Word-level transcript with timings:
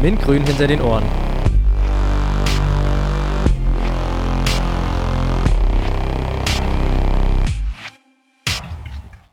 Mintgrün 0.00 0.46
hinter 0.46 0.68
den 0.68 0.80
Ohren. 0.80 1.02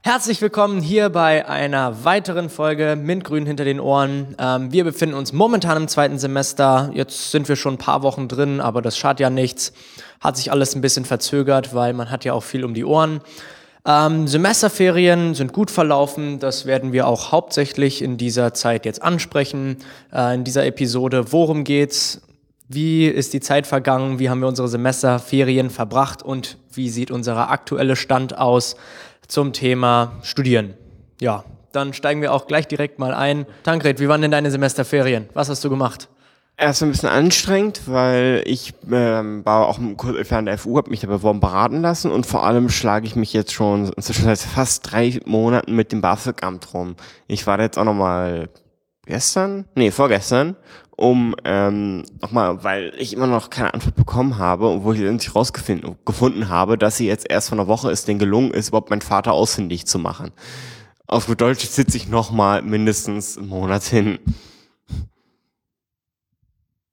Herzlich 0.01 0.41
willkommen 0.41 0.81
hier 0.81 1.09
bei 1.09 1.47
einer 1.47 2.03
weiteren 2.03 2.49
Folge 2.49 2.95
Mintgrün 2.99 3.45
hinter 3.45 3.63
den 3.63 3.79
Ohren. 3.79 4.35
Ähm, 4.39 4.71
wir 4.71 4.83
befinden 4.83 5.13
uns 5.13 5.33
momentan 5.33 5.77
im 5.77 5.87
zweiten 5.87 6.17
Semester. 6.17 6.89
Jetzt 6.95 7.29
sind 7.29 7.47
wir 7.47 7.55
schon 7.55 7.75
ein 7.75 7.77
paar 7.77 8.01
Wochen 8.01 8.27
drin, 8.27 8.59
aber 8.59 8.81
das 8.81 8.97
schadet 8.97 9.19
ja 9.19 9.29
nichts. 9.29 9.71
Hat 10.19 10.35
sich 10.35 10.51
alles 10.51 10.73
ein 10.73 10.81
bisschen 10.81 11.05
verzögert, 11.05 11.75
weil 11.75 11.93
man 11.93 12.09
hat 12.09 12.25
ja 12.25 12.33
auch 12.33 12.43
viel 12.43 12.65
um 12.65 12.73
die 12.73 12.85
Ohren. 12.85 13.21
Ähm, 13.85 14.27
Semesterferien 14.27 15.35
sind 15.35 15.53
gut 15.53 15.69
verlaufen. 15.69 16.39
Das 16.39 16.65
werden 16.65 16.91
wir 16.91 17.07
auch 17.07 17.31
hauptsächlich 17.31 18.01
in 18.01 18.17
dieser 18.17 18.53
Zeit 18.53 18.85
jetzt 18.85 19.01
ansprechen. 19.01 19.77
Äh, 20.11 20.35
in 20.35 20.43
dieser 20.43 20.65
Episode, 20.65 21.31
worum 21.31 21.63
geht's? 21.63 22.21
Wie 22.67 23.05
ist 23.05 23.33
die 23.33 23.41
Zeit 23.41 23.67
vergangen? 23.67 24.17
Wie 24.17 24.29
haben 24.29 24.39
wir 24.39 24.47
unsere 24.47 24.67
Semesterferien 24.67 25.69
verbracht? 25.69 26.23
Und 26.23 26.57
wie 26.73 26.89
sieht 26.89 27.11
unser 27.11 27.51
aktueller 27.51 27.95
Stand 27.95 28.37
aus? 28.37 28.75
zum 29.27 29.53
Thema 29.53 30.13
Studieren. 30.21 30.75
Ja, 31.19 31.43
dann 31.71 31.93
steigen 31.93 32.21
wir 32.21 32.33
auch 32.33 32.47
gleich 32.47 32.67
direkt 32.67 32.99
mal 32.99 33.13
ein. 33.13 33.45
Tankred, 33.63 33.99
wie 33.99 34.07
waren 34.07 34.21
denn 34.21 34.31
deine 34.31 34.51
Semesterferien? 34.51 35.29
Was 35.33 35.49
hast 35.49 35.63
du 35.63 35.69
gemacht? 35.69 36.07
Erst 36.57 36.83
ein 36.83 36.91
bisschen 36.91 37.09
anstrengend, 37.09 37.81
weil 37.85 38.41
ich 38.45 38.73
ähm, 38.89 39.45
war 39.45 39.67
auch 39.67 39.77
während 39.79 40.47
der 40.47 40.57
FU, 40.57 40.77
habe 40.77 40.89
mich 40.89 41.01
da 41.01 41.07
beworben 41.07 41.41
beraten 41.41 41.81
lassen 41.81 42.11
und 42.11 42.25
vor 42.25 42.45
allem 42.45 42.69
schlage 42.69 43.05
ich 43.05 43.17
mich 43.17 43.33
jetzt 43.33 43.51
schon 43.51 43.89
inzwischen 43.89 44.23
seit 44.23 44.39
fast 44.39 44.89
drei 44.89 45.19
Monaten 45.25 45.75
mit 45.75 45.91
dem 45.91 45.99
BAföG-Amt 45.99 46.73
rum. 46.73 46.95
Ich 47.27 47.45
war 47.45 47.59
jetzt 47.59 47.77
auch 47.77 47.83
nochmal 47.83 48.49
gestern, 49.05 49.65
nee, 49.75 49.91
vorgestern 49.91 50.55
um 50.97 51.35
ähm, 51.43 52.03
nochmal, 52.21 52.63
weil 52.63 52.93
ich 52.97 53.13
immer 53.13 53.27
noch 53.27 53.49
keine 53.49 53.73
Antwort 53.73 53.95
bekommen 53.95 54.37
habe 54.37 54.69
und 54.69 54.83
wo 54.83 54.93
ich 54.93 55.01
endlich 55.01 55.35
rausgefunden 55.35 56.49
habe, 56.49 56.77
dass 56.77 56.97
sie 56.97 57.07
jetzt 57.07 57.29
erst 57.29 57.49
von 57.49 57.59
einer 57.59 57.67
Woche 57.67 57.91
ist, 57.91 58.07
denen 58.07 58.19
gelungen 58.19 58.51
ist, 58.51 58.69
überhaupt 58.69 58.89
meinen 58.89 59.01
Vater 59.01 59.33
ausfindig 59.33 59.85
zu 59.85 59.99
machen. 59.99 60.31
Auf 61.07 61.25
Deutsch 61.35 61.65
sitze 61.65 61.97
ich 61.97 62.07
nochmal 62.07 62.61
mindestens 62.61 63.37
einen 63.37 63.49
Monat 63.49 63.83
hin. 63.83 64.19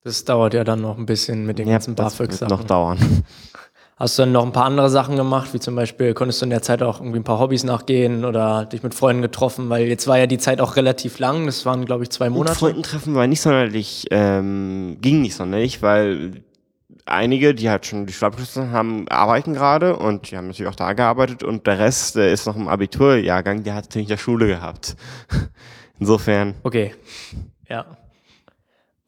Das 0.04 0.24
dauert 0.24 0.54
ja 0.54 0.64
dann 0.64 0.80
noch 0.80 0.98
ein 0.98 1.06
bisschen 1.06 1.46
mit 1.46 1.58
den 1.58 1.68
ja, 1.68 1.74
ganzen 1.74 1.94
BAföG-Sachen. 1.94 2.48
noch 2.48 2.64
dauern. 2.64 2.98
Hast 3.96 4.18
du 4.18 4.22
dann 4.22 4.32
noch 4.32 4.44
ein 4.44 4.52
paar 4.52 4.64
andere 4.64 4.90
Sachen 4.90 5.14
gemacht, 5.14 5.54
wie 5.54 5.60
zum 5.60 5.76
Beispiel 5.76 6.12
konntest 6.12 6.40
du 6.40 6.46
in 6.46 6.50
der 6.50 6.62
Zeit 6.62 6.82
auch 6.82 6.98
irgendwie 6.98 7.20
ein 7.20 7.24
paar 7.24 7.38
Hobbys 7.38 7.62
nachgehen 7.62 8.24
oder 8.24 8.64
dich 8.64 8.82
mit 8.82 8.94
Freunden 8.94 9.22
getroffen, 9.22 9.70
weil 9.70 9.86
jetzt 9.86 10.08
war 10.08 10.18
ja 10.18 10.26
die 10.26 10.38
Zeit 10.38 10.60
auch 10.60 10.74
relativ 10.74 11.20
lang, 11.20 11.46
das 11.46 11.64
waren 11.66 11.84
glaube 11.84 12.02
ich 12.02 12.10
zwei 12.10 12.28
Monate. 12.28 12.50
Mit 12.50 12.58
Freunden 12.58 12.82
treffen 12.82 13.14
war 13.14 13.28
nicht 13.28 13.42
sonderlich, 13.42 14.06
ähm, 14.10 14.96
ging 15.00 15.22
nicht 15.22 15.36
sonderlich, 15.36 15.82
weil 15.82 16.42
einige, 17.04 17.54
die 17.54 17.70
halt 17.70 17.86
schon 17.86 18.06
die 18.06 18.12
Schulabschlüsse 18.12 18.70
haben, 18.70 19.06
arbeiten 19.08 19.54
gerade 19.54 19.96
und 19.96 20.30
die 20.30 20.36
haben 20.36 20.48
natürlich 20.48 20.70
auch 20.70 20.74
da 20.74 20.94
gearbeitet 20.94 21.44
und 21.44 21.68
der 21.68 21.78
Rest 21.78 22.16
der 22.16 22.32
ist 22.32 22.46
noch 22.46 22.56
im 22.56 22.66
Abiturjahrgang, 22.66 23.62
der 23.62 23.74
hat 23.74 23.84
natürlich 23.84 24.06
in 24.06 24.14
der 24.14 24.18
Schule 24.18 24.48
gehabt. 24.48 24.96
Insofern. 26.00 26.54
Okay, 26.64 26.92
ja. 27.68 27.84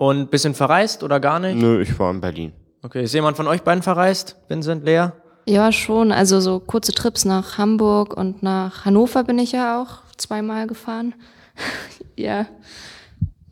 Und 0.05 0.31
bisschen 0.31 0.53
verreist 0.53 1.03
oder 1.03 1.19
gar 1.19 1.41
nicht? 1.41 1.57
Nö, 1.57 1.81
ich 1.81 1.99
war 1.99 2.11
in 2.11 2.21
Berlin. 2.21 2.53
Okay, 2.83 3.05
ist 3.05 3.15
jemand 3.15 3.39
von 3.39 3.47
euch 3.47 3.63
beiden 3.63 3.83
verreist? 3.83 4.37
Vincent, 4.49 4.85
Lea? 4.85 5.09
Ja, 5.47 5.73
schon. 5.73 6.13
Also 6.13 6.41
so 6.41 6.61
kurze 6.61 6.93
Trips 6.93 7.25
nach 7.25 7.57
Hamburg 7.57 8.15
und 8.15 8.43
nach 8.43 8.85
Hannover 8.85 9.25
bin 9.25 9.39
ich 9.39 9.53
ja 9.53 9.81
auch 9.81 10.03
zweimal 10.19 10.67
gefahren. 10.67 11.15
ja. 12.19 12.47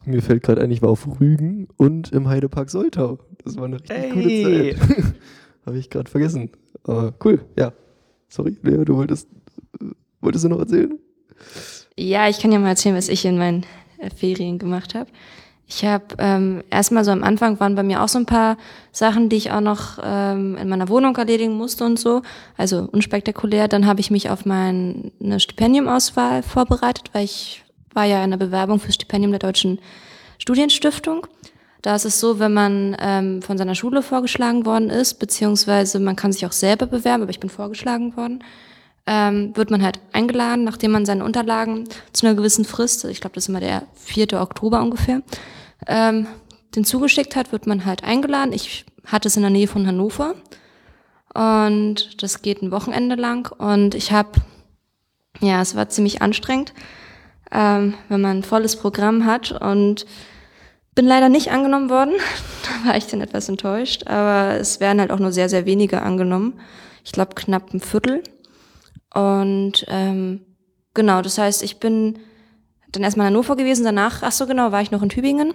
Mir 0.04 0.20
fällt 0.20 0.42
gerade 0.42 0.60
ein, 0.60 0.70
ich 0.70 0.82
war 0.82 0.90
auf 0.90 1.08
Rügen 1.18 1.68
und 1.78 2.12
im 2.12 2.28
Heidepark 2.28 2.68
Soltau. 2.68 3.18
Das 3.42 3.56
war 3.56 3.64
eine 3.64 3.80
richtig 3.80 3.96
hey. 3.96 4.74
gute 4.74 4.78
Zeit. 4.78 5.14
Habe 5.66 5.78
ich 5.78 5.88
gerade 5.88 6.10
vergessen. 6.10 6.50
Aber 6.84 7.14
cool, 7.24 7.40
ja. 7.58 7.72
Sorry, 8.28 8.58
Lea, 8.62 8.84
du 8.84 8.98
wolltest, 8.98 9.26
wolltest 10.20 10.44
du 10.44 10.50
noch 10.50 10.58
erzählen? 10.58 10.98
Ja, 11.96 12.28
ich 12.28 12.40
kann 12.40 12.52
ja 12.52 12.58
mal 12.58 12.68
erzählen, 12.68 12.94
was 12.94 13.08
ich 13.08 13.24
in 13.24 13.38
meinen 13.38 13.64
Ferien 14.14 14.58
gemacht 14.58 14.94
habe. 14.94 15.08
Ich 15.74 15.86
habe 15.86 16.04
ähm, 16.18 16.62
erstmal 16.68 17.02
so 17.02 17.12
am 17.12 17.24
Anfang 17.24 17.58
waren 17.58 17.74
bei 17.74 17.82
mir 17.82 18.02
auch 18.02 18.08
so 18.08 18.18
ein 18.18 18.26
paar 18.26 18.58
Sachen, 18.92 19.30
die 19.30 19.36
ich 19.36 19.52
auch 19.52 19.62
noch 19.62 19.98
ähm, 20.02 20.58
in 20.58 20.68
meiner 20.68 20.90
Wohnung 20.90 21.16
erledigen 21.16 21.56
musste 21.56 21.84
und 21.84 21.98
so, 21.98 22.20
also 22.58 22.88
unspektakulär. 22.92 23.68
Dann 23.68 23.86
habe 23.86 24.00
ich 24.00 24.10
mich 24.10 24.28
auf 24.28 24.44
meine 24.44 25.12
Stipendiumauswahl 25.38 26.42
vorbereitet, 26.42 27.08
weil 27.14 27.24
ich 27.24 27.64
war 27.94 28.04
ja 28.04 28.22
in 28.22 28.30
der 28.30 28.36
Bewerbung 28.36 28.80
für 28.80 28.92
Stipendium 28.92 29.32
der 29.32 29.38
Deutschen 29.38 29.78
Studienstiftung. 30.36 31.26
Da 31.80 31.96
ist 31.96 32.04
es 32.04 32.20
so, 32.20 32.38
wenn 32.38 32.52
man 32.52 32.94
ähm, 33.00 33.40
von 33.40 33.56
seiner 33.56 33.74
Schule 33.74 34.02
vorgeschlagen 34.02 34.66
worden 34.66 34.90
ist, 34.90 35.14
beziehungsweise 35.14 36.00
man 36.00 36.16
kann 36.16 36.32
sich 36.32 36.44
auch 36.44 36.52
selber 36.52 36.84
bewerben, 36.84 37.22
aber 37.22 37.30
ich 37.30 37.40
bin 37.40 37.50
vorgeschlagen 37.50 38.14
worden, 38.14 38.44
ähm, 39.06 39.56
wird 39.56 39.70
man 39.70 39.82
halt 39.82 40.00
eingeladen, 40.12 40.64
nachdem 40.64 40.92
man 40.92 41.06
seine 41.06 41.24
Unterlagen 41.24 41.88
zu 42.12 42.26
einer 42.26 42.36
gewissen 42.36 42.66
Frist, 42.66 43.04
ich 43.06 43.22
glaube, 43.22 43.34
das 43.34 43.44
ist 43.44 43.48
immer 43.48 43.60
der 43.60 43.84
4. 43.96 44.40
Oktober 44.40 44.82
ungefähr, 44.82 45.22
ähm, 45.86 46.26
den 46.74 46.84
zugeschickt 46.84 47.36
hat, 47.36 47.52
wird 47.52 47.66
man 47.66 47.84
halt 47.84 48.04
eingeladen. 48.04 48.52
Ich 48.52 48.84
hatte 49.06 49.28
es 49.28 49.36
in 49.36 49.42
der 49.42 49.50
Nähe 49.50 49.68
von 49.68 49.86
Hannover 49.86 50.34
und 51.34 52.22
das 52.22 52.42
geht 52.42 52.62
ein 52.62 52.70
Wochenende 52.70 53.14
lang 53.14 53.52
und 53.58 53.94
ich 53.94 54.12
habe, 54.12 54.40
ja, 55.40 55.60
es 55.60 55.74
war 55.74 55.88
ziemlich 55.88 56.22
anstrengend, 56.22 56.72
ähm, 57.50 57.94
wenn 58.08 58.20
man 58.20 58.38
ein 58.38 58.42
volles 58.42 58.76
Programm 58.76 59.26
hat 59.26 59.52
und 59.52 60.06
bin 60.94 61.06
leider 61.06 61.28
nicht 61.28 61.50
angenommen 61.50 61.90
worden. 61.90 62.14
da 62.84 62.88
war 62.88 62.96
ich 62.96 63.06
dann 63.06 63.20
etwas 63.20 63.48
enttäuscht, 63.48 64.06
aber 64.06 64.58
es 64.58 64.80
werden 64.80 65.00
halt 65.00 65.10
auch 65.10 65.18
nur 65.18 65.32
sehr, 65.32 65.48
sehr 65.48 65.66
wenige 65.66 66.02
angenommen. 66.02 66.60
Ich 67.04 67.12
glaube 67.12 67.34
knapp 67.34 67.72
ein 67.72 67.80
Viertel. 67.80 68.22
Und 69.14 69.84
ähm, 69.88 70.40
genau, 70.94 71.22
das 71.22 71.38
heißt, 71.38 71.62
ich 71.62 71.78
bin 71.78 72.18
dann 72.92 73.02
erstmal 73.02 73.26
in 73.28 73.34
Hannover 73.34 73.56
gewesen, 73.56 73.84
danach, 73.84 74.22
ach 74.22 74.32
so 74.32 74.46
genau, 74.46 74.72
war 74.72 74.82
ich 74.82 74.90
noch 74.90 75.02
in 75.02 75.08
Tübingen, 75.08 75.54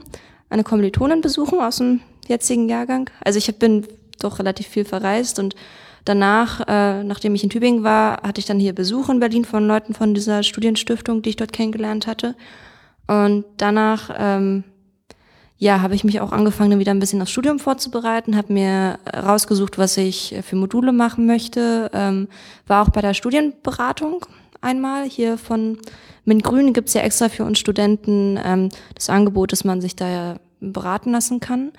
eine 0.49 0.63
Kommilitonin 0.63 1.21
besuchen 1.21 1.59
aus 1.59 1.77
dem 1.77 2.01
jetzigen 2.27 2.67
Jahrgang. 2.67 3.09
Also 3.23 3.37
ich 3.37 3.53
bin 3.57 3.87
doch 4.19 4.39
relativ 4.39 4.67
viel 4.67 4.85
verreist 4.85 5.39
und 5.39 5.55
danach, 6.05 6.61
äh, 6.67 7.03
nachdem 7.03 7.35
ich 7.35 7.43
in 7.43 7.49
Tübingen 7.49 7.83
war, 7.83 8.21
hatte 8.23 8.39
ich 8.39 8.45
dann 8.45 8.59
hier 8.59 8.73
Besuch 8.73 9.09
in 9.09 9.19
Berlin 9.19 9.45
von 9.45 9.67
Leuten 9.67 9.93
von 9.93 10.13
dieser 10.13 10.43
Studienstiftung, 10.43 11.21
die 11.21 11.29
ich 11.29 11.35
dort 11.35 11.53
kennengelernt 11.53 12.07
hatte. 12.07 12.35
Und 13.07 13.45
danach 13.57 14.09
ähm, 14.17 14.63
ja, 15.59 15.81
habe 15.81 15.95
ich 15.95 16.03
mich 16.03 16.21
auch 16.21 16.31
angefangen, 16.31 16.79
wieder 16.79 16.91
ein 16.91 16.99
bisschen 16.99 17.21
aufs 17.21 17.31
Studium 17.31 17.59
vorzubereiten, 17.59 18.37
habe 18.37 18.53
mir 18.53 18.99
rausgesucht, 19.15 19.77
was 19.77 19.97
ich 19.97 20.35
für 20.43 20.55
Module 20.55 20.91
machen 20.91 21.25
möchte, 21.25 21.89
ähm, 21.93 22.27
war 22.67 22.83
auch 22.83 22.89
bei 22.89 23.01
der 23.01 23.15
Studienberatung 23.15 24.25
einmal 24.67 25.09
hier 25.09 25.37
von 25.37 25.79
MintGrün 26.25 26.73
gibt's 26.73 26.93
ja 26.93 27.01
extra 27.01 27.29
für 27.29 27.45
uns 27.45 27.57
Studenten 27.57 28.37
ähm, 28.43 28.69
das 28.93 29.09
Angebot, 29.09 29.51
dass 29.51 29.63
man 29.63 29.81
sich 29.81 29.95
da 29.95 30.09
ja 30.09 30.35
beraten 30.59 31.11
lassen 31.11 31.39
kann. 31.39 31.71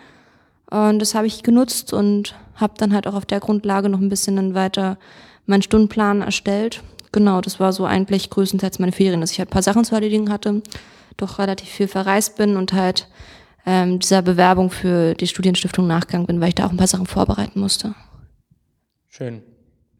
Und 0.71 0.99
das 0.99 1.15
habe 1.15 1.27
ich 1.27 1.43
genutzt 1.43 1.93
und 1.93 2.35
habe 2.55 2.75
dann 2.79 2.93
halt 2.93 3.07
auch 3.07 3.15
auf 3.15 3.27
der 3.27 3.41
Grundlage 3.41 3.89
noch 3.89 4.01
ein 4.01 4.09
bisschen 4.09 4.37
dann 4.37 4.55
weiter 4.55 4.99
meinen 5.47 5.63
Stundenplan 5.63 6.23
erstellt. 6.23 6.83
Genau, 7.13 7.41
das 7.41 7.61
war 7.61 7.73
so 7.73 7.85
eigentlich 7.85 8.31
größtenteils 8.31 8.79
meine 8.79 8.93
Ferien, 8.93 9.21
dass 9.21 9.33
ich 9.33 9.39
halt 9.39 9.49
ein 9.49 9.53
paar 9.53 9.63
Sachen 9.63 9.85
zu 9.85 9.95
erledigen 9.95 10.31
hatte, 10.31 10.63
doch 11.17 11.39
relativ 11.39 11.69
viel 11.69 11.89
verreist 11.89 12.37
bin 12.37 12.57
und 12.57 12.73
halt 12.73 13.09
ähm, 13.65 13.99
dieser 13.99 14.23
Bewerbung 14.23 14.71
für 14.71 15.15
die 15.15 15.27
Studienstiftung 15.27 15.87
nachgegangen 15.87 16.27
bin, 16.27 16.41
weil 16.41 16.49
ich 16.49 16.55
da 16.55 16.67
auch 16.67 16.71
ein 16.71 16.77
paar 16.77 16.87
Sachen 16.87 17.07
vorbereiten 17.07 17.61
musste. 17.61 17.95
Schön. 19.09 19.43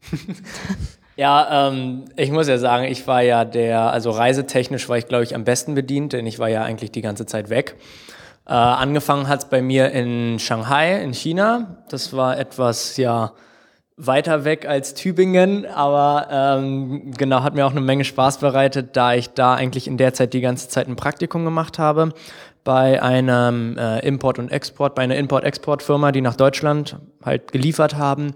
ja, 1.19 1.67
ähm, 1.67 2.05
ich 2.15 2.31
muss 2.31 2.47
ja 2.47 2.57
sagen, 2.57 2.85
ich 2.85 3.05
war 3.05 3.21
ja 3.21 3.43
der, 3.43 3.91
also 3.91 4.09
reisetechnisch 4.09 4.87
war 4.87 4.97
ich, 4.97 5.05
glaube 5.05 5.25
ich, 5.25 5.35
am 5.35 5.43
besten 5.43 5.75
bedient, 5.75 6.13
denn 6.13 6.25
ich 6.25 6.39
war 6.39 6.47
ja 6.47 6.63
eigentlich 6.63 6.93
die 6.93 7.01
ganze 7.01 7.25
Zeit 7.25 7.49
weg. 7.49 7.75
Äh, 8.47 8.53
angefangen 8.53 9.27
hat 9.27 9.39
es 9.39 9.49
bei 9.49 9.61
mir 9.61 9.91
in 9.91 10.39
Shanghai, 10.39 11.03
in 11.03 11.13
China. 11.13 11.83
Das 11.89 12.15
war 12.15 12.39
etwas, 12.39 12.95
ja, 12.95 13.33
weiter 13.97 14.45
weg 14.45 14.65
als 14.65 14.93
Tübingen, 14.93 15.65
aber 15.65 16.27
ähm, 16.31 17.11
genau, 17.17 17.43
hat 17.43 17.53
mir 17.53 17.67
auch 17.67 17.71
eine 17.71 17.81
Menge 17.81 18.05
Spaß 18.05 18.37
bereitet, 18.37 18.95
da 18.95 19.13
ich 19.13 19.31
da 19.31 19.55
eigentlich 19.55 19.87
in 19.87 19.97
der 19.97 20.13
Zeit 20.13 20.31
die 20.31 20.39
ganze 20.39 20.69
Zeit 20.69 20.87
ein 20.87 20.95
Praktikum 20.95 21.43
gemacht 21.43 21.79
habe 21.79 22.13
bei 22.63 23.01
einem 23.01 23.77
äh, 23.77 23.99
Import 24.07 24.39
und 24.39 24.53
Export, 24.53 24.95
bei 24.95 25.01
einer 25.01 25.17
Import-Export-Firma, 25.17 26.13
die 26.13 26.21
nach 26.21 26.37
Deutschland 26.37 26.95
halt 27.25 27.51
geliefert 27.51 27.97
haben. 27.97 28.35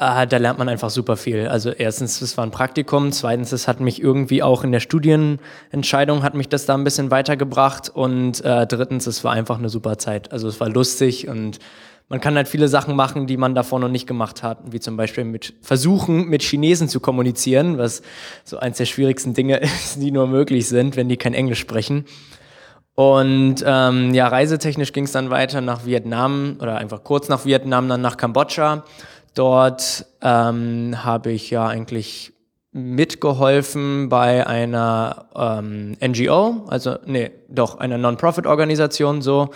Äh, 0.00 0.26
da 0.26 0.38
lernt 0.38 0.58
man 0.58 0.70
einfach 0.70 0.88
super 0.88 1.18
viel. 1.18 1.46
Also 1.46 1.70
erstens, 1.70 2.22
es 2.22 2.38
war 2.38 2.46
ein 2.46 2.50
Praktikum, 2.50 3.12
zweitens, 3.12 3.52
es 3.52 3.68
hat 3.68 3.80
mich 3.80 4.02
irgendwie 4.02 4.42
auch 4.42 4.64
in 4.64 4.72
der 4.72 4.80
Studienentscheidung, 4.80 6.22
hat 6.22 6.34
mich 6.34 6.48
das 6.48 6.64
da 6.64 6.74
ein 6.74 6.84
bisschen 6.84 7.10
weitergebracht 7.10 7.90
und 7.90 8.42
äh, 8.42 8.66
drittens, 8.66 9.06
es 9.06 9.24
war 9.24 9.32
einfach 9.32 9.58
eine 9.58 9.68
super 9.68 9.98
Zeit. 9.98 10.32
Also 10.32 10.48
es 10.48 10.58
war 10.58 10.70
lustig 10.70 11.28
und 11.28 11.58
man 12.08 12.18
kann 12.18 12.34
halt 12.34 12.48
viele 12.48 12.68
Sachen 12.68 12.96
machen, 12.96 13.26
die 13.26 13.36
man 13.36 13.54
davor 13.54 13.78
noch 13.78 13.90
nicht 13.90 14.06
gemacht 14.06 14.42
hat, 14.42 14.72
wie 14.72 14.80
zum 14.80 14.96
Beispiel 14.96 15.24
mit 15.24 15.52
versuchen, 15.60 16.28
mit 16.28 16.42
Chinesen 16.42 16.88
zu 16.88 17.00
kommunizieren, 17.00 17.76
was 17.76 18.00
so 18.44 18.58
eins 18.58 18.78
der 18.78 18.86
schwierigsten 18.86 19.34
Dinge 19.34 19.58
ist, 19.60 20.00
die 20.00 20.12
nur 20.12 20.26
möglich 20.26 20.66
sind, 20.66 20.96
wenn 20.96 21.10
die 21.10 21.18
kein 21.18 21.34
Englisch 21.34 21.60
sprechen. 21.60 22.06
Und 22.94 23.56
ähm, 23.66 24.14
ja, 24.14 24.28
reisetechnisch 24.28 24.92
ging 24.92 25.04
es 25.04 25.12
dann 25.12 25.28
weiter 25.28 25.60
nach 25.60 25.84
Vietnam 25.84 26.56
oder 26.58 26.78
einfach 26.78 27.04
kurz 27.04 27.28
nach 27.28 27.44
Vietnam, 27.44 27.88
dann 27.88 28.00
nach 28.00 28.16
Kambodscha. 28.16 28.84
Dort 29.34 30.06
ähm, 30.22 31.04
habe 31.04 31.30
ich 31.30 31.50
ja 31.50 31.66
eigentlich 31.66 32.32
mitgeholfen 32.72 34.08
bei 34.08 34.46
einer 34.46 35.26
ähm, 35.34 35.96
NGO, 36.00 36.66
also 36.68 36.96
nee, 37.04 37.30
doch 37.48 37.78
einer 37.78 37.98
Non-Profit-Organisation 37.98 39.22
so 39.22 39.50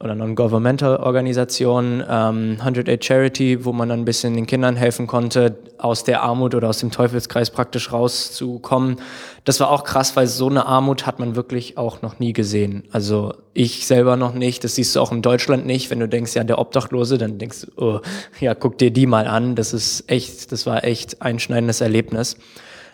oder 0.00 0.14
Non-Governmental 0.14 0.96
Organisation, 0.98 2.04
ähm, 2.08 2.56
108 2.60 3.04
Charity, 3.04 3.64
wo 3.64 3.72
man 3.72 3.88
dann 3.88 4.00
ein 4.00 4.04
bisschen 4.04 4.34
den 4.34 4.46
Kindern 4.46 4.76
helfen 4.76 5.08
konnte, 5.08 5.58
aus 5.78 6.04
der 6.04 6.22
Armut 6.22 6.54
oder 6.54 6.68
aus 6.68 6.78
dem 6.78 6.92
Teufelskreis 6.92 7.50
praktisch 7.50 7.92
rauszukommen. 7.92 8.96
Das 9.44 9.58
war 9.58 9.70
auch 9.70 9.82
krass, 9.82 10.14
weil 10.14 10.28
so 10.28 10.48
eine 10.48 10.66
Armut 10.66 11.04
hat 11.04 11.18
man 11.18 11.34
wirklich 11.34 11.78
auch 11.78 12.00
noch 12.00 12.20
nie 12.20 12.32
gesehen. 12.32 12.84
Also 12.92 13.34
ich 13.54 13.86
selber 13.88 14.16
noch 14.16 14.34
nicht, 14.34 14.62
das 14.62 14.76
siehst 14.76 14.94
du 14.94 15.00
auch 15.00 15.10
in 15.10 15.20
Deutschland 15.20 15.66
nicht. 15.66 15.90
Wenn 15.90 15.98
du 15.98 16.08
denkst, 16.08 16.34
ja, 16.36 16.44
der 16.44 16.58
Obdachlose, 16.60 17.18
dann 17.18 17.38
denkst 17.38 17.62
du, 17.62 17.82
oh, 17.82 18.00
ja, 18.38 18.54
guck 18.54 18.78
dir 18.78 18.92
die 18.92 19.06
mal 19.06 19.26
an. 19.26 19.56
Das 19.56 19.72
ist 19.72 20.08
echt, 20.08 20.52
das 20.52 20.64
war 20.64 20.84
echt 20.84 21.22
einschneidendes 21.22 21.80
Erlebnis. 21.80 22.36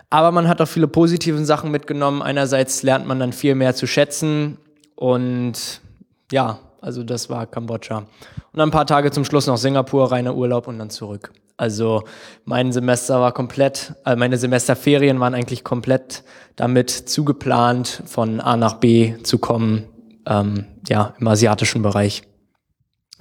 Aber 0.08 0.32
man 0.32 0.48
hat 0.48 0.62
auch 0.62 0.68
viele 0.68 0.88
positive 0.88 1.44
Sachen 1.44 1.70
mitgenommen. 1.70 2.22
Einerseits 2.22 2.82
lernt 2.82 3.06
man 3.06 3.18
dann 3.18 3.34
viel 3.34 3.54
mehr 3.54 3.74
zu 3.74 3.86
schätzen 3.86 4.56
und 4.94 5.82
ja, 6.30 6.60
also 6.84 7.02
das 7.02 7.30
war 7.30 7.46
Kambodscha. 7.46 7.98
Und 7.98 8.06
dann 8.52 8.68
ein 8.68 8.72
paar 8.72 8.86
Tage 8.86 9.10
zum 9.10 9.24
Schluss 9.24 9.46
noch 9.46 9.56
Singapur, 9.56 10.12
reiner 10.12 10.34
Urlaub 10.34 10.68
und 10.68 10.78
dann 10.78 10.90
zurück. 10.90 11.32
Also 11.56 12.04
mein 12.44 12.72
Semester 12.72 13.20
war 13.20 13.32
komplett, 13.32 13.94
äh, 14.04 14.16
meine 14.16 14.36
Semesterferien 14.36 15.18
waren 15.18 15.34
eigentlich 15.34 15.64
komplett 15.64 16.24
damit 16.56 16.90
zugeplant, 16.90 18.02
von 18.06 18.40
A 18.40 18.56
nach 18.56 18.74
B 18.74 19.14
zu 19.22 19.38
kommen, 19.38 19.84
ähm, 20.26 20.66
ja, 20.88 21.14
im 21.18 21.28
asiatischen 21.28 21.82
Bereich. 21.82 22.22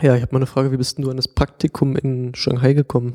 Ja, 0.01 0.15
ich 0.15 0.24
habe 0.24 0.33
mal 0.33 0.39
eine 0.39 0.48
Frage, 0.48 0.71
wie 0.71 0.77
bist 0.77 0.98
du 0.98 1.10
an 1.10 1.18
das 1.18 1.27
Praktikum 1.27 1.95
in 1.95 2.33
Shanghai 2.36 2.74
gekommen? 2.74 3.13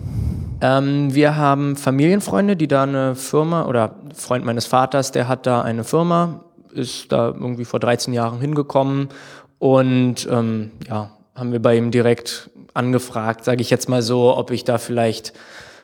Ähm, 0.62 1.12
wir 1.14 1.36
haben 1.36 1.76
Familienfreunde, 1.76 2.56
die 2.56 2.68
da 2.68 2.84
eine 2.84 3.16
Firma, 3.16 3.66
oder 3.66 3.96
Freund 4.14 4.44
meines 4.44 4.66
Vaters, 4.66 5.12
der 5.12 5.28
hat 5.28 5.46
da 5.46 5.60
eine 5.62 5.84
Firma, 5.84 6.44
ist 6.72 7.10
da 7.10 7.28
irgendwie 7.28 7.64
vor 7.64 7.80
13 7.80 8.14
Jahren 8.14 8.40
hingekommen 8.40 9.08
und 9.58 10.28
ähm, 10.30 10.72
ja, 10.88 11.10
haben 11.34 11.52
wir 11.52 11.60
bei 11.60 11.76
ihm 11.76 11.90
direkt 11.90 12.50
angefragt, 12.74 13.44
sage 13.44 13.60
ich 13.62 13.70
jetzt 13.70 13.88
mal 13.88 14.02
so, 14.02 14.36
ob 14.36 14.50
ich 14.50 14.64
da 14.64 14.78
vielleicht 14.78 15.32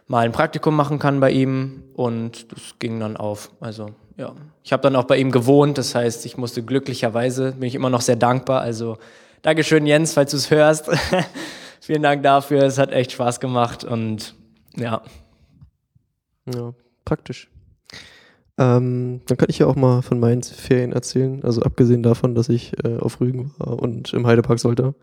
mal 0.06 0.25
ein 0.25 0.32
Praktikum 0.32 0.76
machen 0.76 0.99
kann 0.99 1.21
bei 1.21 1.31
ihm. 1.31 1.82
Und 1.94 2.53
das 2.53 2.79
ging 2.79 3.00
dann 3.00 3.17
auf. 3.17 3.50
Also 3.61 3.91
ja, 4.17 4.32
ich 4.62 4.73
habe 4.73 4.82
dann 4.82 4.97
auch 4.97 5.05
bei 5.05 5.17
ihm 5.17 5.31
gewohnt. 5.31 5.79
Das 5.79 5.94
heißt, 5.94 6.26
ich 6.26 6.37
musste 6.37 6.62
glücklicherweise, 6.62 7.53
bin 7.53 7.69
ich 7.69 7.75
immer 7.75 7.91
noch 7.91 8.00
sehr 8.00 8.17
dankbar. 8.17 8.61
Also 8.61 8.99
Dankeschön, 9.43 9.87
Jens, 9.87 10.15
falls 10.15 10.31
du 10.31 10.37
es 10.37 10.50
hörst. 10.50 10.91
Vielen 11.81 12.03
Dank 12.03 12.23
dafür. 12.23 12.62
Es 12.62 12.79
hat 12.79 12.93
echt 12.93 13.12
Spaß 13.12 13.41
gemacht 13.41 13.85
und 13.85 14.35
ja. 14.77 15.03
Ja, 16.53 16.73
praktisch. 17.05 17.49
Ähm, 18.56 19.21
dann 19.27 19.37
kann 19.37 19.51
ich 19.51 19.59
ja 19.59 19.67
auch 19.67 19.75
mal 19.75 20.03
von 20.03 20.21
meinen 20.21 20.43
Ferien 20.43 20.93
erzählen. 20.93 21.43
Also 21.43 21.62
abgesehen 21.62 22.03
davon, 22.03 22.35
dass 22.35 22.49
ich 22.49 22.73
äh, 22.85 22.99
auf 22.99 23.21
Rügen 23.21 23.53
war 23.59 23.81
und 23.81 24.12
im 24.12 24.27
Heidepark 24.27 24.61
sollte. 24.61 24.95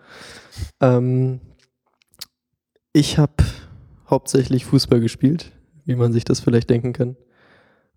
Ähm, 0.80 1.42
ich 2.94 3.18
habe 3.18 3.44
hauptsächlich 4.10 4.66
Fußball 4.66 5.00
gespielt, 5.00 5.52
wie 5.86 5.96
man 5.96 6.14
sich 6.14 6.24
das 6.24 6.40
vielleicht 6.40 6.70
denken 6.70 6.94
kann. 6.94 7.18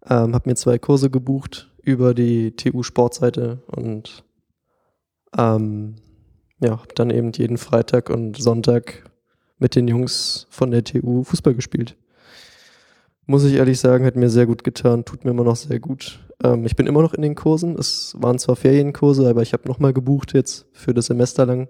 Ähm, 0.09 0.35
habe 0.35 0.51
mir 0.51 0.57
zwei 0.57 0.79
Kurse 0.79 1.09
gebucht 1.09 1.71
über 1.83 2.15
die 2.15 2.57
TU 2.57 2.83
Sportseite 2.83 3.63
und 3.67 4.25
ähm, 5.37 5.97
ja, 6.61 6.73
habe 6.73 6.95
dann 6.95 7.11
eben 7.11 7.33
jeden 7.33 7.59
Freitag 7.59 8.11
und 8.11 8.41
Sonntag 8.41 9.11
mit 9.59 9.77
den 9.77 9.87
Jungs 9.89 10.47
von 10.51 10.71
der 10.71 10.85
TU 10.85 11.23
Fußball 11.23 11.55
gespielt 11.55 11.97
muss 13.27 13.45
ich 13.45 13.55
ehrlich 13.55 13.81
sagen, 13.81 14.05
hat 14.05 14.17
mir 14.17 14.29
sehr 14.29 14.47
gut 14.47 14.65
getan, 14.65 15.05
tut 15.05 15.25
mir 15.25 15.31
immer 15.31 15.45
noch 15.45 15.57
sehr 15.57 15.81
gut. 15.81 16.21
Ähm, 16.43 16.67
ich 16.67 16.77
bin 16.77 16.87
immer 16.87 17.03
noch 17.03 17.15
in 17.15 17.23
den 17.23 17.35
Kursen. 17.35 17.77
Es 17.79 18.15
waren 18.19 18.39
zwar 18.39 18.57
Ferienkurse, 18.57 19.29
aber 19.29 19.43
ich 19.43 19.53
habe 19.53 19.69
nochmal 19.69 19.93
gebucht 19.93 20.35
jetzt 20.35 20.67
für 20.73 20.93
das 20.93 21.07
Semester 21.07 21.47
lang. 21.47 21.69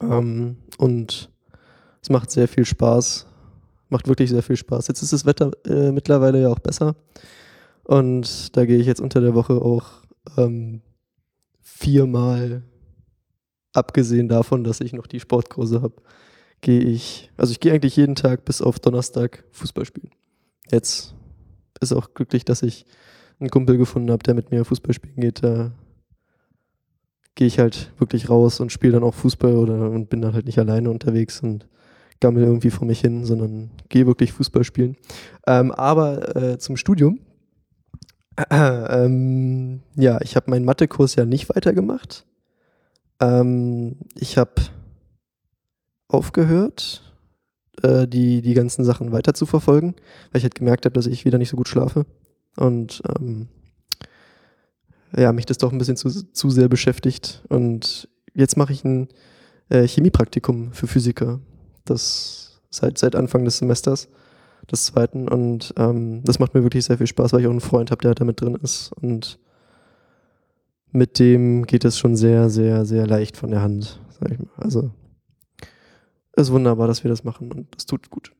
Ähm, 0.00 0.56
und 0.78 1.30
es 2.02 2.10
macht 2.10 2.30
sehr 2.30 2.48
viel 2.48 2.64
Spaß. 2.64 3.26
Macht 3.90 4.08
wirklich 4.08 4.30
sehr 4.30 4.42
viel 4.42 4.56
Spaß. 4.56 4.88
Jetzt 4.88 5.02
ist 5.02 5.12
das 5.12 5.24
Wetter 5.24 5.52
äh, 5.66 5.92
mittlerweile 5.92 6.42
ja 6.42 6.48
auch 6.48 6.58
besser. 6.58 6.96
Und 7.84 8.56
da 8.56 8.64
gehe 8.64 8.78
ich 8.78 8.86
jetzt 8.86 9.00
unter 9.00 9.20
der 9.20 9.34
Woche 9.34 9.54
auch 9.54 10.02
ähm, 10.36 10.80
viermal, 11.60 12.62
abgesehen 13.72 14.28
davon, 14.28 14.64
dass 14.64 14.80
ich 14.80 14.92
noch 14.94 15.06
die 15.06 15.20
Sportkurse 15.20 15.82
habe, 15.82 15.96
gehe 16.60 16.80
ich, 16.80 17.30
also 17.36 17.52
ich 17.52 17.60
gehe 17.60 17.72
eigentlich 17.72 17.96
jeden 17.96 18.14
Tag 18.14 18.44
bis 18.44 18.62
auf 18.62 18.78
Donnerstag 18.80 19.44
Fußball 19.50 19.84
spielen 19.84 20.10
jetzt 20.70 21.14
ist 21.80 21.92
auch 21.92 22.14
glücklich, 22.14 22.44
dass 22.44 22.62
ich 22.62 22.86
einen 23.40 23.50
Kumpel 23.50 23.76
gefunden 23.76 24.10
habe, 24.10 24.22
der 24.22 24.34
mit 24.34 24.50
mir 24.50 24.64
Fußball 24.64 24.94
spielen 24.94 25.16
geht. 25.16 25.42
Da 25.42 25.72
gehe 27.34 27.46
ich 27.46 27.58
halt 27.58 27.92
wirklich 27.98 28.30
raus 28.30 28.60
und 28.60 28.72
spiele 28.72 28.92
dann 28.92 29.02
auch 29.02 29.14
Fußball 29.14 29.56
oder 29.56 29.90
und 29.90 30.08
bin 30.08 30.22
dann 30.22 30.34
halt 30.34 30.46
nicht 30.46 30.58
alleine 30.58 30.90
unterwegs 30.90 31.40
und 31.40 31.68
gammel 32.20 32.44
irgendwie 32.44 32.70
vor 32.70 32.86
mich 32.86 33.00
hin, 33.00 33.24
sondern 33.24 33.70
gehe 33.88 34.06
wirklich 34.06 34.32
Fußball 34.32 34.64
spielen. 34.64 34.96
Ähm, 35.46 35.72
aber 35.72 36.36
äh, 36.36 36.58
zum 36.58 36.76
Studium. 36.76 37.20
Äh, 38.36 39.04
ähm, 39.04 39.82
ja, 39.96 40.20
ich 40.22 40.36
habe 40.36 40.50
meinen 40.50 40.64
Mathekurs 40.64 41.16
ja 41.16 41.24
nicht 41.24 41.48
weitergemacht. 41.54 42.26
Ähm, 43.20 43.96
ich 44.14 44.38
habe 44.38 44.54
aufgehört 46.08 47.03
äh, 47.84 48.08
die, 48.08 48.42
die 48.42 48.54
ganzen 48.54 48.84
Sachen 48.84 49.12
weiter 49.12 49.34
zu 49.34 49.46
verfolgen, 49.46 49.94
weil 50.30 50.38
ich 50.38 50.44
halt 50.44 50.54
gemerkt 50.54 50.86
habe, 50.86 50.94
dass 50.94 51.06
ich 51.06 51.24
wieder 51.24 51.38
nicht 51.38 51.50
so 51.50 51.56
gut 51.56 51.68
schlafe. 51.68 52.06
Und 52.56 53.02
ähm, 53.08 53.48
ja, 55.16 55.32
mich 55.32 55.46
das 55.46 55.58
doch 55.58 55.72
ein 55.72 55.78
bisschen 55.78 55.96
zu, 55.96 56.08
zu 56.08 56.50
sehr 56.50 56.68
beschäftigt. 56.68 57.42
Und 57.48 58.08
jetzt 58.32 58.56
mache 58.56 58.72
ich 58.72 58.84
ein 58.84 59.08
äh, 59.68 59.86
Chemiepraktikum 59.86 60.72
für 60.72 60.86
Physiker. 60.86 61.40
Das 61.84 62.60
seit, 62.70 62.98
seit 62.98 63.14
Anfang 63.14 63.44
des 63.44 63.58
Semesters, 63.58 64.08
des 64.70 64.86
zweiten. 64.86 65.28
Und 65.28 65.74
ähm, 65.76 66.22
das 66.24 66.38
macht 66.38 66.54
mir 66.54 66.62
wirklich 66.62 66.84
sehr 66.84 66.98
viel 66.98 67.06
Spaß, 67.06 67.32
weil 67.32 67.40
ich 67.40 67.46
auch 67.46 67.52
einen 67.52 67.60
Freund 67.60 67.90
habe, 67.90 68.02
der 68.02 68.14
da 68.14 68.24
mit 68.24 68.40
drin 68.40 68.58
ist. 68.62 68.92
Und 69.00 69.38
mit 70.90 71.18
dem 71.18 71.66
geht 71.66 71.84
es 71.84 71.98
schon 71.98 72.16
sehr, 72.16 72.48
sehr, 72.50 72.86
sehr 72.86 73.06
leicht 73.06 73.36
von 73.36 73.50
der 73.50 73.62
Hand, 73.62 74.00
sag 74.18 74.30
ich 74.30 74.38
mal. 74.38 74.48
Also 74.56 74.90
ist 76.36 76.52
wunderbar, 76.52 76.86
dass 76.86 77.04
wir 77.04 77.08
das 77.08 77.24
machen 77.24 77.52
und 77.52 77.74
das 77.74 77.86
tut 77.86 78.10
gut. 78.10 78.32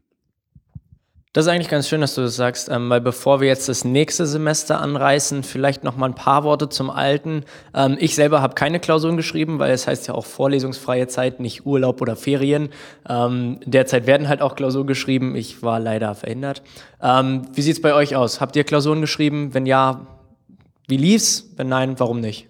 Das 1.34 1.46
ist 1.46 1.50
eigentlich 1.50 1.68
ganz 1.68 1.88
schön, 1.88 2.00
dass 2.00 2.14
du 2.14 2.20
das 2.20 2.36
sagst, 2.36 2.68
ähm, 2.68 2.88
weil 2.88 3.00
bevor 3.00 3.40
wir 3.40 3.48
jetzt 3.48 3.68
das 3.68 3.84
nächste 3.84 4.24
Semester 4.24 4.80
anreißen, 4.80 5.42
vielleicht 5.42 5.82
noch 5.82 5.96
mal 5.96 6.06
ein 6.06 6.14
paar 6.14 6.44
Worte 6.44 6.68
zum 6.68 6.90
Alten. 6.90 7.44
Ähm, 7.74 7.96
ich 7.98 8.14
selber 8.14 8.40
habe 8.40 8.54
keine 8.54 8.78
Klausuren 8.78 9.16
geschrieben, 9.16 9.58
weil 9.58 9.72
es 9.72 9.88
heißt 9.88 10.06
ja 10.06 10.14
auch 10.14 10.26
vorlesungsfreie 10.26 11.08
Zeit, 11.08 11.40
nicht 11.40 11.66
Urlaub 11.66 12.00
oder 12.00 12.14
Ferien. 12.14 12.68
Ähm, 13.08 13.58
derzeit 13.64 14.06
werden 14.06 14.28
halt 14.28 14.42
auch 14.42 14.54
Klausuren 14.54 14.86
geschrieben. 14.86 15.34
Ich 15.34 15.60
war 15.60 15.80
leider 15.80 16.14
verhindert. 16.14 16.62
Ähm, 17.02 17.42
wie 17.52 17.62
sieht's 17.62 17.82
bei 17.82 17.94
euch 17.94 18.14
aus? 18.14 18.40
Habt 18.40 18.54
ihr 18.54 18.62
Klausuren 18.62 19.00
geschrieben? 19.00 19.54
Wenn 19.54 19.66
ja, 19.66 20.06
wie 20.86 20.98
lief's? 20.98 21.50
Wenn 21.56 21.68
nein, 21.68 21.98
warum 21.98 22.20
nicht? 22.20 22.46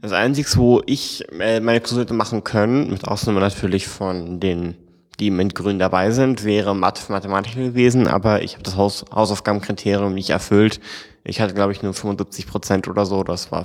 Das 0.00 0.12
Einzige, 0.12 0.48
wo 0.56 0.82
ich 0.86 1.24
äh, 1.32 1.60
meine 1.60 1.80
Klausur 1.80 2.02
hätte 2.02 2.14
machen 2.14 2.44
können, 2.44 2.90
mit 2.90 3.06
Ausnahme 3.06 3.40
natürlich 3.40 3.86
von 3.86 4.40
den, 4.40 4.76
die 5.18 5.30
mit 5.30 5.54
Grün 5.54 5.78
dabei 5.78 6.10
sind, 6.10 6.44
wäre 6.44 6.74
Mathe 6.74 7.10
Mathematik 7.10 7.54
gewesen, 7.54 8.06
aber 8.06 8.42
ich 8.42 8.54
habe 8.54 8.62
das 8.62 8.76
Haus 8.76 9.04
Hausaufgabenkriterium 9.12 10.14
nicht 10.14 10.30
erfüllt. 10.30 10.80
Ich 11.24 11.40
hatte, 11.40 11.54
glaube 11.54 11.72
ich, 11.72 11.82
nur 11.82 11.94
75 11.94 12.46
Prozent 12.46 12.88
oder 12.88 13.06
so. 13.06 13.24
Das 13.24 13.50
war 13.50 13.64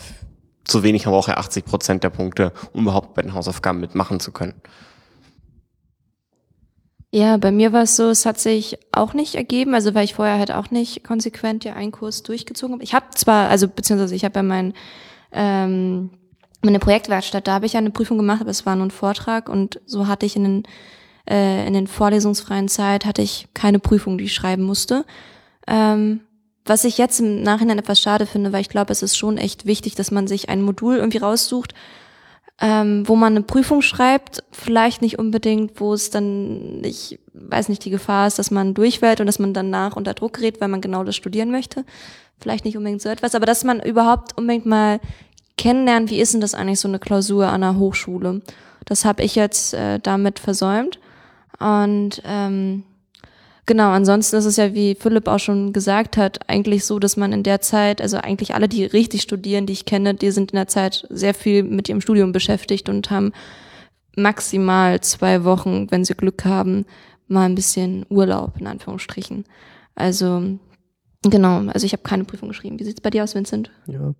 zu 0.63 0.83
wenig, 0.83 1.07
aber 1.07 1.17
auch 1.17 1.27
ja 1.27 1.37
80 1.37 1.65
Prozent 1.65 2.03
der 2.03 2.09
Punkte, 2.09 2.53
um 2.73 2.83
überhaupt 2.83 3.13
bei 3.13 3.21
den 3.21 3.33
Hausaufgaben 3.33 3.79
mitmachen 3.79 4.19
zu 4.19 4.31
können. 4.31 4.53
Ja, 7.13 7.35
bei 7.35 7.51
mir 7.51 7.73
war 7.73 7.83
es 7.83 7.97
so, 7.97 8.09
es 8.09 8.25
hat 8.25 8.39
sich 8.39 8.77
auch 8.93 9.13
nicht 9.13 9.35
ergeben, 9.35 9.75
also 9.75 9.93
weil 9.93 10.05
ich 10.05 10.13
vorher 10.13 10.39
halt 10.39 10.51
auch 10.51 10.71
nicht 10.71 11.03
konsequent 11.03 11.65
ja 11.65 11.73
einen 11.73 11.91
Kurs 11.91 12.23
durchgezogen 12.23 12.75
habe. 12.75 12.83
Ich 12.83 12.93
habe 12.93 13.07
zwar, 13.13 13.49
also 13.49 13.67
beziehungsweise 13.67 14.15
ich 14.15 14.23
habe 14.23 14.39
ja 14.39 14.43
meinen 14.43 14.73
ähm, 15.31 16.09
meine 16.61 16.79
Projektwerkstatt, 16.79 17.47
da 17.47 17.53
habe 17.53 17.65
ich 17.65 17.77
eine 17.77 17.89
Prüfung 17.89 18.17
gemacht, 18.17 18.41
aber 18.41 18.51
es 18.51 18.65
war 18.65 18.75
nur 18.75 18.87
ein 18.87 18.91
Vortrag 18.91 19.49
und 19.49 19.81
so 19.85 20.07
hatte 20.07 20.25
ich 20.25 20.35
in 20.35 20.43
den, 20.43 20.63
äh, 21.29 21.65
in 21.65 21.73
den 21.73 21.87
vorlesungsfreien 21.87 22.67
Zeit 22.67 23.05
hatte 23.05 23.21
ich 23.21 23.47
keine 23.53 23.79
Prüfung, 23.79 24.17
die 24.17 24.25
ich 24.25 24.33
schreiben 24.33 24.63
musste. 24.63 25.05
Ähm, 25.67 26.21
was 26.65 26.83
ich 26.83 26.97
jetzt 26.97 27.19
im 27.19 27.41
Nachhinein 27.41 27.79
etwas 27.79 27.99
schade 27.99 28.27
finde, 28.27 28.53
weil 28.53 28.61
ich 28.61 28.69
glaube, 28.69 28.91
es 28.91 29.01
ist 29.01 29.17
schon 29.17 29.37
echt 29.37 29.65
wichtig, 29.65 29.95
dass 29.95 30.11
man 30.11 30.27
sich 30.27 30.49
ein 30.49 30.61
Modul 30.61 30.97
irgendwie 30.97 31.17
raussucht, 31.17 31.73
ähm, 32.61 33.07
wo 33.07 33.15
man 33.15 33.33
eine 33.33 33.41
Prüfung 33.41 33.81
schreibt, 33.81 34.43
vielleicht 34.51 35.01
nicht 35.01 35.17
unbedingt, 35.17 35.79
wo 35.81 35.93
es 35.93 36.11
dann, 36.11 36.83
ich 36.83 37.19
weiß 37.33 37.69
nicht, 37.69 37.83
die 37.83 37.89
Gefahr 37.89 38.27
ist, 38.27 38.37
dass 38.37 38.51
man 38.51 38.75
durchfällt 38.75 39.19
und 39.19 39.25
dass 39.25 39.39
man 39.39 39.53
danach 39.53 39.95
unter 39.95 40.13
Druck 40.13 40.33
gerät, 40.33 40.61
weil 40.61 40.67
man 40.67 40.79
genau 40.79 41.03
das 41.03 41.15
studieren 41.15 41.49
möchte. 41.49 41.83
Vielleicht 42.39 42.63
nicht 42.63 42.77
unbedingt 42.77 43.01
so 43.01 43.09
etwas, 43.09 43.33
aber 43.33 43.47
dass 43.47 43.63
man 43.63 43.79
überhaupt 43.81 44.37
unbedingt 44.37 44.67
mal 44.67 44.99
kennenlernen, 45.57 46.09
wie 46.11 46.19
ist 46.19 46.33
denn 46.33 46.41
das 46.41 46.53
eigentlich 46.53 46.79
so 46.79 46.87
eine 46.87 46.99
Klausur 46.99 47.47
an 47.47 47.63
einer 47.63 47.79
Hochschule. 47.79 48.41
Das 48.85 49.05
habe 49.05 49.23
ich 49.23 49.35
jetzt 49.35 49.73
äh, 49.73 49.99
damit 49.99 50.37
versäumt. 50.37 50.99
Und 51.59 52.21
ähm, 52.25 52.83
genau, 53.65 53.89
ansonsten 53.89 54.35
ist 54.37 54.45
es 54.45 54.57
ja, 54.57 54.73
wie 54.73 54.95
Philipp 54.95 55.27
auch 55.27 55.39
schon 55.39 55.73
gesagt 55.73 56.17
hat, 56.17 56.49
eigentlich 56.49 56.85
so, 56.85 56.99
dass 56.99 57.17
man 57.17 57.33
in 57.33 57.43
der 57.43 57.61
Zeit, 57.61 58.01
also 58.01 58.17
eigentlich 58.17 58.53
alle, 58.55 58.67
die 58.67 58.85
richtig 58.85 59.21
studieren, 59.21 59.65
die 59.65 59.73
ich 59.73 59.85
kenne, 59.85 60.13
die 60.13 60.31
sind 60.31 60.51
in 60.51 60.57
der 60.57 60.67
Zeit 60.67 61.05
sehr 61.09 61.33
viel 61.33 61.63
mit 61.63 61.89
ihrem 61.89 62.01
Studium 62.01 62.31
beschäftigt 62.31 62.89
und 62.89 63.09
haben 63.11 63.31
maximal 64.15 65.01
zwei 65.01 65.43
Wochen, 65.43 65.89
wenn 65.89 66.05
sie 66.05 66.15
Glück 66.15 66.45
haben, 66.45 66.85
mal 67.27 67.45
ein 67.45 67.55
bisschen 67.55 68.05
Urlaub, 68.09 68.59
in 68.59 68.67
Anführungsstrichen. 68.67 69.45
Also 69.95 70.57
Genau, 71.23 71.67
also 71.67 71.85
ich 71.85 71.93
habe 71.93 72.01
keine 72.01 72.23
Prüfung 72.23 72.49
geschrieben. 72.49 72.79
Wie 72.79 72.83
sieht's 72.83 73.01
bei 73.01 73.11
dir 73.11 73.23
aus, 73.23 73.35
Vincent? 73.35 73.69
Ja, 73.85 74.15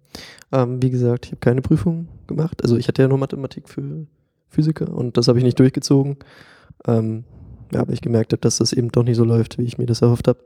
ähm, 0.51 0.81
wie 0.83 0.91
gesagt, 0.91 1.25
ich 1.25 1.31
habe 1.31 1.39
keine 1.39 1.61
Prüfung 1.61 2.07
gemacht. 2.27 2.61
Also 2.61 2.77
ich 2.77 2.87
hatte 2.87 3.01
ja 3.01 3.07
nur 3.07 3.17
Mathematik 3.17 3.67
für 3.67 4.05
Physiker 4.49 4.93
und 4.93 5.17
das 5.17 5.27
habe 5.27 5.39
ich 5.39 5.43
nicht 5.43 5.57
durchgezogen. 5.57 6.17
Ähm, 6.85 7.23
ja, 7.71 7.87
weil 7.87 7.93
ich 7.93 8.01
gemerkt 8.01 8.33
habe, 8.33 8.41
dass 8.41 8.57
das 8.57 8.73
eben 8.73 8.91
doch 8.91 9.03
nicht 9.03 9.17
so 9.17 9.23
läuft, 9.23 9.57
wie 9.57 9.63
ich 9.63 9.77
mir 9.77 9.85
das 9.85 10.01
erhofft 10.01 10.27
habe. 10.27 10.39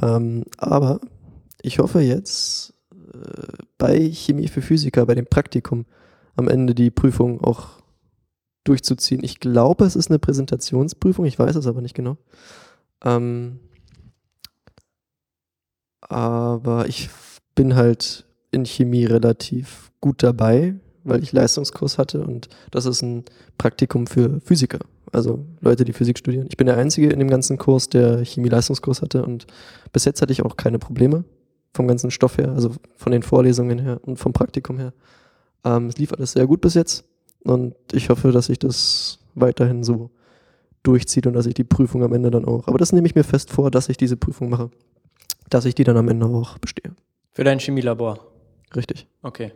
Ähm, 0.00 0.44
aber 0.58 1.00
ich 1.62 1.78
hoffe 1.78 2.00
jetzt 2.00 2.74
äh, 2.92 3.52
bei 3.78 4.10
Chemie 4.10 4.48
für 4.48 4.62
Physiker, 4.62 5.06
bei 5.06 5.14
dem 5.14 5.26
Praktikum, 5.26 5.86
am 6.36 6.48
Ende 6.48 6.74
die 6.74 6.90
Prüfung 6.90 7.40
auch 7.40 7.82
durchzuziehen. 8.64 9.22
Ich 9.22 9.40
glaube, 9.40 9.84
es 9.84 9.96
ist 9.96 10.10
eine 10.10 10.18
Präsentationsprüfung, 10.18 11.24
ich 11.26 11.38
weiß 11.38 11.56
es 11.56 11.66
aber 11.66 11.80
nicht 11.80 11.94
genau. 11.94 12.16
Ähm, 13.04 13.60
aber 16.00 16.86
ich 16.88 17.10
bin 17.54 17.76
halt 17.76 18.26
in 18.50 18.64
Chemie 18.64 19.04
relativ 19.04 19.90
gut 20.00 20.22
dabei, 20.22 20.74
weil 21.04 21.22
ich 21.22 21.32
Leistungskurs 21.32 21.98
hatte 21.98 22.22
und 22.22 22.48
das 22.70 22.86
ist 22.86 23.02
ein 23.02 23.24
Praktikum 23.58 24.06
für 24.06 24.40
Physiker, 24.40 24.80
also 25.12 25.44
Leute, 25.60 25.84
die 25.84 25.92
Physik 25.92 26.18
studieren. 26.18 26.46
Ich 26.50 26.56
bin 26.56 26.66
der 26.66 26.76
Einzige 26.76 27.10
in 27.10 27.18
dem 27.18 27.30
ganzen 27.30 27.58
Kurs, 27.58 27.88
der 27.88 28.24
Chemie-Leistungskurs 28.24 29.02
hatte 29.02 29.24
und 29.24 29.46
bis 29.92 30.04
jetzt 30.04 30.22
hatte 30.22 30.32
ich 30.32 30.42
auch 30.42 30.56
keine 30.56 30.78
Probleme 30.78 31.24
vom 31.72 31.86
ganzen 31.88 32.10
Stoff 32.10 32.38
her, 32.38 32.52
also 32.52 32.72
von 32.96 33.12
den 33.12 33.22
Vorlesungen 33.22 33.78
her 33.78 34.00
und 34.02 34.16
vom 34.18 34.32
Praktikum 34.32 34.78
her. 34.78 34.92
Ähm, 35.64 35.86
es 35.86 35.98
lief 35.98 36.12
alles 36.12 36.32
sehr 36.32 36.46
gut 36.46 36.60
bis 36.60 36.74
jetzt 36.74 37.04
und 37.42 37.74
ich 37.92 38.10
hoffe, 38.10 38.32
dass 38.32 38.46
sich 38.46 38.58
das 38.58 39.18
weiterhin 39.34 39.84
so 39.84 40.10
durchzieht 40.82 41.26
und 41.26 41.32
dass 41.32 41.46
ich 41.46 41.54
die 41.54 41.64
Prüfung 41.64 42.02
am 42.02 42.12
Ende 42.12 42.30
dann 42.30 42.44
auch. 42.44 42.68
Aber 42.68 42.78
das 42.78 42.92
nehme 42.92 43.06
ich 43.06 43.14
mir 43.14 43.24
fest 43.24 43.50
vor, 43.50 43.70
dass 43.70 43.88
ich 43.88 43.96
diese 43.96 44.16
Prüfung 44.16 44.50
mache 44.50 44.70
dass 45.54 45.64
ich 45.64 45.74
die 45.74 45.84
dann 45.84 45.96
am 45.96 46.08
Ende 46.08 46.26
auch 46.26 46.58
bestehe. 46.58 46.94
Für 47.32 47.44
dein 47.44 47.58
Chemielabor? 47.58 48.18
Richtig. 48.74 49.06
Okay. 49.22 49.52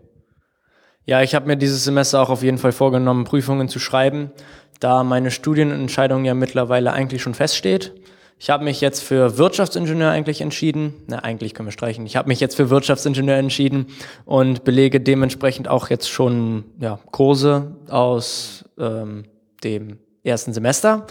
Ja, 1.09 1.23
ich 1.23 1.35
habe 1.35 1.47
mir 1.47 1.57
dieses 1.57 1.85
Semester 1.85 2.21
auch 2.21 2.29
auf 2.29 2.43
jeden 2.43 2.59
Fall 2.59 2.71
vorgenommen, 2.73 3.25
Prüfungen 3.25 3.71
zu 3.71 3.79
schreiben, 3.79 4.31
da 4.79 5.03
meine 5.05 5.31
Studienentscheidung 5.31 6.27
ja 6.27 6.35
mittlerweile 6.35 6.93
eigentlich 6.93 7.23
schon 7.23 7.33
feststeht. 7.33 7.95
Ich 8.39 8.51
habe 8.51 8.63
mich 8.63 8.83
jetzt 8.83 9.03
für 9.03 9.39
Wirtschaftsingenieur 9.39 10.11
eigentlich 10.11 10.43
entschieden. 10.43 10.93
Na, 11.07 11.21
eigentlich 11.21 11.55
können 11.55 11.67
wir 11.67 11.73
streichen. 11.73 12.05
Ich 12.05 12.15
habe 12.15 12.29
mich 12.29 12.41
jetzt 12.41 12.57
für 12.57 12.69
Wirtschaftsingenieur 12.69 13.37
entschieden 13.37 13.87
und 14.27 14.65
belege 14.65 15.01
dementsprechend 15.01 15.67
auch 15.67 15.89
jetzt 15.89 16.11
schon 16.11 16.65
ja, 16.79 16.99
Kurse 17.11 17.75
aus 17.89 18.67
ähm, 18.79 19.25
dem 19.65 20.01
ersten 20.25 20.53
Semester. 20.53 21.07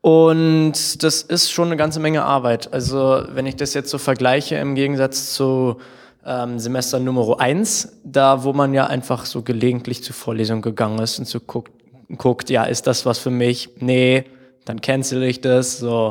Und 0.00 1.02
das 1.02 1.20
ist 1.20 1.52
schon 1.52 1.68
eine 1.68 1.76
ganze 1.76 2.00
Menge 2.00 2.24
Arbeit. 2.24 2.72
Also 2.72 3.24
wenn 3.28 3.44
ich 3.44 3.56
das 3.56 3.74
jetzt 3.74 3.90
so 3.90 3.98
vergleiche 3.98 4.56
im 4.56 4.74
Gegensatz 4.74 5.34
zu 5.34 5.76
ähm, 6.26 6.58
Semester 6.58 6.98
Nummer 6.98 7.40
eins, 7.40 8.00
da 8.04 8.44
wo 8.44 8.52
man 8.52 8.74
ja 8.74 8.86
einfach 8.86 9.26
so 9.26 9.42
gelegentlich 9.42 10.02
zur 10.02 10.14
Vorlesung 10.14 10.62
gegangen 10.62 10.98
ist 10.98 11.18
und 11.18 11.26
so 11.26 11.40
guckt, 11.40 11.72
guckt, 12.16 12.50
ja, 12.50 12.64
ist 12.64 12.86
das 12.86 13.06
was 13.06 13.18
für 13.18 13.30
mich? 13.30 13.70
Nee, 13.78 14.24
dann 14.64 14.80
cancel 14.80 15.22
ich 15.22 15.40
das. 15.40 15.78
So, 15.78 16.10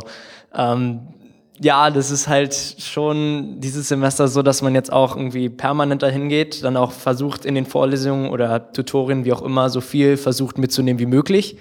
ähm, 0.56 1.02
ja, 1.60 1.90
das 1.90 2.12
ist 2.12 2.28
halt 2.28 2.56
schon 2.80 3.60
dieses 3.60 3.88
Semester 3.88 4.28
so, 4.28 4.42
dass 4.42 4.62
man 4.62 4.76
jetzt 4.76 4.92
auch 4.92 5.16
irgendwie 5.16 5.50
permanent 5.50 6.02
dahin 6.02 6.30
geht, 6.30 6.64
dann 6.64 6.78
auch 6.78 6.92
versucht 6.92 7.46
in 7.46 7.56
den 7.56 7.66
Vorlesungen 7.66 8.30
oder 8.30 8.72
Tutorien, 8.74 9.26
wie 9.26 9.34
auch 9.34 9.42
immer, 9.42 9.70
so 9.70 9.82
viel 9.82 10.18
versucht 10.18 10.58
mitzunehmen 10.58 11.00
wie 11.00 11.06
möglich. 11.06 11.58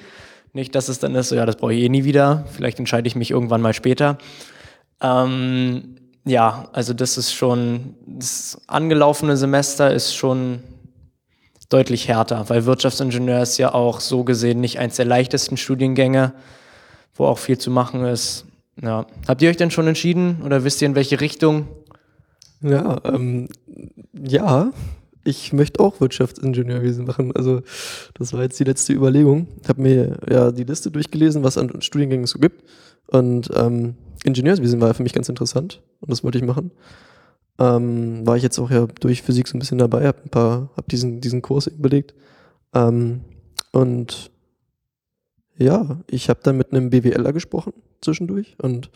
Nicht, 0.55 0.75
dass 0.75 0.89
es 0.89 0.99
dann 0.99 1.15
ist, 1.15 1.31
so, 1.31 1.37
ja, 1.37 1.47
das 1.47 1.57
brauche 1.57 1.73
ich 1.73 1.83
eh 1.83 1.89
nie 1.89 2.05
wieder. 2.05 2.45
Vielleicht 2.53 2.79
entscheide 2.79 3.07
ich 3.07 3.17
mich 3.17 3.31
irgendwann 3.31 3.63
mal 3.63 3.73
später. 3.73 4.19
Ähm, 5.01 5.97
ja, 6.25 6.69
also 6.73 6.95
das 6.95 7.19
ist 7.19 7.33
schon, 7.33 7.95
das 8.07 8.61
angelaufene 8.67 9.37
Semester 9.37 9.93
ist 9.93 10.15
schon 10.15 10.63
deutlich 11.69 12.09
härter, 12.09 12.49
weil 12.49 12.67
Wirtschaftsingenieur 12.67 13.43
ist 13.43 13.59
ja 13.59 13.75
auch 13.75 14.01
so 14.01 14.25
gesehen 14.25 14.61
nicht 14.61 14.79
eins 14.79 14.97
der 14.97 15.07
leichtesten 15.07 15.57
Studiengänge, 15.57 16.33
wo 17.15 17.25
auch 17.25 17.39
viel 17.39 17.59
zu 17.59 17.71
machen 17.71 18.05
ist. 18.05 18.45
Ja. 18.81 19.07
Habt 19.27 19.43
ihr 19.43 19.51
euch 19.51 19.57
denn 19.57 19.71
schon 19.71 19.87
entschieden 19.87 20.43
oder 20.45 20.65
wisst 20.65 20.83
ihr 20.83 20.87
in 20.87 20.95
welche 20.95 21.21
Richtung? 21.21 21.69
Ja, 22.61 23.01
ähm, 23.05 23.49
ja, 24.13 24.71
ich 25.25 25.53
möchte 25.53 25.81
auch 25.81 26.01
Wirtschaftsingenieurwesen 26.01 27.07
machen. 27.07 27.33
Also 27.35 27.63
das 28.15 28.33
war 28.33 28.43
jetzt 28.43 28.59
die 28.61 28.65
letzte 28.65 28.93
Überlegung. 28.93 29.49
Ich 29.63 29.69
habe 29.69 29.83
mir 29.83 30.19
ja 30.29 30.53
die 30.53 30.65
Liste 30.65 30.91
durchgelesen, 30.91 31.43
was 31.43 31.59
an 31.59 31.81
Studiengängen 31.81 32.27
so 32.27 32.39
gibt. 32.39 32.65
Und 33.13 33.51
ähm, 33.55 33.95
Ingenieurswesen 34.25 34.81
war 34.81 34.95
für 34.95 35.03
mich 35.03 35.13
ganz 35.13 35.29
interessant 35.29 35.83
und 36.01 36.11
das 36.11 36.25
wollte 36.25 36.39
ich 36.39 36.45
machen. 36.45 36.73
Ähm, 37.59 38.27
war 38.27 38.37
ich 38.37 38.43
jetzt 38.43 38.59
auch 38.59 38.71
ja 38.71 38.87
durch 39.01 39.23
Physik 39.23 39.47
so 39.49 39.57
ein 39.57 39.61
bisschen 39.61 39.79
dabei, 39.79 40.07
habe 40.07 40.23
ein 40.25 40.31
paar, 40.31 40.71
habe 40.77 40.89
diesen 40.91 41.21
diesen 41.21 41.43
Kurs 41.43 41.71
belegt. 41.77 42.15
Ähm, 42.75 43.21
und 43.73 44.31
ja, 45.59 46.01
ich 46.07 46.29
habe 46.29 46.41
dann 46.43 46.57
mit 46.57 46.73
einem 46.73 46.91
BWLer 46.91 47.33
gesprochen 47.33 47.75
zwischendurch 48.01 48.57
und 48.61 48.91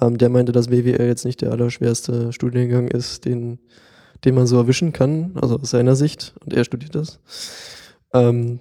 ähm, 0.00 0.18
der 0.18 0.28
meinte, 0.28 0.52
dass 0.52 0.68
BWL 0.68 1.06
jetzt 1.06 1.24
nicht 1.24 1.42
der 1.42 1.50
allerschwerste 1.50 2.32
Studiengang 2.32 2.88
ist, 2.88 3.24
den 3.24 3.58
den 4.24 4.34
man 4.34 4.46
so 4.46 4.56
erwischen 4.56 4.92
kann, 4.92 5.32
also 5.40 5.58
aus 5.58 5.70
seiner 5.70 5.96
Sicht, 5.96 6.34
und 6.44 6.52
er 6.52 6.64
studiert 6.64 6.94
das. 6.94 7.18
Ähm, 8.12 8.60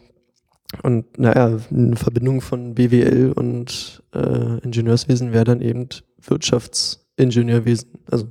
und 0.83 1.17
naja, 1.17 1.59
eine 1.69 1.95
Verbindung 1.95 2.41
von 2.41 2.75
BWL 2.75 3.33
und 3.33 4.03
äh, 4.13 4.59
Ingenieurswesen 4.59 5.33
wäre 5.33 5.43
dann 5.43 5.61
eben 5.61 5.89
Wirtschaftsingenieurwesen. 6.21 7.89
Also 8.09 8.27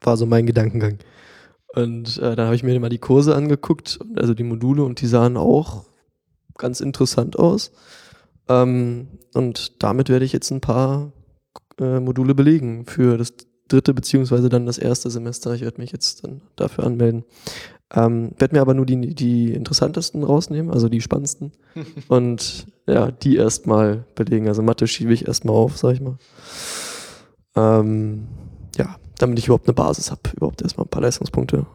war 0.00 0.16
so 0.16 0.26
mein 0.26 0.46
Gedankengang. 0.46 0.98
Und 1.74 2.18
äh, 2.18 2.36
dann 2.36 2.46
habe 2.46 2.56
ich 2.56 2.62
mir 2.62 2.78
mal 2.80 2.88
die 2.88 2.98
Kurse 2.98 3.34
angeguckt, 3.34 3.98
also 4.16 4.34
die 4.34 4.44
Module, 4.44 4.84
und 4.84 5.00
die 5.00 5.06
sahen 5.06 5.36
auch 5.36 5.84
ganz 6.56 6.80
interessant 6.80 7.38
aus. 7.38 7.72
Ähm, 8.48 9.08
und 9.34 9.82
damit 9.82 10.08
werde 10.08 10.24
ich 10.24 10.32
jetzt 10.32 10.50
ein 10.50 10.60
paar 10.60 11.12
äh, 11.80 12.00
Module 12.00 12.34
belegen 12.34 12.86
für 12.86 13.18
das 13.18 13.34
dritte 13.68 13.94
beziehungsweise 13.94 14.48
dann 14.48 14.66
das 14.66 14.78
erste 14.78 15.10
Semester. 15.10 15.54
Ich 15.54 15.62
werde 15.62 15.80
mich 15.80 15.92
jetzt 15.92 16.24
dann 16.24 16.42
dafür 16.56 16.84
anmelden. 16.84 17.24
Ähm, 17.92 18.32
werde 18.38 18.56
mir 18.56 18.60
aber 18.60 18.74
nur 18.74 18.86
die, 18.86 19.14
die 19.14 19.52
interessantesten 19.52 20.22
rausnehmen, 20.22 20.72
also 20.72 20.88
die 20.88 21.00
spannendsten. 21.00 21.52
und 22.08 22.66
ja, 22.86 23.10
die 23.10 23.36
erstmal 23.36 24.04
belegen. 24.14 24.48
Also 24.48 24.62
Mathe 24.62 24.86
schiebe 24.86 25.12
ich 25.12 25.26
erstmal 25.26 25.54
auf, 25.54 25.76
sag 25.76 25.94
ich 25.94 26.00
mal. 26.00 26.16
Ähm, 27.56 28.26
ja, 28.76 28.96
damit 29.18 29.38
ich 29.38 29.46
überhaupt 29.46 29.68
eine 29.68 29.74
Basis 29.74 30.10
habe, 30.10 30.22
überhaupt 30.34 30.62
erstmal 30.62 30.86
ein 30.86 30.90
paar 30.90 31.02
Leistungspunkte. 31.02 31.66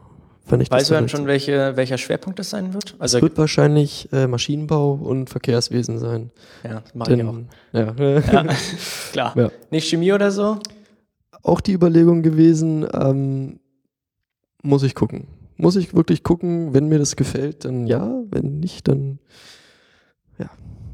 Wenn 0.46 0.60
ich 0.60 0.70
weißt 0.70 0.90
du 0.90 0.94
dann 0.94 1.08
schon, 1.08 1.26
welche, 1.26 1.76
welcher 1.76 1.96
Schwerpunkt 1.96 2.38
das 2.38 2.50
sein 2.50 2.74
wird? 2.74 2.96
Also 2.98 3.18
es 3.18 3.22
wird 3.22 3.38
wahrscheinlich 3.38 4.08
äh, 4.12 4.26
Maschinenbau 4.26 4.94
und 4.94 5.30
Verkehrswesen 5.30 5.98
sein. 5.98 6.32
Ja, 6.64 6.80
das 6.80 6.94
mache 6.94 7.14
ich 7.14 7.24
auch. 7.24 7.34
Ja, 7.72 7.94
ja 7.94 8.46
klar. 9.12 9.36
Ja. 9.36 9.50
Nicht 9.70 9.88
Chemie 9.88 10.12
oder 10.12 10.32
so? 10.32 10.58
auch 11.42 11.60
die 11.60 11.72
Überlegung 11.72 12.22
gewesen, 12.22 12.86
ähm, 12.92 13.60
muss 14.62 14.82
ich 14.82 14.94
gucken. 14.94 15.26
Muss 15.60 15.76
ich 15.76 15.94
wirklich 15.94 16.22
gucken, 16.22 16.74
wenn 16.74 16.88
mir 16.88 16.98
das 16.98 17.16
gefällt, 17.16 17.64
dann 17.64 17.86
ja, 17.86 18.22
wenn 18.30 18.60
nicht, 18.60 18.88
dann 18.88 19.18
ja. 20.38 20.50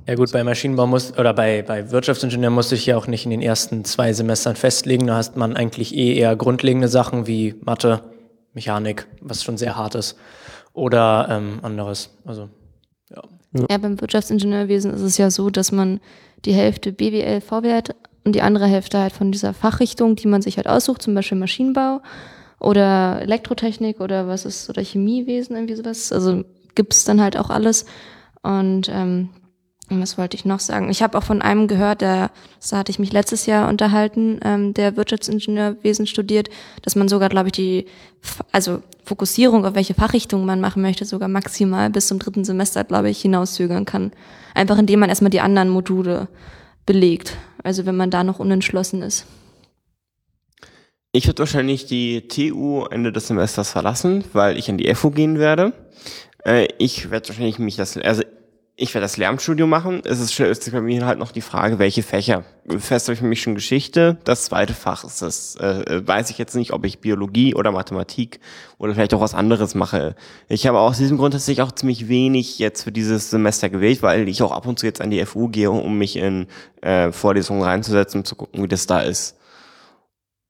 Ja 0.06 0.14
gut, 0.14 0.30
bei 0.32 0.44
Maschinenbau 0.44 0.86
muss 0.86 1.18
oder 1.18 1.34
bei, 1.34 1.62
bei 1.62 1.90
Wirtschaftsingenieur 1.90 2.50
musste 2.50 2.76
ich 2.76 2.86
ja 2.86 2.96
auch 2.96 3.08
nicht 3.08 3.24
in 3.24 3.30
den 3.30 3.42
ersten 3.42 3.84
zwei 3.84 4.12
Semestern 4.12 4.54
festlegen. 4.54 5.08
Da 5.08 5.16
hast 5.16 5.36
man 5.36 5.56
eigentlich 5.56 5.94
eh 5.96 6.14
eher 6.14 6.36
grundlegende 6.36 6.88
Sachen 6.88 7.26
wie 7.26 7.56
Mathe, 7.64 8.02
Mechanik, 8.52 9.08
was 9.20 9.42
schon 9.42 9.56
sehr 9.56 9.76
hart 9.76 9.96
ist, 9.96 10.16
oder 10.72 11.26
ähm, 11.30 11.58
anderes. 11.62 12.10
Also 12.24 12.48
ja. 13.10 13.22
Ja, 13.70 13.78
beim 13.78 14.00
Wirtschaftsingenieurwesen 14.00 14.92
ist 14.94 15.00
es 15.00 15.18
ja 15.18 15.30
so, 15.30 15.50
dass 15.50 15.72
man 15.72 16.00
die 16.44 16.52
Hälfte 16.52 16.92
BWL, 16.92 17.40
VWL 17.40 17.82
und 18.24 18.34
die 18.34 18.42
andere 18.42 18.66
Hälfte 18.66 18.98
halt 18.98 19.12
von 19.12 19.32
dieser 19.32 19.54
Fachrichtung, 19.54 20.16
die 20.16 20.28
man 20.28 20.42
sich 20.42 20.56
halt 20.56 20.68
aussucht, 20.68 21.02
zum 21.02 21.14
Beispiel 21.14 21.38
Maschinenbau 21.38 22.00
oder 22.60 23.20
Elektrotechnik 23.22 24.00
oder 24.00 24.28
was 24.28 24.44
ist, 24.44 24.68
oder 24.70 24.82
Chemiewesen, 24.82 25.56
irgendwie 25.56 25.76
sowas. 25.76 26.12
Also 26.12 26.44
gibt's 26.74 27.04
dann 27.04 27.20
halt 27.20 27.36
auch 27.36 27.50
alles. 27.50 27.86
Und 28.42 28.88
ähm, 28.90 29.30
was 29.88 30.18
wollte 30.18 30.36
ich 30.36 30.44
noch 30.44 30.58
sagen? 30.58 30.90
Ich 30.90 31.02
habe 31.02 31.16
auch 31.16 31.22
von 31.22 31.42
einem 31.42 31.68
gehört, 31.68 32.00
der, 32.00 32.30
da 32.70 32.78
hatte 32.78 32.90
ich 32.90 32.98
mich 32.98 33.12
letztes 33.12 33.46
Jahr 33.46 33.68
unterhalten, 33.68 34.40
ähm, 34.44 34.74
der 34.74 34.96
Wirtschaftsingenieurwesen 34.96 36.06
studiert, 36.06 36.48
dass 36.82 36.96
man 36.96 37.08
sogar, 37.08 37.28
glaube 37.28 37.48
ich, 37.48 37.52
die, 37.52 37.86
also 38.50 38.82
Fokussierung 39.04 39.64
auf 39.64 39.74
welche 39.74 39.94
Fachrichtung 39.94 40.44
man 40.44 40.60
machen 40.60 40.82
möchte, 40.82 41.04
sogar 41.04 41.28
maximal 41.28 41.90
bis 41.90 42.08
zum 42.08 42.18
dritten 42.18 42.44
Semester, 42.44 42.82
glaube 42.82 43.10
ich, 43.10 43.20
hinauszögern 43.20 43.84
kann. 43.84 44.12
Einfach 44.54 44.78
indem 44.78 45.00
man 45.00 45.08
erstmal 45.08 45.30
die 45.30 45.40
anderen 45.40 45.68
Module 45.68 46.26
belegt. 46.84 47.36
Also 47.62 47.86
wenn 47.86 47.96
man 47.96 48.10
da 48.10 48.24
noch 48.24 48.40
unentschlossen 48.40 49.02
ist. 49.02 49.26
Ich 51.16 51.26
werde 51.26 51.38
wahrscheinlich 51.38 51.86
die 51.86 52.28
TU 52.28 52.84
Ende 52.90 53.10
des 53.10 53.28
Semesters 53.28 53.70
verlassen, 53.70 54.22
weil 54.34 54.58
ich 54.58 54.68
an 54.68 54.76
die 54.76 54.94
FU 54.94 55.10
gehen 55.10 55.38
werde. 55.38 55.72
Äh, 56.44 56.68
ich 56.76 57.10
werde 57.10 57.30
wahrscheinlich 57.30 57.58
mich 57.58 57.74
das, 57.74 57.96
also 57.96 58.22
ich 58.76 58.92
werde 58.92 59.06
das 59.06 59.16
Lehramtsstudium 59.16 59.70
machen. 59.70 60.02
Es 60.04 60.20
ist, 60.20 60.38
ist 60.38 60.70
bei 60.70 60.82
mir 60.82 61.06
halt 61.06 61.18
noch 61.18 61.32
die 61.32 61.40
Frage, 61.40 61.78
welche 61.78 62.02
Fächer. 62.02 62.44
Fest 62.68 63.06
habe 63.08 63.14
ich 63.14 63.20
für 63.20 63.24
mich 63.24 63.40
schon 63.40 63.54
Geschichte. 63.54 64.18
Das 64.24 64.44
zweite 64.44 64.74
Fach 64.74 65.04
ist 65.04 65.22
das. 65.22 65.56
Äh, 65.56 66.06
weiß 66.06 66.28
ich 66.28 66.36
jetzt 66.36 66.54
nicht, 66.54 66.74
ob 66.74 66.84
ich 66.84 66.98
Biologie 66.98 67.54
oder 67.54 67.72
Mathematik 67.72 68.38
oder 68.76 68.92
vielleicht 68.92 69.14
auch 69.14 69.22
was 69.22 69.32
anderes 69.32 69.74
mache. 69.74 70.16
Ich 70.50 70.66
habe 70.66 70.80
aus 70.80 70.98
diesem 70.98 71.16
Grund 71.16 71.32
tatsächlich 71.32 71.62
auch 71.62 71.72
ziemlich 71.72 72.08
wenig 72.08 72.58
jetzt 72.58 72.82
für 72.82 72.92
dieses 72.92 73.30
Semester 73.30 73.70
gewählt, 73.70 74.02
weil 74.02 74.28
ich 74.28 74.42
auch 74.42 74.52
ab 74.52 74.66
und 74.66 74.78
zu 74.78 74.84
jetzt 74.84 75.00
an 75.00 75.08
die 75.08 75.24
FU 75.24 75.48
gehe, 75.48 75.70
um 75.70 75.96
mich 75.96 76.16
in 76.16 76.46
äh, 76.82 77.10
Vorlesungen 77.10 77.62
reinzusetzen, 77.62 78.20
um 78.20 78.24
zu 78.26 78.34
gucken, 78.34 78.62
wie 78.62 78.68
das 78.68 78.86
da 78.86 79.00
ist. 79.00 79.35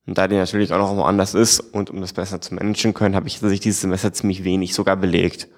Und 0.07 0.19
da 0.19 0.29
die 0.29 0.37
natürlich 0.37 0.73
auch 0.73 0.79
noch 0.79 0.97
woanders 0.97 1.35
ist 1.35 1.61
und 1.61 1.91
um 1.91 2.01
das 2.01 2.13
besser 2.13 2.41
zu 2.41 2.55
managen 2.55 2.95
können, 2.95 3.17
habe 3.17 3.27
ich 3.27 3.35
tatsächlich 3.35 3.61
dieses 3.61 3.81
Semester 3.81 4.13
ziemlich 4.13 4.45
wenig 4.45 4.73
sogar 4.73 4.97
belegt. 4.97 5.49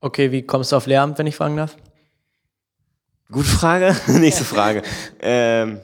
Okay, 0.00 0.32
wie 0.32 0.42
kommst 0.42 0.72
du 0.72 0.76
auf 0.76 0.86
Lehramt, 0.86 1.18
wenn 1.18 1.26
ich 1.26 1.36
fragen 1.36 1.56
darf? 1.56 1.76
Gute 3.30 3.48
Frage. 3.48 3.96
Nächste 4.06 4.44
Frage. 4.44 4.82
ähm, 5.20 5.80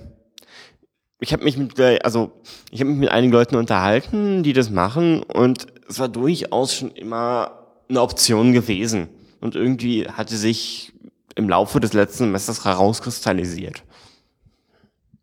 ich 1.20 1.32
habe 1.34 1.44
mich 1.44 1.56
mit, 1.58 1.78
also 2.02 2.32
ich 2.70 2.80
habe 2.80 2.90
mich 2.90 3.00
mit 3.00 3.10
einigen 3.10 3.32
Leuten 3.32 3.56
unterhalten, 3.56 4.42
die 4.42 4.54
das 4.54 4.70
machen, 4.70 5.22
und 5.22 5.66
es 5.88 5.98
war 5.98 6.08
durchaus 6.08 6.74
schon 6.74 6.90
immer 6.92 7.52
eine 7.88 8.00
Option 8.00 8.52
gewesen. 8.52 9.08
Und 9.40 9.54
irgendwie 9.54 10.06
hatte 10.06 10.36
sich 10.36 10.92
im 11.34 11.48
Laufe 11.48 11.80
des 11.80 11.92
letzten 11.92 12.24
Semesters 12.24 12.64
herauskristallisiert. 12.64 13.82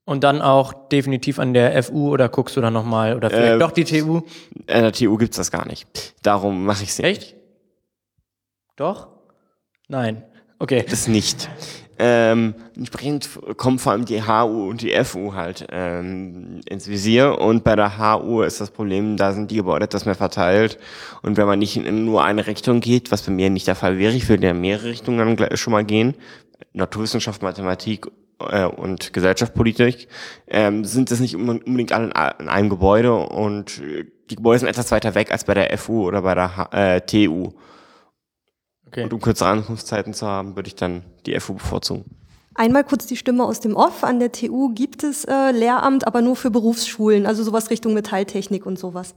Und 0.07 0.23
dann 0.23 0.41
auch 0.41 0.71
definitiv 0.87 1.37
an 1.37 1.53
der 1.53 1.83
FU 1.83 2.13
oder 2.13 2.29
guckst 2.29 2.55
du 2.55 2.61
dann 2.61 2.71
nochmal 2.71 3.17
oder 3.17 3.29
vielleicht 3.29 3.55
äh, 3.55 3.59
doch 3.59 3.71
die 3.71 3.83
TU? 3.83 4.21
An 4.67 4.83
der 4.83 4.93
TU 4.93 5.17
gibt's 5.17 5.35
das 5.35 5.51
gar 5.51 5.67
nicht. 5.67 5.85
Darum 6.23 6.63
mache 6.63 6.83
ich 6.83 6.89
es 6.91 6.99
nicht. 6.99 7.05
Echt? 7.05 7.35
Doch? 8.77 9.09
Nein. 9.89 10.23
Okay. 10.59 10.85
Das 10.89 11.09
nicht. 11.09 11.49
Ähm, 11.99 12.55
entsprechend 12.77 13.27
kommen 13.57 13.79
vor 13.79 13.91
allem 13.91 14.05
die 14.05 14.23
HU 14.23 14.69
und 14.69 14.81
die 14.81 14.95
FU 15.03 15.33
halt 15.33 15.67
ähm, 15.71 16.61
ins 16.69 16.87
Visier 16.87 17.39
und 17.41 17.65
bei 17.65 17.75
der 17.75 17.97
HU 17.97 18.43
ist 18.43 18.61
das 18.61 18.71
Problem, 18.71 19.17
da 19.17 19.33
sind 19.33 19.51
die 19.51 19.55
Gebäude 19.57 19.83
etwas 19.83 20.05
mehr 20.05 20.15
verteilt 20.15 20.77
und 21.21 21.35
wenn 21.35 21.47
man 21.47 21.59
nicht 21.59 21.75
in 21.75 22.05
nur 22.05 22.23
eine 22.23 22.47
Richtung 22.47 22.79
geht, 22.79 23.11
was 23.11 23.23
bei 23.23 23.33
mir 23.33 23.49
nicht 23.49 23.67
der 23.67 23.75
Fall 23.75 23.97
wäre, 23.97 24.13
ich 24.13 24.29
würde 24.29 24.45
ja 24.45 24.53
mehrere 24.53 24.89
Richtungen 24.89 25.35
dann 25.35 25.57
schon 25.57 25.73
mal 25.73 25.83
gehen, 25.83 26.13
Naturwissenschaft, 26.71 27.41
Mathematik 27.41 28.07
äh, 28.39 28.65
und 28.65 29.13
Gesellschaftspolitik, 29.13 30.07
ähm, 30.47 30.85
sind 30.85 31.11
das 31.11 31.19
nicht 31.19 31.35
unbedingt 31.35 31.91
alle 31.91 32.35
in 32.39 32.49
einem 32.49 32.69
Gebäude 32.69 33.15
und 33.15 33.81
äh, 33.81 34.05
die 34.29 34.35
Gebäude 34.35 34.59
sind 34.59 34.67
etwas 34.67 34.91
weiter 34.91 35.15
weg 35.15 35.31
als 35.31 35.45
bei 35.45 35.53
der 35.53 35.75
FU 35.77 36.05
oder 36.05 36.21
bei 36.21 36.35
der 36.35 36.57
H 36.57 36.69
äh, 36.71 37.01
TU. 37.01 37.51
Okay. 38.87 39.03
Und 39.03 39.13
um 39.13 39.21
kürzere 39.21 39.49
Ankunftszeiten 39.49 40.13
zu 40.13 40.25
haben, 40.25 40.55
würde 40.55 40.67
ich 40.67 40.75
dann 40.75 41.03
die 41.25 41.39
FU 41.39 41.53
bevorzugen. 41.53 42.05
Einmal 42.55 42.83
kurz 42.83 43.05
die 43.05 43.17
Stimme 43.17 43.43
aus 43.43 43.59
dem 43.59 43.75
Off. 43.75 44.03
An 44.03 44.19
der 44.19 44.31
TU 44.31 44.73
gibt 44.73 45.03
es 45.03 45.25
äh, 45.25 45.51
Lehramt, 45.51 46.07
aber 46.07 46.21
nur 46.21 46.35
für 46.35 46.49
Berufsschulen, 46.49 47.25
also 47.25 47.43
sowas 47.43 47.69
Richtung 47.69 47.93
Metalltechnik 47.93 48.65
und 48.65 48.79
sowas. 48.79 49.13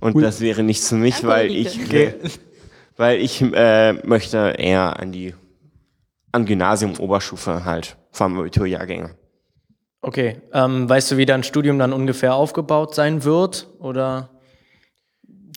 Und 0.00 0.16
cool. 0.16 0.22
das 0.22 0.40
wäre 0.40 0.62
nichts 0.62 0.88
für 0.88 0.96
mich, 0.96 1.24
weil 1.24 1.50
ich, 1.54 1.80
okay. 1.80 2.14
weil 2.96 3.20
ich 3.20 3.40
äh, 3.40 3.92
möchte 4.04 4.54
eher 4.58 4.98
an 4.98 5.12
die 5.12 5.34
an 6.32 6.46
Gymnasium, 6.46 6.98
Oberstufe 6.98 7.64
halt, 7.64 7.96
vor 8.10 8.26
allem 8.26 8.38
Abiturjahrgänge. 8.38 9.16
Okay, 10.00 10.40
ähm, 10.52 10.88
weißt 10.88 11.10
du, 11.10 11.16
wie 11.16 11.26
dein 11.26 11.42
Studium 11.42 11.78
dann 11.78 11.92
ungefähr 11.92 12.34
aufgebaut 12.34 12.94
sein 12.94 13.24
wird? 13.24 13.68
Oder 13.78 14.30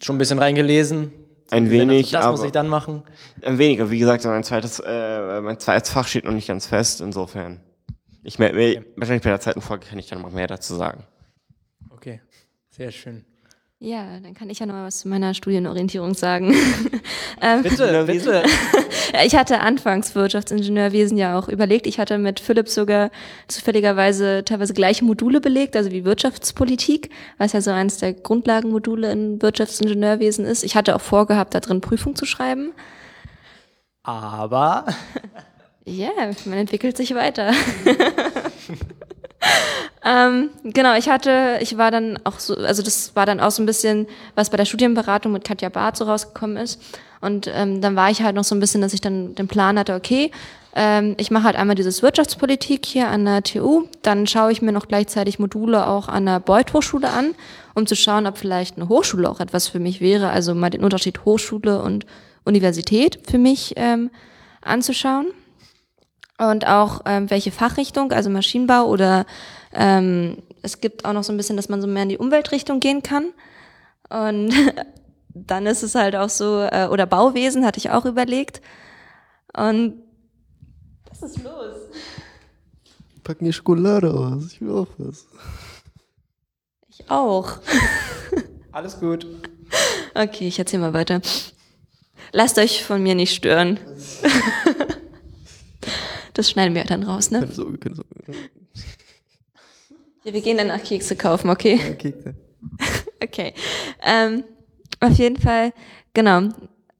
schon 0.01 0.15
ein 0.15 0.19
bisschen 0.19 0.39
reingelesen? 0.39 1.13
Ein 1.51 1.69
wenig. 1.69 2.12
Das 2.12 2.23
aber 2.23 2.31
muss 2.31 2.43
ich 2.43 2.51
dann 2.51 2.67
machen. 2.67 3.03
Ein 3.43 3.57
wenig, 3.57 3.81
aber 3.81 3.91
wie 3.91 3.99
gesagt, 3.99 4.25
mein 4.25 4.43
zweites, 4.43 4.79
äh, 4.79 5.41
mein 5.41 5.60
zweites 5.60 5.91
Fach 5.91 6.07
steht 6.07 6.25
noch 6.25 6.31
nicht 6.31 6.47
ganz 6.47 6.65
fest, 6.65 7.01
insofern. 7.01 7.60
Ich 8.23 8.39
melde 8.39 8.57
okay. 8.57 8.86
wahrscheinlich 8.95 9.23
bei 9.23 9.29
der 9.29 9.39
zweiten 9.39 9.62
Folge 9.62 9.88
kann 9.88 9.99
ich 9.99 10.07
dann 10.07 10.21
noch 10.21 10.31
mehr 10.31 10.47
dazu 10.47 10.75
sagen. 10.75 11.03
Okay, 11.89 12.21
sehr 12.69 12.91
schön. 12.91 13.25
Ja, 13.83 14.19
dann 14.21 14.35
kann 14.35 14.51
ich 14.51 14.59
ja 14.59 14.67
noch 14.67 14.75
mal 14.75 14.85
was 14.85 14.99
zu 14.99 15.07
meiner 15.07 15.33
Studienorientierung 15.33 16.13
sagen. 16.13 16.53
ähm, 17.41 17.63
bitte, 17.63 18.03
bitte. 18.05 18.43
ich 19.25 19.35
hatte 19.35 19.59
anfangs 19.59 20.13
Wirtschaftsingenieurwesen 20.13 21.17
ja 21.17 21.39
auch 21.39 21.47
überlegt. 21.49 21.87
Ich 21.87 21.99
hatte 21.99 22.19
mit 22.19 22.39
Philipp 22.39 22.69
sogar 22.69 23.09
zufälligerweise 23.47 24.45
teilweise 24.45 24.75
gleiche 24.75 25.03
Module 25.03 25.41
belegt, 25.41 25.75
also 25.75 25.89
wie 25.89 26.05
Wirtschaftspolitik, 26.05 27.09
was 27.39 27.53
ja 27.53 27.61
so 27.61 27.71
eines 27.71 27.97
der 27.97 28.13
Grundlagenmodule 28.13 29.11
in 29.11 29.41
Wirtschaftsingenieurwesen 29.41 30.45
ist. 30.45 30.63
Ich 30.63 30.75
hatte 30.75 30.95
auch 30.95 31.01
vorgehabt, 31.01 31.55
da 31.55 31.59
drin 31.59 31.81
Prüfung 31.81 32.15
zu 32.15 32.25
schreiben. 32.25 32.73
Aber. 34.03 34.85
Ja, 35.83 36.11
yeah, 36.15 36.31
man 36.45 36.59
entwickelt 36.59 36.95
sich 36.95 37.15
weiter. 37.15 37.53
Ähm, 40.04 40.49
genau, 40.63 40.95
ich 40.95 41.10
hatte, 41.10 41.60
ich 41.62 41.77
war 41.77 41.91
dann 41.91 42.17
auch 42.23 42.39
so, 42.39 42.56
also 42.56 42.82
das 42.82 43.15
war 43.15 43.27
dann 43.27 43.39
auch 43.39 43.51
so 43.51 43.62
ein 43.62 43.67
bisschen, 43.67 44.08
was 44.34 44.49
bei 44.49 44.58
der 44.58 44.65
Studienberatung 44.65 45.32
mit 45.32 45.43
Katja 45.43 45.69
Barth 45.69 45.97
so 45.97 46.06
rausgekommen 46.06 46.58
ist. 46.58 46.82
Und 47.21 47.47
ähm, 47.54 47.82
dann 47.82 47.95
war 47.95 48.10
ich 48.10 48.23
halt 48.23 48.36
noch 48.36 48.43
so 48.43 48.56
ein 48.56 48.60
bisschen, 48.60 48.82
dass 48.82 48.93
ich 48.93 49.01
dann 49.01 49.36
den 49.36 49.47
Plan 49.47 49.77
hatte, 49.77 49.93
okay, 49.93 50.32
ähm, 50.75 51.15
ich 51.17 51.30
mache 51.32 51.43
halt 51.43 51.56
einmal 51.56 51.75
dieses 51.75 52.01
Wirtschaftspolitik 52.01 52.86
hier 52.86 53.10
an 53.10 53.25
der 53.25 53.43
TU, 53.43 53.84
dann 54.01 54.25
schaue 54.25 54.51
ich 54.51 54.62
mir 54.62 54.71
noch 54.71 54.88
gleichzeitig 54.88 55.38
Module 55.38 55.86
auch 55.86 56.08
an 56.08 56.25
der 56.25 56.39
Beuth 56.39 56.73
Hochschule 56.73 57.10
an, 57.10 57.36
um 57.75 57.86
zu 57.86 57.95
schauen, 57.95 58.25
ob 58.25 58.38
vielleicht 58.38 58.77
eine 58.77 58.89
Hochschule 58.89 59.30
auch 59.30 59.39
etwas 59.39 59.67
für 59.67 59.80
mich 59.80 60.01
wäre, 60.01 60.30
also 60.30 60.56
mal 60.56 60.69
den 60.69 60.84
Unterschied 60.84 61.25
Hochschule 61.25 61.82
und 61.82 62.06
Universität 62.43 63.19
für 63.30 63.38
mich 63.38 63.73
ähm, 63.75 64.10
anzuschauen. 64.62 65.27
Und 66.41 66.65
auch 66.65 67.01
ähm, 67.06 67.30
welche 67.30 67.51
Fachrichtung, 67.51 68.12
also 68.12 68.32
Maschinenbau 68.32 68.86
oder 68.86 69.27
ähm, 69.73 70.41
es 70.63 70.82
gibt 70.82 71.06
auch 71.06 71.13
noch 71.13 71.23
so 71.23 71.32
ein 71.32 71.38
bisschen, 71.38 71.56
dass 71.56 71.69
man 71.69 71.82
so 71.82 71.88
mehr 71.88 72.01
in 72.01 72.10
die 72.10 72.17
Umweltrichtung 72.17 72.80
gehen 72.80 73.04
kann. 73.04 73.25
Und 74.10 74.51
dann 75.36 75.67
ist 75.67 75.84
es 75.84 75.93
halt 75.93 76.15
auch 76.15 76.30
so, 76.30 76.62
äh, 76.62 76.88
oder 76.89 77.06
Bauwesen 77.06 77.63
hatte 77.63 77.77
ich 77.77 77.91
auch 77.91 78.06
überlegt. 78.06 78.60
Und 79.56 80.01
was 81.12 81.21
ist 81.21 81.43
los? 81.43 81.75
Pack 83.23 83.43
mir 83.43 83.54
Schokolade 83.54 84.12
aus, 84.12 84.47
ich 84.51 84.62
will 84.62 84.71
auch 84.71 84.88
was. 84.97 85.27
Ich 86.89 87.08
auch. 87.08 87.60
Alles 88.71 88.99
gut. 88.99 89.27
Okay, 90.15 90.47
ich 90.47 90.58
erzähl 90.58 90.80
mal 90.80 90.95
weiter. 90.95 91.21
Lasst 92.32 92.58
euch 92.58 92.84
von 92.84 93.04
mir 93.04 93.13
nicht 93.13 93.36
stören. 93.36 93.80
Das 96.33 96.49
schneiden 96.49 96.75
wir 96.75 96.83
dann 96.83 97.03
raus, 97.03 97.31
ne? 97.31 97.39
Keine 97.39 97.53
Sorge. 97.53 97.91
Ja, 100.23 100.33
wir 100.33 100.41
gehen 100.41 100.57
dann 100.57 100.67
nach 100.67 100.83
Kekse 100.83 101.15
kaufen, 101.15 101.49
okay? 101.49 101.75
Ja, 101.75 101.93
Kekse. 101.95 102.35
okay. 103.23 103.53
Ähm, 104.03 104.43
auf 104.99 105.17
jeden 105.17 105.37
Fall, 105.37 105.73
genau. 106.13 106.37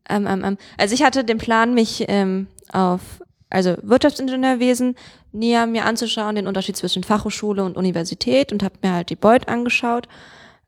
Ähm, 0.10 0.28
ähm, 0.28 0.44
ähm, 0.44 0.58
also 0.78 0.96
ich 0.96 1.04
hatte 1.04 1.24
den 1.24 1.38
Plan, 1.38 1.74
mich 1.74 2.06
ähm, 2.08 2.48
auf 2.72 3.02
also 3.50 3.76
Wirtschaftsingenieurwesen 3.82 4.96
näher 5.34 5.68
mir 5.68 5.86
anzuschauen, 5.86 6.36
den 6.36 6.48
Unterschied 6.48 6.78
zwischen 6.78 7.04
Fachhochschule 7.04 7.64
und 7.64 7.78
Universität 7.78 8.52
und 8.52 8.64
habe 8.64 8.76
mir 8.82 8.94
halt 8.94 9.10
die 9.10 9.16
Beut 9.16 9.48
angeschaut. 9.48 10.08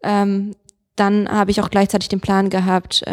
Ähm, 0.04 0.56
dann 0.96 1.28
habe 1.30 1.50
ich 1.50 1.60
auch 1.62 1.72
gleichzeitig 1.72 2.10
den 2.10 2.20
Plan 2.20 2.52
gehabt, 2.52 3.04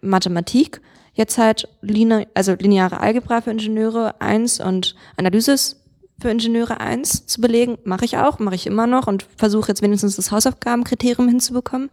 Mathematik, 0.00 0.80
jetzt 1.16 1.38
halt 1.38 1.68
line 1.80 2.28
also 2.34 2.54
lineare 2.54 3.00
Algebra 3.00 3.40
für 3.40 3.50
Ingenieure 3.50 4.20
eins 4.20 4.60
und 4.60 4.94
Analysis 5.16 5.82
für 6.20 6.30
Ingenieure 6.30 6.80
eins 6.80 7.26
zu 7.26 7.40
belegen. 7.40 7.78
Mache 7.84 8.04
ich 8.04 8.18
auch, 8.18 8.38
mache 8.38 8.54
ich 8.54 8.66
immer 8.66 8.86
noch 8.86 9.06
und 9.06 9.26
versuche 9.36 9.68
jetzt 9.68 9.82
wenigstens 9.82 10.16
das 10.16 10.30
Hausaufgabenkriterium 10.30 11.28
hinzubekommen, 11.28 11.90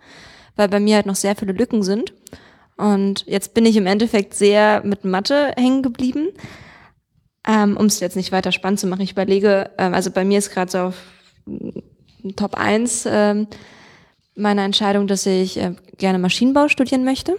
weil 0.56 0.68
bei 0.70 0.80
mir 0.80 0.96
halt 0.98 1.06
noch 1.06 1.16
sehr 1.16 1.36
viele 1.36 1.54
Lücken 1.54 1.84
sind. 1.84 2.14
Und 2.78 3.26
jetzt 3.26 3.54
bin 3.54 3.66
ich 3.66 3.78
im 3.78 3.88
Endeffekt 3.88 4.34
sehr 4.34 4.82
mit 4.84 5.06
Mathe 5.06 5.54
hängen 5.56 5.84
geblieben. 5.84 6.30
Ähm, 7.46 7.76
um 7.78 7.86
es 7.86 8.00
jetzt 8.00 8.16
nicht 8.16 8.32
weiter 8.32 8.52
spannend 8.52 8.80
zu 8.80 8.88
machen, 8.88 9.02
ich 9.02 9.12
überlege, 9.12 9.72
ähm, 9.78 9.94
also 9.94 10.12
bei 10.12 10.24
mir 10.24 10.40
ist 10.40 10.52
gerade 10.52 10.72
so 10.72 10.78
auf 10.80 10.96
Top 12.38 12.56
1 12.56 13.06
ähm, 13.06 13.48
meine 14.36 14.64
Entscheidung, 14.64 15.08
dass 15.08 15.26
ich 15.26 15.58
äh, 15.58 15.76
gerne 15.98 16.20
Maschinenbau 16.20 16.70
studieren 16.70 17.04
möchte 17.04 17.36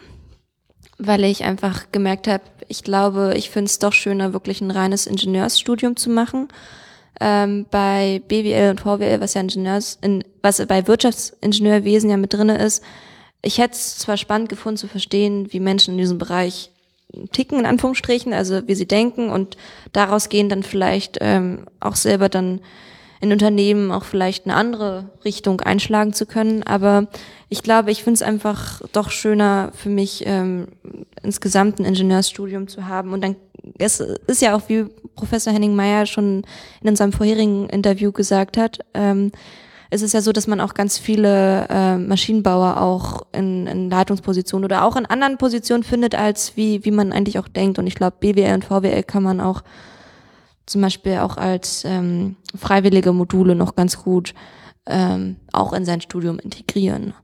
weil 1.07 1.25
ich 1.25 1.45
einfach 1.45 1.87
gemerkt 1.93 2.29
habe, 2.29 2.43
ich 2.69 2.83
glaube, 2.83 3.35
ich 3.37 3.51
finde 3.51 3.69
es 3.69 3.79
doch 3.79 3.93
schöner, 3.93 4.33
wirklich 4.33 4.61
ein 4.61 4.71
reines 4.71 5.07
Ingenieursstudium 5.07 5.97
zu 5.97 6.11
machen. 6.11 6.49
Ähm, 7.21 7.67
bei 7.71 8.23
BWL 8.27 8.71
und 8.71 8.81
VWL, 8.81 9.21
was 9.21 9.35
ja 9.35 9.40
Ingenieurs, 9.40 9.99
in, 10.03 10.25
was 10.43 10.64
bei 10.67 10.87
Wirtschaftsingenieurwesen 10.87 12.11
ja 12.11 12.17
mit 12.17 12.33
drinne 12.33 12.59
ist, 12.59 12.83
ich 13.43 13.59
hätte 13.59 13.75
es 13.75 13.99
zwar 13.99 14.17
spannend 14.17 14.49
gefunden 14.49 14.79
zu 14.79 14.88
verstehen, 14.88 15.53
wie 15.53 15.61
Menschen 15.61 15.93
in 15.93 15.99
diesem 15.99 16.19
Bereich 16.19 16.71
ticken, 17.33 17.61
in 17.61 17.67
Anführungsstrichen, 17.67 18.33
also 18.33 18.67
wie 18.67 18.75
sie 18.75 18.87
denken 18.87 19.31
und 19.31 19.57
daraus 19.93 20.29
gehen 20.29 20.49
dann 20.49 20.62
vielleicht 20.62 21.19
ähm, 21.21 21.67
auch 21.81 21.97
selber 21.97 22.29
dann 22.29 22.61
in 23.25 23.33
Unternehmen 23.33 23.91
auch 23.91 24.05
vielleicht 24.05 24.45
eine 24.45 24.55
andere 24.55 25.07
Richtung 25.25 25.63
einschlagen 25.63 26.13
zu 26.13 26.27
können. 26.27 26.63
Aber 26.63 27.09
ich 27.49 27.63
glaube, 27.63 27.91
ich 27.91 28.05
finde 28.05 28.19
es 28.19 28.23
einfach 28.23 28.83
doch 28.93 29.11
schöner 29.11 29.73
für 29.75 29.89
mich, 29.89 30.25
ähm, 30.27 30.69
insgesamt 31.23 31.79
ein 31.79 31.87
Ingenieursstudium 31.87 32.69
zu 32.69 32.87
haben. 32.87 33.13
Und 33.15 33.25
dann 33.25 33.37
es 33.79 33.99
ist 34.01 34.43
ja 34.43 34.55
auch, 34.55 34.69
wie 34.69 34.85
Professor 35.17 35.53
Henning 35.53 35.75
Meyer 35.75 36.05
schon 36.05 36.43
in 36.83 36.89
unserem 36.89 37.13
vorherigen 37.13 37.67
Interview 37.71 38.13
gesagt 38.13 38.59
hat, 38.59 38.81
ähm, 38.93 39.33
es 39.89 40.03
ist 40.03 40.13
ja 40.13 40.21
so, 40.21 40.33
dass 40.33 40.47
man 40.47 40.61
auch 40.61 40.75
ganz 40.75 40.99
viele 40.99 41.67
äh, 41.71 41.97
Maschinenbauer 41.97 42.81
auch 42.81 43.27
in, 43.33 43.67
in 43.67 43.89
Leitungspositionen 43.89 44.65
oder 44.65 44.85
auch 44.85 44.97
in 44.97 45.07
anderen 45.07 45.39
Positionen 45.39 45.83
findet, 45.83 46.15
als 46.15 46.57
wie, 46.57 46.85
wie 46.85 46.91
man 46.91 47.13
eigentlich 47.13 47.39
auch 47.39 47.49
denkt. 47.49 47.79
Und 47.79 47.87
ich 47.87 47.95
glaube, 47.95 48.17
BWL 48.21 48.55
und 48.55 48.65
VWL 48.65 49.03
kann 49.05 49.23
man 49.23 49.41
auch 49.41 49.63
zum 50.66 50.81
Beispiel 50.81 51.18
auch 51.18 51.37
als 51.37 51.85
ähm, 51.85 52.37
freiwillige 52.57 53.12
Module 53.12 53.55
noch 53.55 53.74
ganz 53.77 54.03
gut 54.03 54.35
ähm, 54.87 55.37
auch 55.53 55.72
in 55.72 55.85
sein 55.85 56.00
Studium 56.00 56.38
integrieren. 56.38 57.14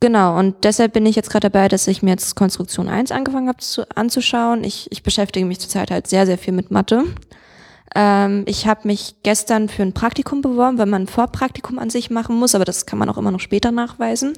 Genau, 0.00 0.38
und 0.38 0.64
deshalb 0.64 0.94
bin 0.94 1.04
ich 1.04 1.14
jetzt 1.14 1.30
gerade 1.30 1.50
dabei, 1.50 1.68
dass 1.68 1.86
ich 1.86 2.02
mir 2.02 2.12
jetzt 2.12 2.34
Konstruktion 2.34 2.88
1 2.88 3.12
angefangen 3.12 3.48
habe 3.48 3.58
zu, 3.58 3.84
anzuschauen. 3.94 4.64
Ich, 4.64 4.90
ich 4.90 5.02
beschäftige 5.02 5.44
mich 5.44 5.60
zurzeit 5.60 5.90
halt 5.90 6.06
sehr, 6.06 6.24
sehr 6.24 6.38
viel 6.38 6.54
mit 6.54 6.70
Mathe. 6.70 7.04
Ähm, 7.94 8.44
ich 8.46 8.66
habe 8.66 8.88
mich 8.88 9.16
gestern 9.22 9.68
für 9.68 9.82
ein 9.82 9.92
Praktikum 9.92 10.40
beworben, 10.40 10.78
weil 10.78 10.86
man 10.86 11.02
ein 11.02 11.06
Vorpraktikum 11.06 11.78
an 11.78 11.90
sich 11.90 12.08
machen 12.08 12.36
muss, 12.36 12.54
aber 12.54 12.64
das 12.64 12.86
kann 12.86 12.98
man 12.98 13.10
auch 13.10 13.18
immer 13.18 13.30
noch 13.30 13.40
später 13.40 13.72
nachweisen. 13.72 14.32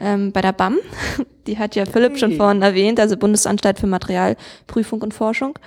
Ähm, 0.00 0.30
bei 0.30 0.40
der 0.40 0.52
BAM, 0.52 0.78
die 1.48 1.58
hat 1.58 1.74
ja 1.74 1.84
Philipp 1.84 2.16
schon 2.16 2.36
vorhin 2.36 2.62
erwähnt, 2.62 3.00
also 3.00 3.16
Bundesanstalt 3.16 3.80
für 3.80 3.88
Materialprüfung 3.88 5.02
und 5.02 5.14
Forschung. 5.14 5.58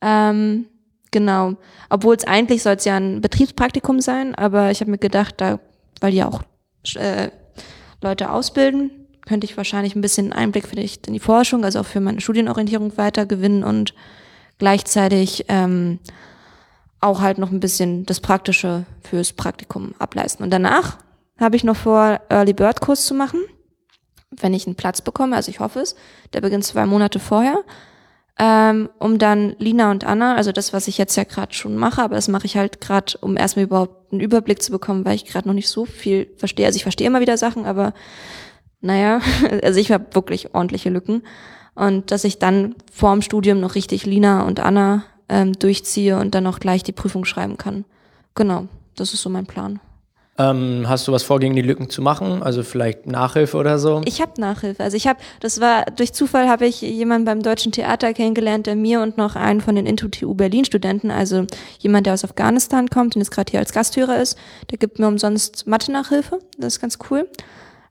Ähm, 0.00 0.66
Genau. 1.10 1.54
Obwohl 1.88 2.16
es 2.16 2.24
eigentlich 2.24 2.62
soll 2.62 2.76
es 2.76 2.84
ja 2.84 2.96
ein 2.96 3.20
Betriebspraktikum 3.20 4.00
sein, 4.00 4.34
aber 4.34 4.70
ich 4.70 4.80
habe 4.80 4.90
mir 4.90 4.98
gedacht, 4.98 5.34
da, 5.38 5.58
weil 6.00 6.12
die 6.12 6.22
auch 6.22 6.42
äh, 6.94 7.30
Leute 8.02 8.30
ausbilden, 8.30 8.90
könnte 9.26 9.46
ich 9.46 9.56
wahrscheinlich 9.56 9.94
ein 9.94 10.00
bisschen 10.00 10.32
Einblick 10.32 10.66
vielleicht 10.66 11.06
in 11.06 11.12
die 11.12 11.20
Forschung, 11.20 11.64
also 11.64 11.80
auch 11.80 11.86
für 11.86 12.00
meine 12.00 12.20
Studienorientierung 12.20 12.96
weiter 12.96 13.26
gewinnen 13.26 13.62
und 13.62 13.94
gleichzeitig 14.58 15.44
ähm, 15.48 15.98
auch 17.00 17.20
halt 17.20 17.38
noch 17.38 17.50
ein 17.50 17.60
bisschen 17.60 18.06
das 18.06 18.20
Praktische 18.20 18.84
fürs 19.02 19.32
Praktikum 19.32 19.94
ableisten. 19.98 20.42
Und 20.44 20.50
danach 20.50 20.98
habe 21.38 21.56
ich 21.56 21.64
noch 21.64 21.76
vor, 21.76 22.20
Early 22.28 22.52
Bird 22.52 22.80
Kurs 22.80 23.06
zu 23.06 23.14
machen, 23.14 23.40
wenn 24.30 24.54
ich 24.54 24.66
einen 24.66 24.76
Platz 24.76 25.00
bekomme, 25.00 25.36
also 25.36 25.50
ich 25.50 25.60
hoffe 25.60 25.80
es. 25.80 25.94
Der 26.32 26.40
beginnt 26.40 26.64
zwei 26.64 26.86
Monate 26.86 27.18
vorher 27.18 27.64
ähm, 28.38 28.88
um 28.98 29.18
dann 29.18 29.56
Lina 29.58 29.90
und 29.90 30.04
Anna, 30.04 30.36
also 30.36 30.52
das, 30.52 30.72
was 30.72 30.86
ich 30.86 30.96
jetzt 30.96 31.16
ja 31.16 31.24
gerade 31.24 31.52
schon 31.54 31.76
mache, 31.76 32.02
aber 32.02 32.14
das 32.14 32.28
mache 32.28 32.46
ich 32.46 32.56
halt 32.56 32.80
gerade, 32.80 33.18
um 33.20 33.36
erstmal 33.36 33.64
überhaupt 33.64 34.12
einen 34.12 34.20
Überblick 34.20 34.62
zu 34.62 34.70
bekommen, 34.70 35.04
weil 35.04 35.16
ich 35.16 35.24
gerade 35.24 35.48
noch 35.48 35.54
nicht 35.54 35.68
so 35.68 35.84
viel 35.84 36.28
verstehe. 36.36 36.66
Also 36.66 36.76
ich 36.76 36.84
verstehe 36.84 37.06
immer 37.06 37.20
wieder 37.20 37.36
Sachen, 37.36 37.66
aber 37.66 37.94
naja, 38.80 39.20
also 39.62 39.80
ich 39.80 39.90
habe 39.90 40.14
wirklich 40.14 40.54
ordentliche 40.54 40.90
Lücken. 40.90 41.22
Und 41.74 42.10
dass 42.10 42.24
ich 42.24 42.38
dann 42.38 42.74
vorm 42.92 43.22
Studium 43.22 43.60
noch 43.60 43.74
richtig 43.74 44.04
Lina 44.04 44.42
und 44.42 44.60
Anna 44.60 45.04
ähm, 45.28 45.52
durchziehe 45.52 46.18
und 46.18 46.34
dann 46.34 46.46
auch 46.46 46.58
gleich 46.58 46.82
die 46.82 46.92
Prüfung 46.92 47.24
schreiben 47.24 47.56
kann. 47.56 47.84
Genau, 48.34 48.66
das 48.96 49.14
ist 49.14 49.22
so 49.22 49.30
mein 49.30 49.46
Plan. 49.46 49.80
Ähm, 50.40 50.84
hast 50.88 51.08
du 51.08 51.12
was 51.12 51.24
vor, 51.24 51.40
gegen 51.40 51.56
die 51.56 51.62
Lücken 51.62 51.90
zu 51.90 52.00
machen? 52.00 52.44
Also 52.44 52.62
vielleicht 52.62 53.06
Nachhilfe 53.06 53.56
oder 53.56 53.80
so? 53.80 54.02
Ich 54.04 54.20
habe 54.20 54.40
Nachhilfe. 54.40 54.84
Also 54.84 54.96
ich 54.96 55.08
habe, 55.08 55.18
das 55.40 55.60
war 55.60 55.86
durch 55.86 56.12
Zufall 56.12 56.48
habe 56.48 56.64
ich 56.66 56.80
jemanden 56.80 57.24
beim 57.24 57.42
Deutschen 57.42 57.72
Theater 57.72 58.14
kennengelernt, 58.14 58.68
der 58.68 58.76
mir 58.76 59.00
und 59.00 59.18
noch 59.18 59.34
einen 59.34 59.60
von 59.60 59.74
den 59.74 59.84
Intu-TU 59.84 60.34
Berlin-Studenten, 60.34 61.10
also 61.10 61.44
jemand, 61.80 62.06
der 62.06 62.14
aus 62.14 62.24
Afghanistan 62.24 62.88
kommt 62.88 63.16
und 63.16 63.22
jetzt 63.22 63.32
gerade 63.32 63.50
hier 63.50 63.58
als 63.58 63.72
Gasthörer 63.72 64.20
ist, 64.20 64.38
der 64.70 64.78
gibt 64.78 65.00
mir 65.00 65.08
umsonst 65.08 65.66
Mathe-Nachhilfe. 65.66 66.38
Das 66.56 66.74
ist 66.74 66.80
ganz 66.80 66.98
cool. 67.10 67.28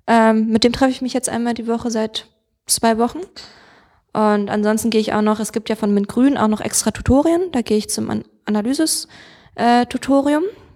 Ähm, 0.08 0.48
mit 0.48 0.64
dem 0.64 0.72
treffe 0.72 0.92
ich 0.92 1.02
mich 1.02 1.14
jetzt 1.14 1.28
einmal 1.28 1.54
die 1.54 1.68
Woche 1.68 1.92
seit 1.92 2.28
zwei 2.66 2.98
Wochen. 2.98 3.20
Und 4.14 4.50
ansonsten 4.50 4.90
gehe 4.90 5.02
ich 5.02 5.12
auch 5.14 5.22
noch, 5.22 5.42
es 5.42 5.52
gibt 5.52 5.68
ja 5.68 5.76
von 5.76 5.94
Mint 5.94 6.08
Grün 6.08 6.38
auch 6.38 6.48
noch 6.48 6.62
extra 6.62 6.92
Tutorien. 6.92 7.52
Da 7.52 7.62
gehe 7.62 7.78
ich 7.78 7.90
zum 7.90 8.10
An 8.10 8.24
Analysis-Tutorium. 8.46 10.44
Äh, 10.44 10.67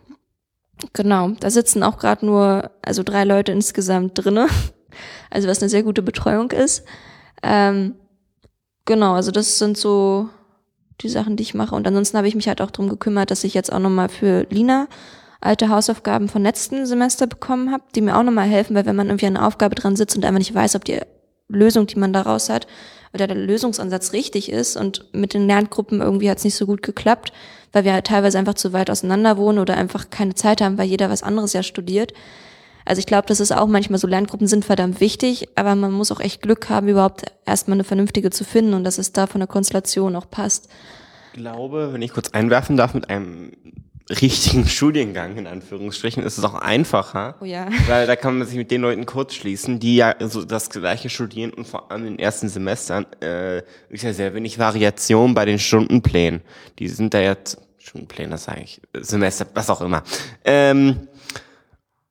Genau, 0.94 1.30
da 1.40 1.50
sitzen 1.50 1.84
auch 1.84 1.98
gerade 1.98 2.26
nur, 2.26 2.72
also 2.82 3.04
drei 3.04 3.24
Leute 3.24 3.52
insgesamt 3.52 4.14
drinne, 4.16 4.48
also 5.30 5.48
was 5.48 5.62
eine 5.62 5.70
sehr 5.70 5.84
gute 5.84 6.02
Betreuung 6.02 6.52
ist. 6.52 6.84
Ähm, 7.44 7.96
genau, 8.86 9.14
also 9.14 9.32
das 9.32 9.60
sind 9.60 9.78
so 9.78 10.30
die 11.02 11.10
Sachen, 11.10 11.36
die 11.36 11.44
ich 11.44 11.54
mache. 11.54 11.76
Und 11.76 11.88
ansonsten 11.88 12.18
habe 12.18 12.28
ich 12.28 12.36
mich 12.36 12.48
halt 12.48 12.62
auch 12.62 12.72
darum 12.72 12.90
gekümmert, 12.90 13.32
dass 13.32 13.44
ich 13.44 13.54
jetzt 13.54 13.72
auch 13.72 13.80
nochmal 13.80 14.10
für 14.10 14.46
Lina 14.50 14.88
alte 15.40 15.70
Hausaufgaben 15.70 16.30
von 16.30 16.44
letzten 16.44 16.86
Semester 16.86 17.26
bekommen 17.26 17.72
habe, 17.72 17.84
die 17.96 18.02
mir 18.02 18.16
auch 18.16 18.24
nochmal 18.24 18.48
helfen, 18.48 18.76
weil 18.76 18.86
wenn 18.86 18.96
man 18.96 19.08
irgendwie 19.08 19.26
an 19.26 19.38
einer 19.38 19.48
Aufgabe 19.48 19.74
dran 19.74 19.96
sitzt 19.96 20.16
und 20.16 20.24
einfach 20.24 20.38
nicht 20.38 20.54
weiß, 20.54 20.76
ob 20.76 20.86
die 20.86 21.00
Lösung, 21.48 21.88
die 21.88 21.98
man 21.98 22.14
daraus 22.14 22.50
hat, 22.50 22.68
oder 23.14 23.28
der 23.28 23.36
Lösungsansatz 23.36 24.14
richtig 24.14 24.52
ist 24.52 24.78
und 24.78 25.06
mit 25.14 25.34
den 25.34 25.48
Lerngruppen 25.48 26.00
irgendwie 26.00 26.30
hat 26.30 26.38
es 26.38 26.44
nicht 26.44 26.56
so 26.56 26.66
gut 26.66 26.82
geklappt, 26.82 27.34
weil 27.72 27.84
wir 27.84 27.94
halt 27.94 28.08
teilweise 28.08 28.38
einfach 28.38 28.56
zu 28.56 28.74
weit 28.74 28.90
auseinander 28.90 29.38
wohnen 29.38 29.60
oder 29.60 29.78
einfach 29.78 30.10
keine 30.10 30.36
Zeit 30.36 30.62
haben, 30.62 30.78
weil 30.78 30.88
jeder 30.88 31.10
was 31.10 31.24
anderes 31.24 31.54
ja 31.54 31.64
studiert. 31.64 32.14
Also 32.86 33.00
ich 33.00 33.06
glaube, 33.06 33.28
das 33.28 33.40
ist 33.40 33.52
auch 33.52 33.68
manchmal 33.68 34.00
so, 34.00 34.08
Lerngruppen 34.08 34.48
sind 34.48 34.66
verdammt 34.66 35.00
wichtig, 35.00 35.50
aber 35.56 35.76
man 35.76 35.92
muss 35.92 36.12
auch 36.12 36.20
echt 36.20 36.42
Glück 36.42 36.70
haben, 36.70 36.88
überhaupt 36.88 37.26
erstmal 37.46 37.76
eine 37.76 37.84
vernünftige 37.84 38.32
zu 38.32 38.44
finden 38.44 38.74
und 38.74 38.84
dass 38.84 38.98
es 38.98 39.14
da 39.14 39.28
von 39.28 39.40
der 39.40 39.48
Konstellation 39.48 40.16
auch 40.16 40.30
passt. 40.30 40.68
Ich 41.34 41.40
glaube, 41.40 41.94
wenn 41.94 42.02
ich 42.02 42.12
kurz 42.12 42.30
einwerfen 42.32 42.78
darf, 42.78 42.94
mit 42.94 43.10
einem 43.10 43.52
richtigen 44.10 44.68
Studiengang, 44.68 45.38
in 45.38 45.48
Anführungsstrichen, 45.48 46.24
ist 46.24 46.38
es 46.38 46.44
auch 46.44 46.56
einfacher. 46.56 47.36
Oh 47.42 47.46
ja. 47.46 47.70
Weil 47.88 48.08
da 48.08 48.16
kann 48.16 48.38
man 48.38 48.48
sich 48.48 48.58
mit 48.58 48.72
den 48.72 48.82
Leuten 48.82 49.06
kurz 49.06 49.36
schließen, 49.36 49.80
die 49.80 49.96
ja 49.96 50.16
so 50.20 50.44
das 50.44 50.70
gleiche 50.70 51.10
studieren 51.10 51.54
und 51.54 51.68
vor 51.68 51.92
allem 51.92 52.06
in 52.06 52.14
den 52.14 52.20
ersten 52.20 52.50
Semestern 52.50 53.06
äh, 53.22 53.60
ist 53.90 54.04
ja 54.04 54.14
sehr 54.14 54.34
wenig 54.34 54.60
Variation 54.60 55.34
bei 55.34 55.46
den 55.46 55.60
Stundenplänen. 55.60 56.42
Die 56.80 56.88
sind 56.88 57.14
da 57.14 57.20
jetzt, 57.20 57.58
Stundenpläne 57.78 58.38
sage 58.38 58.62
ich, 58.64 58.82
Semester, 59.00 59.46
was 59.54 59.70
auch 59.70 59.82
immer. 59.82 60.04
Ähm, 60.44 61.08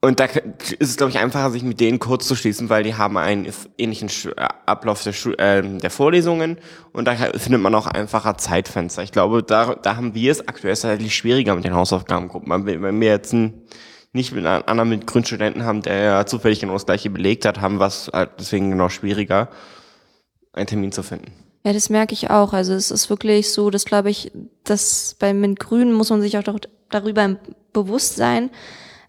und 0.03 0.19
da 0.19 0.25
ist 0.25 0.91
es, 0.91 0.97
glaube 0.97 1.11
ich, 1.11 1.19
einfacher, 1.19 1.51
sich 1.51 1.63
mit 1.63 1.79
denen 1.79 1.99
kurz 1.99 2.27
zu 2.27 2.35
schließen, 2.35 2.71
weil 2.71 2.85
die 2.85 2.95
haben 2.95 3.19
einen 3.19 3.53
ähnlichen 3.77 4.09
äh, 4.35 4.49
Ablauf 4.65 5.03
der, 5.03 5.13
äh, 5.39 5.63
der 5.63 5.91
Vorlesungen 5.91 6.57
und 6.93 7.05
da 7.05 7.15
findet 7.15 7.61
man 7.61 7.75
auch 7.75 7.87
einfacher 7.87 8.39
Zeitfenster. 8.39 9.03
Ich 9.03 9.13
glaube, 9.13 9.43
da, 9.43 9.75
da 9.75 9.97
haben 9.97 10.15
wir 10.15 10.33
es 10.33 10.49
aktuell 10.49 10.75
tatsächlich 10.75 11.15
schwieriger 11.15 11.55
mit 11.55 11.65
den 11.65 11.75
Hausaufgabengruppen. 11.75 12.67
Wenn 12.67 13.01
wir 13.01 13.09
jetzt 13.09 13.35
ein, 13.35 13.63
nicht 14.13 14.33
mit 14.33 14.47
einem 14.47 14.65
anderen 14.67 14.89
mit 14.89 15.07
Grundstudenten 15.07 15.65
haben, 15.65 15.83
der 15.83 15.99
ja 15.99 16.27
zufällig 16.27 16.61
genau 16.61 16.73
das 16.73 16.87
gleiche 16.87 17.11
belegt 17.11 17.45
hat, 17.45 17.61
haben 17.61 17.79
wir 17.79 17.87
es 17.87 18.11
halt 18.11 18.31
deswegen 18.39 18.71
genau 18.71 18.89
schwieriger, 18.89 19.51
einen 20.55 20.67
Termin 20.67 20.93
zu 20.93 21.03
finden. 21.03 21.33
Ja, 21.63 21.75
das 21.75 21.91
merke 21.91 22.15
ich 22.15 22.31
auch. 22.31 22.55
Also 22.55 22.73
es 22.73 22.91
ist 22.91 23.11
wirklich 23.11 23.53
so, 23.53 23.69
dass 23.69 23.85
glaube 23.85 24.09
ich, 24.09 24.33
dass 24.65 25.15
bei 25.19 25.35
Mint 25.35 25.61
Grün 25.61 25.93
muss 25.93 26.09
man 26.09 26.23
sich 26.23 26.39
auch 26.39 26.43
doch 26.43 26.59
darüber 26.89 27.37
bewusst 27.75 28.17
sein, 28.17 28.51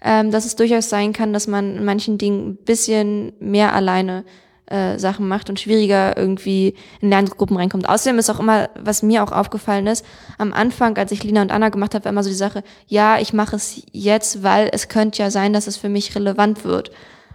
ähm, 0.02 0.32
dass 0.32 0.46
es 0.46 0.56
durchaus 0.56 0.90
sein 0.90 1.14
kann, 1.14 1.34
dass 1.34 1.48
man 1.48 1.78
in 1.78 1.86
manchen 1.86 2.18
Dingen 2.18 2.50
ein 2.50 2.56
bisschen 2.58 3.34
mehr 3.40 3.74
alleine 3.74 4.24
äh, 4.72 4.98
Sachen 4.98 5.28
macht 5.28 5.50
und 5.50 5.60
schwieriger 5.60 6.18
irgendwie 6.18 6.76
in 7.02 7.10
Lerngruppen 7.10 7.58
reinkommt. 7.58 7.90
Außerdem 7.90 8.20
ist 8.20 8.30
auch 8.30 8.40
immer, 8.40 8.70
was 8.80 9.04
mir 9.04 9.24
auch 9.24 9.32
aufgefallen 9.32 9.86
ist, 9.86 10.06
am 10.38 10.54
Anfang, 10.54 10.98
als 10.98 11.12
ich 11.12 11.24
Lina 11.24 11.42
und 11.42 11.52
Anna 11.52 11.70
gemacht 11.70 11.94
habe, 11.94 12.06
war 12.06 12.12
immer 12.12 12.24
so 12.24 12.30
die 12.30 12.36
Sache, 12.36 12.64
ja, 12.88 13.20
ich 13.20 13.34
mache 13.34 13.58
es 13.58 13.82
jetzt, 13.92 14.44
weil 14.44 14.70
es 14.72 14.88
könnte 14.88 15.22
ja 15.22 15.30
sein, 15.30 15.54
dass 15.54 15.68
es 15.68 15.78
für 15.78 15.90
mich 15.90 16.16
relevant 16.16 16.64
wird. 16.64 16.92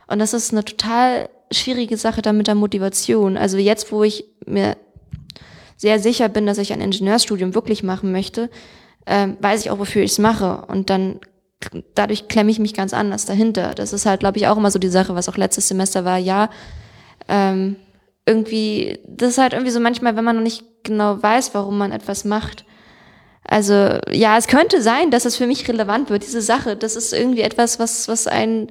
Und 0.07 0.19
das 0.19 0.33
ist 0.33 0.53
eine 0.53 0.65
total 0.65 1.29
schwierige 1.53 1.97
Sache 1.97 2.23
dann 2.23 2.37
mit 2.37 2.47
der 2.47 2.55
Motivation. 2.55 3.37
Also 3.37 3.59
jetzt, 3.59 3.93
wo 3.93 4.03
ich 4.03 4.25
mir 4.47 4.77
sehr 5.77 5.99
sicher 5.99 6.29
bin, 6.29 6.47
dass 6.47 6.59
ich 6.59 6.73
ein 6.73 6.81
Ingenieurstudium 6.81 7.55
wirklich 7.55 7.83
machen 7.83 8.13
möchte, 8.13 8.51
äh, 9.05 9.29
weiß 9.41 9.61
ich 9.61 9.71
auch, 9.71 9.79
wofür 9.79 10.03
ich 10.03 10.13
es 10.13 10.19
mache. 10.19 10.65
Und 10.69 10.91
dann 10.91 11.21
dadurch 11.95 12.29
klemme 12.29 12.51
ich 12.51 12.59
mich 12.59 12.75
ganz 12.75 12.93
anders 12.93 13.27
dahinter. 13.27 13.75
Das 13.75 13.93
ist 13.93 14.07
halt, 14.07 14.21
glaube 14.21 14.39
ich, 14.39 14.47
auch 14.47 14.57
immer 14.57 14.71
so 14.71 14.79
die 14.79 14.89
Sache, 14.89 15.15
was 15.15 15.29
auch 15.29 15.37
letztes 15.37 15.69
Semester 15.69 16.05
war. 16.05 16.19
Ja, 16.19 16.51
ähm, 17.29 17.77
irgendwie, 18.27 18.99
das 19.07 19.31
ist 19.31 19.39
halt 19.39 19.53
irgendwie 19.53 19.73
so 19.73 19.81
manchmal, 19.81 20.17
wenn 20.17 20.25
man 20.25 20.37
noch 20.37 20.43
nicht 20.43 20.65
genau 20.83 21.23
weiß, 21.23 21.55
warum 21.55 21.79
man 21.79 21.93
etwas 21.93 22.25
macht. 22.25 22.65
Also 23.45 23.99
ja, 24.11 24.37
es 24.37 24.49
könnte 24.49 24.83
sein, 24.83 25.11
dass 25.11 25.25
es 25.25 25.37
für 25.37 25.47
mich 25.47 25.69
relevant 25.69 26.11
wird, 26.11 26.25
diese 26.25 26.43
Sache. 26.43 26.77
Das 26.77 26.97
ist 26.97 27.13
irgendwie 27.13 27.43
etwas, 27.43 27.79
was, 27.79 28.09
was 28.09 28.27
einen 28.27 28.69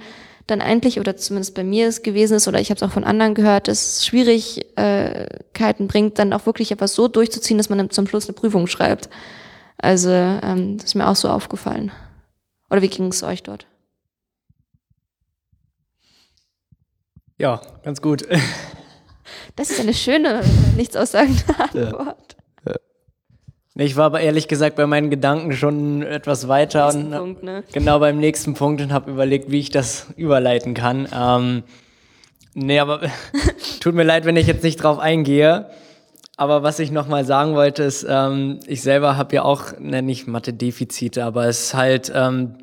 dann 0.47 0.61
eigentlich, 0.61 0.99
oder 0.99 1.17
zumindest 1.17 1.55
bei 1.55 1.63
mir 1.63 1.87
es 1.87 2.03
gewesen 2.03 2.35
ist, 2.35 2.47
oder 2.47 2.59
ich 2.59 2.69
habe 2.69 2.75
es 2.77 2.83
auch 2.83 2.91
von 2.91 3.03
anderen 3.03 3.33
gehört, 3.33 3.67
dass 3.67 4.05
Schwierigkeiten 4.05 5.87
bringt, 5.87 6.19
dann 6.19 6.33
auch 6.33 6.45
wirklich 6.45 6.71
etwas 6.71 6.93
so 6.93 7.07
durchzuziehen, 7.07 7.57
dass 7.57 7.69
man 7.69 7.89
zum 7.89 8.05
Schluss 8.05 8.27
eine 8.27 8.35
Prüfung 8.35 8.67
schreibt. 8.67 9.09
Also 9.77 10.11
ähm, 10.11 10.77
das 10.77 10.85
ist 10.87 10.95
mir 10.95 11.07
auch 11.07 11.15
so 11.15 11.29
aufgefallen. 11.29 11.91
Oder 12.69 12.81
wie 12.81 12.89
ging 12.89 13.07
es 13.07 13.23
euch 13.23 13.43
dort? 13.43 13.67
Ja, 17.37 17.61
ganz 17.83 18.01
gut. 18.01 18.27
Das 19.55 19.69
ist 19.71 19.79
eine 19.79 19.93
schöne, 19.93 20.43
nichts 20.75 20.97
aussagende 20.97 21.43
Antwort. 21.57 22.35
Ich 23.77 23.97
war 23.97 24.05
aber 24.05 24.21
ehrlich 24.21 24.47
gesagt 24.47 24.77
bei 24.77 24.85
meinen 24.85 25.09
Gedanken 25.09 25.51
schon 25.51 26.01
etwas 26.01 26.47
weiter 26.47 26.87
und 26.93 27.11
Punkt, 27.11 27.43
ne? 27.43 27.63
genau 27.73 27.99
beim 27.99 28.17
nächsten 28.17 28.53
Punkt 28.53 28.81
und 28.81 28.93
habe 28.93 29.11
überlegt, 29.11 29.51
wie 29.51 29.59
ich 29.59 29.69
das 29.69 30.07
überleiten 30.15 30.73
kann. 30.73 31.09
Ähm, 31.13 31.63
nee, 32.53 32.79
aber 32.79 33.01
tut 33.81 33.93
mir 33.93 34.03
leid, 34.03 34.23
wenn 34.23 34.37
ich 34.37 34.47
jetzt 34.47 34.63
nicht 34.63 34.77
drauf 34.77 34.97
eingehe. 34.97 35.69
Aber 36.37 36.63
was 36.63 36.79
ich 36.79 36.91
noch 36.91 37.07
mal 37.07 37.23
sagen 37.23 37.55
wollte, 37.55 37.83
ist, 37.83 38.05
ähm, 38.07 38.59
ich 38.67 38.81
selber 38.81 39.15
habe 39.15 39.35
ja 39.35 39.43
auch, 39.43 39.77
ne, 39.79 40.01
nicht 40.01 40.27
Mathe-Defizite, 40.27 41.23
aber 41.23 41.47
es 41.47 41.67
ist 41.67 41.73
halt 41.73 42.11
ähm, 42.13 42.55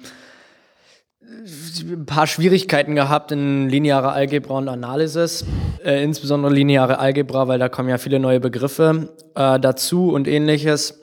ein 1.81 2.05
paar 2.05 2.27
Schwierigkeiten 2.27 2.95
gehabt 2.95 3.33
in 3.33 3.71
linearer 3.71 4.13
Algebra 4.13 4.59
und 4.59 4.69
Analysis, 4.69 5.47
äh, 5.83 6.03
insbesondere 6.05 6.53
lineare 6.53 6.99
Algebra, 6.99 7.49
weil 7.49 7.59
da 7.59 7.71
kommen 7.71 7.89
ja 7.89 7.97
viele 7.97 8.21
neue 8.21 8.41
Begriffe 8.41 9.09
äh, 9.35 9.59
dazu 9.59 10.13
und 10.13 10.29
ähnliches. 10.29 11.01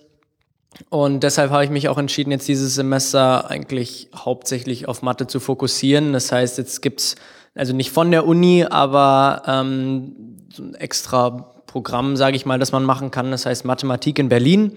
Und 0.90 1.24
deshalb 1.24 1.50
habe 1.50 1.64
ich 1.64 1.72
mich 1.72 1.90
auch 1.90 1.98
entschieden, 1.98 2.30
jetzt 2.30 2.48
dieses 2.48 2.76
Semester 2.76 3.50
eigentlich 3.50 4.10
hauptsächlich 4.16 4.88
auf 4.88 5.02
Mathe 5.02 5.26
zu 5.26 5.40
fokussieren. 5.40 6.14
Das 6.14 6.32
heißt, 6.32 6.60
jetzt 6.60 6.82
gibt's 6.82 7.16
also 7.56 7.74
nicht 7.74 7.92
von 7.92 8.12
der 8.12 8.28
Uni, 8.28 8.66
aber 8.70 9.42
ähm, 9.48 10.38
so 10.54 10.64
ein 10.64 10.76
extra 10.76 11.52
Programm, 11.70 12.16
sage 12.18 12.36
ich 12.36 12.46
mal, 12.46 12.60
das 12.60 12.72
man 12.72 12.84
machen 12.84 13.12
kann. 13.12 13.32
Das 13.32 13.46
heißt 13.46 13.64
Mathematik 13.64 14.20
in 14.20 14.28
Berlin. 14.28 14.74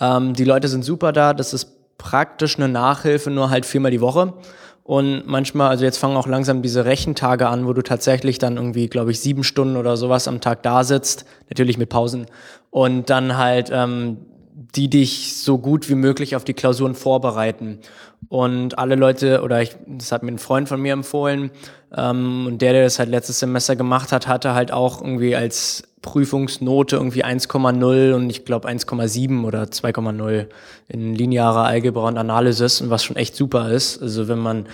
Ähm, 0.00 0.34
die 0.34 0.44
Leute 0.44 0.68
sind 0.68 0.84
super 0.84 1.12
da. 1.12 1.34
Das 1.34 1.54
ist 1.54 1.98
praktisch 1.98 2.56
eine 2.56 2.68
Nachhilfe, 2.68 3.30
nur 3.30 3.50
halt 3.50 3.66
viermal 3.66 3.90
die 3.90 4.00
Woche. 4.00 4.34
Und 4.82 5.26
manchmal, 5.26 5.70
also 5.70 5.84
jetzt 5.84 5.96
fangen 5.96 6.16
auch 6.16 6.26
langsam 6.26 6.60
diese 6.60 6.84
Rechentage 6.84 7.48
an, 7.48 7.66
wo 7.66 7.72
du 7.72 7.80
tatsächlich 7.80 8.38
dann 8.38 8.56
irgendwie, 8.56 8.88
glaube 8.88 9.10
ich, 9.10 9.20
sieben 9.20 9.42
Stunden 9.42 9.78
oder 9.78 9.96
sowas 9.96 10.28
am 10.28 10.42
Tag 10.42 10.62
da 10.62 10.84
sitzt, 10.84 11.24
natürlich 11.48 11.78
mit 11.78 11.88
Pausen, 11.88 12.26
und 12.70 13.08
dann 13.08 13.38
halt 13.38 13.70
ähm, 13.72 14.18
die 14.54 14.88
dich 14.88 15.36
so 15.36 15.58
gut 15.58 15.88
wie 15.88 15.94
möglich 15.94 16.36
auf 16.36 16.44
die 16.44 16.54
Klausuren 16.54 16.94
vorbereiten. 16.94 17.80
Und 18.28 18.78
alle 18.78 18.94
Leute, 18.94 19.42
oder 19.42 19.62
ich, 19.62 19.76
das 19.86 20.12
hat 20.12 20.22
mir 20.22 20.32
ein 20.32 20.38
Freund 20.38 20.68
von 20.68 20.80
mir 20.80 20.92
empfohlen, 20.92 21.50
ähm, 21.96 22.46
und 22.46 22.62
der, 22.62 22.72
der 22.72 22.84
das 22.84 22.98
halt 22.98 23.08
letztes 23.08 23.40
Semester 23.40 23.76
gemacht 23.76 24.12
hat, 24.12 24.26
hatte 24.28 24.54
halt 24.54 24.72
auch 24.72 25.00
irgendwie 25.00 25.34
als 25.34 25.84
Prüfungsnote 26.04 26.96
irgendwie 26.96 27.24
1,0 27.24 28.12
und 28.12 28.28
ich 28.28 28.44
glaube 28.44 28.68
1,7 28.68 29.44
oder 29.44 29.62
2,0 29.64 30.48
in 30.88 31.14
linearer 31.14 31.64
Algebra 31.64 32.08
und 32.08 32.18
Analysis 32.18 32.82
und 32.82 32.90
was 32.90 33.02
schon 33.02 33.16
echt 33.16 33.34
super 33.34 33.70
ist. 33.70 34.02
Also 34.02 34.28
wenn 34.28 34.38
man 34.38 34.66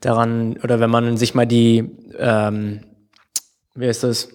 daran 0.00 0.56
oder 0.64 0.80
wenn 0.80 0.88
man 0.88 1.18
sich 1.18 1.34
mal 1.34 1.46
die, 1.46 1.90
ähm, 2.18 2.80
wie 3.74 3.86
ist 3.86 4.02
das, 4.02 4.30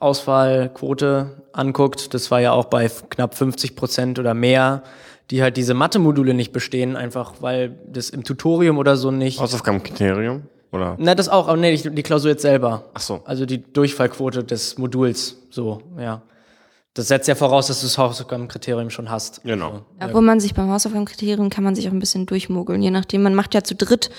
Auswahlquote 0.00 1.44
anguckt, 1.52 2.12
das 2.12 2.30
war 2.30 2.40
ja 2.40 2.52
auch 2.52 2.66
bei 2.66 2.90
knapp 3.08 3.34
50 3.34 3.74
Prozent 3.74 4.18
oder 4.18 4.34
mehr, 4.34 4.82
die 5.30 5.40
halt 5.40 5.56
diese 5.56 5.72
Mathe-Module 5.72 6.34
nicht 6.34 6.52
bestehen, 6.52 6.96
einfach 6.96 7.34
weil 7.40 7.78
das 7.86 8.10
im 8.10 8.24
Tutorium 8.24 8.76
oder 8.76 8.96
so 8.96 9.10
nicht. 9.10 9.40
Hausaufgabenkriterium? 9.40 10.42
Oder? 10.74 10.96
Na, 10.98 11.14
das 11.14 11.28
auch, 11.28 11.46
aber 11.46 11.56
nee, 11.56 11.76
die, 11.76 11.90
die 11.90 12.02
Klausur 12.02 12.32
jetzt 12.32 12.42
selber. 12.42 12.86
Ach 12.94 13.00
so. 13.00 13.22
Also 13.24 13.46
die 13.46 13.62
Durchfallquote 13.62 14.42
des 14.42 14.76
Moduls, 14.76 15.36
so, 15.50 15.80
ja. 15.96 16.22
Das 16.94 17.08
setzt 17.08 17.26
ja 17.26 17.34
voraus, 17.34 17.66
dass 17.68 17.80
du 17.80 17.86
das 17.86 17.98
Hausaufgabenkriterium 17.98 18.90
schon 18.90 19.10
hast. 19.10 19.42
Genau. 19.42 19.82
Ja, 20.00 20.14
wo 20.14 20.20
man 20.20 20.38
sich 20.38 20.54
beim 20.54 20.70
Hausaufgabenkriterium 20.70 21.50
kann 21.50 21.64
man 21.64 21.74
sich 21.74 21.88
auch 21.88 21.92
ein 21.92 21.98
bisschen 21.98 22.26
durchmogeln, 22.26 22.82
je 22.82 22.90
nachdem. 22.90 23.22
Man 23.22 23.34
macht 23.34 23.54
ja 23.54 23.62
zu 23.62 23.74
dritt 23.74 24.10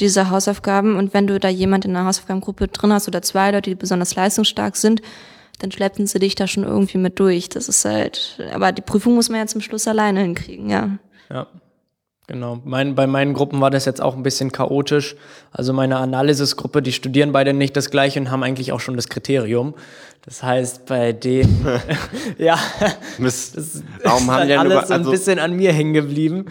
diese 0.00 0.30
Hausaufgaben 0.30 0.96
und 0.96 1.12
wenn 1.12 1.26
du 1.26 1.38
da 1.38 1.48
jemand 1.48 1.84
in 1.84 1.96
einer 1.96 2.06
Hausaufgabengruppe 2.06 2.68
drin 2.68 2.92
hast 2.92 3.08
oder 3.08 3.20
zwei 3.22 3.50
Leute, 3.50 3.70
die 3.70 3.74
besonders 3.74 4.14
leistungsstark 4.14 4.76
sind, 4.76 5.02
dann 5.60 5.72
schleppen 5.72 6.06
sie 6.06 6.18
dich 6.18 6.34
da 6.34 6.46
schon 6.46 6.64
irgendwie 6.64 6.98
mit 6.98 7.18
durch. 7.18 7.50
Das 7.50 7.68
ist 7.68 7.84
halt, 7.84 8.38
aber 8.52 8.72
die 8.72 8.82
Prüfung 8.82 9.14
muss 9.14 9.28
man 9.28 9.40
ja 9.40 9.46
zum 9.46 9.60
Schluss 9.60 9.86
alleine 9.86 10.20
hinkriegen, 10.20 10.70
ja. 10.70 10.98
Ja, 11.30 11.46
genau. 12.32 12.58
Mein, 12.64 12.94
bei 12.94 13.06
meinen 13.06 13.34
Gruppen 13.34 13.60
war 13.60 13.70
das 13.70 13.84
jetzt 13.84 14.00
auch 14.00 14.16
ein 14.16 14.22
bisschen 14.24 14.50
chaotisch. 14.50 15.14
Also 15.52 15.72
meine 15.72 15.98
Analysisgruppe, 15.98 16.82
die 16.82 16.92
studieren 16.92 17.30
beide 17.32 17.52
nicht 17.52 17.76
das 17.76 17.90
gleiche 17.90 18.18
und 18.18 18.30
haben 18.30 18.42
eigentlich 18.42 18.72
auch 18.72 18.80
schon 18.80 18.96
das 18.96 19.08
Kriterium. 19.08 19.74
Das 20.24 20.42
heißt, 20.42 20.86
bei 20.86 21.12
denen, 21.12 21.66
ja, 22.38 22.58
Mist. 23.18 23.56
das 23.56 23.82
Warum 24.02 24.22
ist 24.24 24.30
haben 24.30 24.48
die 24.48 24.54
alles 24.54 24.72
über- 24.72 24.86
so 24.86 24.92
ein 24.94 25.00
also- 25.00 25.10
bisschen 25.10 25.38
an 25.38 25.54
mir 25.54 25.72
hängen 25.72 25.92
geblieben. 25.94 26.46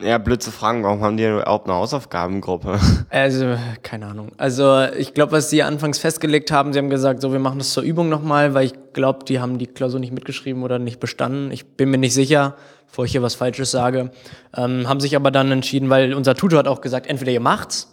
Ja, 0.00 0.18
blöd 0.18 0.42
zu 0.42 0.50
fragen, 0.50 0.82
warum 0.82 1.02
haben 1.02 1.16
die 1.16 1.24
überhaupt 1.24 1.66
eine 1.66 1.76
Hausaufgabengruppe? 1.76 2.78
Also, 3.10 3.56
keine 3.82 4.06
Ahnung. 4.06 4.32
Also, 4.38 4.84
ich 4.96 5.12
glaube, 5.12 5.32
was 5.32 5.50
sie 5.50 5.62
anfangs 5.62 5.98
festgelegt 5.98 6.50
haben, 6.50 6.72
sie 6.72 6.78
haben 6.78 6.88
gesagt, 6.88 7.20
so, 7.20 7.32
wir 7.32 7.38
machen 7.38 7.58
das 7.58 7.72
zur 7.72 7.82
Übung 7.82 8.08
nochmal, 8.08 8.54
weil 8.54 8.66
ich 8.66 8.72
glaube, 8.94 9.24
die 9.26 9.38
haben 9.38 9.58
die 9.58 9.66
Klausur 9.66 10.00
nicht 10.00 10.12
mitgeschrieben 10.12 10.62
oder 10.62 10.78
nicht 10.78 10.98
bestanden. 10.98 11.50
Ich 11.52 11.76
bin 11.76 11.90
mir 11.90 11.98
nicht 11.98 12.14
sicher, 12.14 12.56
bevor 12.88 13.04
ich 13.04 13.12
hier 13.12 13.22
was 13.22 13.34
Falsches 13.34 13.70
sage. 13.70 14.10
Ähm, 14.56 14.88
haben 14.88 15.00
sich 15.00 15.14
aber 15.14 15.30
dann 15.30 15.52
entschieden, 15.52 15.90
weil 15.90 16.14
unser 16.14 16.34
Tutor 16.34 16.60
hat 16.60 16.68
auch 16.68 16.80
gesagt, 16.80 17.06
entweder 17.06 17.32
ihr 17.32 17.40
macht's 17.40 17.92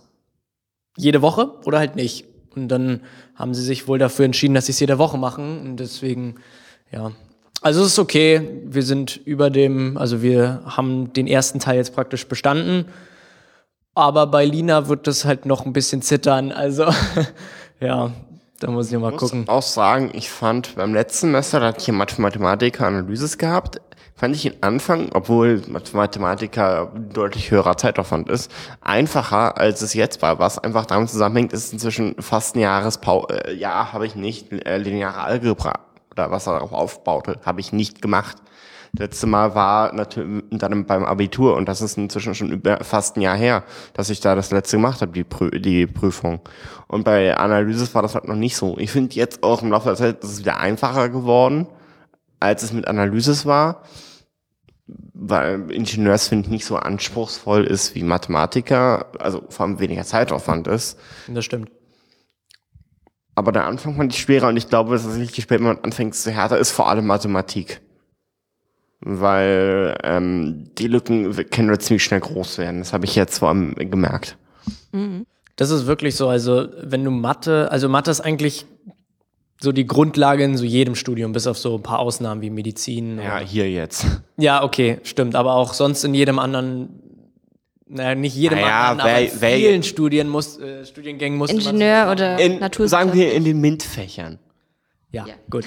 jede 0.97 1.21
Woche 1.21 1.51
oder 1.65 1.79
halt 1.79 1.95
nicht. 1.95 2.25
Und 2.55 2.69
dann 2.69 3.01
haben 3.35 3.53
sie 3.53 3.63
sich 3.63 3.87
wohl 3.87 3.99
dafür 3.99 4.25
entschieden, 4.25 4.53
dass 4.53 4.65
sie 4.65 4.71
es 4.71 4.79
jede 4.79 4.97
Woche 4.97 5.17
machen. 5.17 5.61
Und 5.61 5.77
deswegen, 5.77 6.35
ja. 6.91 7.11
Also 7.61 7.81
es 7.81 7.87
ist 7.87 7.99
okay. 7.99 8.61
Wir 8.65 8.83
sind 8.83 9.17
über 9.25 9.49
dem, 9.49 9.97
also 9.97 10.21
wir 10.21 10.61
haben 10.65 11.11
den 11.13 11.27
ersten 11.27 11.59
Teil 11.59 11.77
jetzt 11.77 11.93
praktisch 11.93 12.27
bestanden. 12.27 12.85
Aber 13.95 14.27
bei 14.27 14.45
Lina 14.45 14.87
wird 14.87 15.07
das 15.07 15.25
halt 15.25 15.45
noch 15.45 15.65
ein 15.65 15.73
bisschen 15.73 16.01
zittern. 16.01 16.51
Also, 16.51 16.85
ja, 17.81 18.11
da 18.59 18.71
muss 18.71 18.91
ich 18.91 18.97
mal 18.97 19.11
Ich 19.11 19.17
gucken. 19.17 19.41
muss 19.41 19.49
auch 19.49 19.61
sagen, 19.61 20.11
ich 20.13 20.29
fand 20.29 20.75
beim 20.75 20.93
letzten 20.93 21.27
Semester, 21.27 21.59
da 21.59 21.67
hatte 21.67 21.79
ich 21.81 21.87
ja 21.87 21.93
Mathematiker 21.93 22.87
Analysis 22.87 23.37
gehabt, 23.37 23.81
fand 24.15 24.35
ich 24.35 24.43
den 24.43 24.63
Anfang, 24.63 25.09
obwohl 25.13 25.61
Mathematiker 25.67 26.93
deutlich 27.13 27.51
höherer 27.51 27.75
Zeitaufwand 27.77 28.29
ist, 28.29 28.51
einfacher 28.81 29.57
als 29.57 29.81
es 29.81 29.93
jetzt 29.93 30.21
war, 30.21 30.39
was 30.39 30.59
einfach 30.59 30.85
damit 30.85 31.09
zusammenhängt, 31.09 31.51
ist 31.51 31.73
inzwischen 31.73 32.15
fast 32.19 32.55
ein 32.55 32.59
Jahrespau 32.59 33.27
äh, 33.27 33.53
ja, 33.53 33.91
habe 33.91 34.05
ich 34.05 34.15
nicht 34.15 34.51
äh, 34.51 34.77
lineare 34.77 35.21
Algebra 35.21 35.73
oder 36.19 36.31
was 36.31 36.45
darauf 36.45 36.71
aufbaute, 36.73 37.39
habe 37.45 37.61
ich 37.61 37.73
nicht 37.73 38.01
gemacht. 38.01 38.37
Letzte 38.97 39.27
Mal 39.27 39.53
war 39.53 39.93
natürlich 39.93 40.43
dann 40.49 40.85
beim 40.85 41.05
Abitur 41.05 41.55
und 41.55 41.69
das 41.69 41.81
ist 41.81 41.97
inzwischen 41.97 42.33
schon 42.33 42.51
über 42.51 42.83
fast 42.83 43.17
ein 43.17 43.21
Jahr 43.21 43.37
her, 43.37 43.63
dass 43.93 44.09
ich 44.09 44.19
da 44.19 44.33
das 44.33 44.49
letzte 44.51 44.77
gemacht 44.77 45.01
habe, 45.01 45.11
die, 45.11 45.23
Prü 45.23 45.51
die 45.51 45.85
Prüfung. 45.85 46.41
Und 46.87 47.03
bei 47.03 47.37
Analysis 47.37 47.93
war 47.93 48.01
das 48.01 48.15
halt 48.15 48.27
noch 48.27 48.35
nicht 48.35 48.55
so. 48.55 48.77
Ich 48.79 48.91
finde 48.91 49.15
jetzt 49.15 49.43
auch 49.43 49.61
im 49.61 49.69
Laufe 49.69 49.89
der 49.89 49.95
Zeit 49.95 50.23
ist 50.23 50.31
es 50.31 50.39
wieder 50.39 50.57
einfacher 50.57 51.09
geworden, 51.09 51.67
als 52.39 52.63
es 52.63 52.73
mit 52.73 52.87
Analysis 52.87 53.45
war, 53.45 53.83
weil 55.13 55.69
Ingenieurs 55.71 56.27
finde 56.27 56.45
ich 56.45 56.51
nicht 56.51 56.65
so 56.65 56.75
anspruchsvoll 56.77 57.65
ist 57.65 57.93
wie 57.93 58.03
Mathematiker, 58.03 59.05
also 59.19 59.43
vor 59.49 59.67
allem 59.67 59.79
weniger 59.79 60.03
Zeitaufwand 60.03 60.67
ist. 60.67 60.97
Das 61.27 61.45
stimmt. 61.45 61.69
Aber 63.39 63.53
der 63.53 63.63
Anfang 63.63 63.95
fand 63.95 64.13
ich 64.13 64.19
schwerer 64.19 64.49
und 64.49 64.57
ich 64.57 64.67
glaube, 64.67 64.91
dass 64.91 65.05
es 65.05 65.17
richtig 65.17 65.45
spät, 65.45 65.59
wenn 65.59 65.67
man 65.67 65.79
anfängt, 65.79 66.13
desto 66.13 66.29
härter 66.29 66.57
ist, 66.57 66.71
vor 66.71 66.89
allem 66.89 67.07
Mathematik. 67.07 67.79
Weil 68.99 69.97
ähm, 70.03 70.71
die 70.77 70.87
Lücken 70.87 71.33
können 71.49 71.79
ziemlich 71.79 72.03
schnell 72.03 72.19
groß 72.19 72.57
werden. 72.57 72.79
Das 72.79 72.91
habe 72.91 73.05
ich 73.05 73.15
jetzt 73.15 73.39
vor 73.39 73.47
allem 73.47 73.75
gemerkt. 73.75 74.37
Das 75.55 75.69
ist 75.69 75.87
wirklich 75.87 76.17
so. 76.17 76.27
Also, 76.27 76.67
wenn 76.83 77.05
du 77.05 77.11
Mathe, 77.11 77.71
also 77.71 77.87
Mathe 77.87 78.11
ist 78.11 78.19
eigentlich 78.19 78.65
so 79.61 79.71
die 79.71 79.87
Grundlage 79.87 80.43
in 80.43 80.57
so 80.57 80.65
jedem 80.65 80.95
Studium, 80.95 81.31
bis 81.31 81.47
auf 81.47 81.57
so 81.57 81.75
ein 81.75 81.81
paar 81.81 81.99
Ausnahmen 81.99 82.41
wie 82.41 82.49
Medizin. 82.49 83.19
Ja, 83.19 83.39
hier 83.39 83.71
jetzt. 83.71 84.05
ja 84.37 84.63
okay, 84.63 84.99
stimmt. 85.03 85.35
Aber 85.35 85.53
auch 85.53 85.73
sonst 85.73 86.03
in 86.03 86.13
jedem 86.13 86.39
anderen, 86.39 86.89
naja, 87.89 88.15
nicht 88.15 88.35
jedem 88.35 88.59
Naja, 88.59 88.89
anderen, 88.91 89.09
aber 89.09 89.19
in 89.19 89.31
wer- 89.33 89.41
wer- 89.41 89.57
vielen 89.57 89.83
Studien 89.83 90.29
muss, 90.29 90.57
äh, 90.59 90.85
Studiengängen 90.85 91.37
man 91.37 91.49
Ingenieur 91.49 92.05
so- 92.05 92.11
oder 92.11 92.39
In, 92.39 92.59
Naturwissenschaft. 92.59 92.89
sagen 93.09 93.13
wir 93.19 93.33
in 93.33 93.43
den 93.43 93.59
MINT-Fächern. 93.59 94.39
Ja, 95.11 95.25
Ja. 95.27 95.33
gut. 95.49 95.65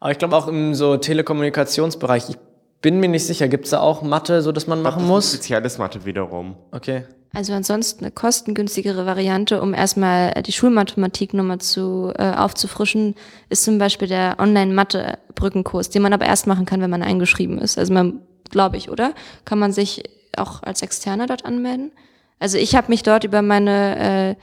Aber 0.00 0.10
ich 0.10 0.18
glaube 0.18 0.34
auch 0.36 0.48
im 0.48 0.74
so 0.74 0.96
Telekommunikationsbereich, 0.96 2.30
ich 2.30 2.36
bin 2.80 2.98
mir 2.98 3.08
nicht 3.08 3.26
sicher, 3.26 3.46
gibt 3.48 3.64
es 3.66 3.70
da 3.70 3.80
auch 3.80 4.02
Mathe, 4.02 4.42
so 4.42 4.50
dass 4.50 4.66
man 4.66 4.82
machen 4.82 5.06
muss? 5.06 5.32
Spezielles 5.34 5.78
Mathe 5.78 6.04
wiederum. 6.04 6.56
Okay. 6.72 7.04
Also 7.34 7.52
ansonsten 7.54 8.04
eine 8.04 8.10
kostengünstigere 8.12 9.06
Variante, 9.06 9.62
um 9.62 9.72
erstmal 9.72 10.32
die 10.42 10.52
Schulmathematik 10.52 11.32
nochmal 11.32 11.58
zu 11.60 12.12
äh, 12.18 12.32
aufzufrischen, 12.34 13.14
ist 13.48 13.64
zum 13.64 13.78
Beispiel 13.78 14.08
der 14.08 14.36
Online-Mathe-Brückenkurs, 14.38 15.90
den 15.90 16.02
man 16.02 16.12
aber 16.12 16.26
erst 16.26 16.46
machen 16.46 16.66
kann, 16.66 16.80
wenn 16.80 16.90
man 16.90 17.02
eingeschrieben 17.02 17.58
ist. 17.58 17.78
Also 17.78 17.92
man, 17.92 18.20
glaube 18.50 18.76
ich, 18.76 18.90
oder? 18.90 19.14
Kann 19.44 19.58
man 19.58 19.72
sich 19.72 20.02
auch 20.38 20.62
als 20.62 20.82
Externer 20.82 21.26
dort 21.26 21.44
anmelden? 21.44 21.92
Also 22.38 22.58
ich 22.58 22.74
habe 22.74 22.88
mich 22.88 23.02
dort 23.02 23.24
über 23.24 23.42
meine 23.42 24.30
äh, 24.30 24.34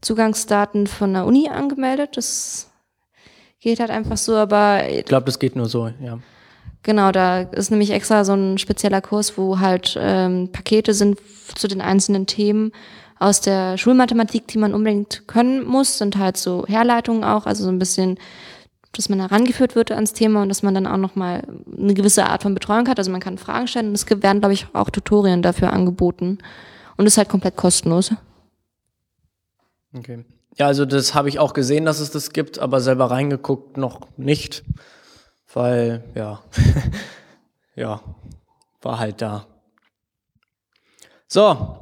Zugangsdaten 0.00 0.86
von 0.86 1.12
der 1.12 1.24
Uni 1.24 1.48
angemeldet. 1.48 2.16
Das 2.16 2.70
geht 3.60 3.80
halt 3.80 3.90
einfach 3.90 4.16
so, 4.16 4.36
aber 4.36 4.88
Ich 4.88 5.04
glaube, 5.04 5.26
das 5.26 5.38
geht 5.38 5.56
nur 5.56 5.66
so, 5.66 5.90
ja. 6.00 6.18
Genau, 6.82 7.12
da 7.12 7.40
ist 7.40 7.70
nämlich 7.70 7.90
extra 7.90 8.24
so 8.24 8.34
ein 8.34 8.58
spezieller 8.58 9.00
Kurs, 9.00 9.38
wo 9.38 9.58
halt 9.58 9.96
ähm, 9.98 10.50
Pakete 10.52 10.92
sind 10.92 11.18
zu 11.54 11.66
den 11.66 11.80
einzelnen 11.80 12.26
Themen 12.26 12.72
aus 13.18 13.40
der 13.40 13.78
Schulmathematik, 13.78 14.48
die 14.48 14.58
man 14.58 14.74
unbedingt 14.74 15.26
können 15.26 15.64
muss, 15.64 15.96
sind 15.96 16.18
halt 16.18 16.36
so 16.36 16.66
Herleitungen 16.68 17.24
auch, 17.24 17.46
also 17.46 17.64
so 17.64 17.70
ein 17.70 17.78
bisschen, 17.78 18.18
dass 18.96 19.08
man 19.08 19.20
herangeführt 19.20 19.74
wird 19.74 19.90
ans 19.90 20.12
Thema 20.12 20.42
und 20.42 20.48
dass 20.48 20.62
man 20.62 20.74
dann 20.74 20.86
auch 20.86 20.96
nochmal 20.96 21.42
eine 21.76 21.94
gewisse 21.94 22.26
Art 22.26 22.42
von 22.42 22.54
Betreuung 22.54 22.88
hat. 22.88 22.98
Also 22.98 23.10
man 23.10 23.20
kann 23.20 23.38
Fragen 23.38 23.66
stellen 23.66 23.88
und 23.88 23.94
es 23.94 24.08
werden, 24.08 24.40
glaube 24.40 24.54
ich, 24.54 24.66
auch 24.72 24.90
Tutorien 24.90 25.42
dafür 25.42 25.72
angeboten. 25.72 26.38
Und 26.96 27.06
ist 27.06 27.18
halt 27.18 27.28
komplett 27.28 27.56
kostenlos. 27.56 28.12
Okay. 29.96 30.24
Ja, 30.56 30.66
also 30.66 30.84
das 30.84 31.14
habe 31.14 31.28
ich 31.28 31.38
auch 31.38 31.52
gesehen, 31.52 31.84
dass 31.84 31.98
es 31.98 32.10
das 32.10 32.30
gibt, 32.30 32.58
aber 32.60 32.80
selber 32.80 33.10
reingeguckt 33.10 33.76
noch 33.76 34.06
nicht, 34.16 34.62
weil 35.52 36.04
ja, 36.14 36.40
ja, 37.74 38.00
war 38.82 38.98
halt 39.00 39.20
da. 39.20 39.46
So, 41.26 41.76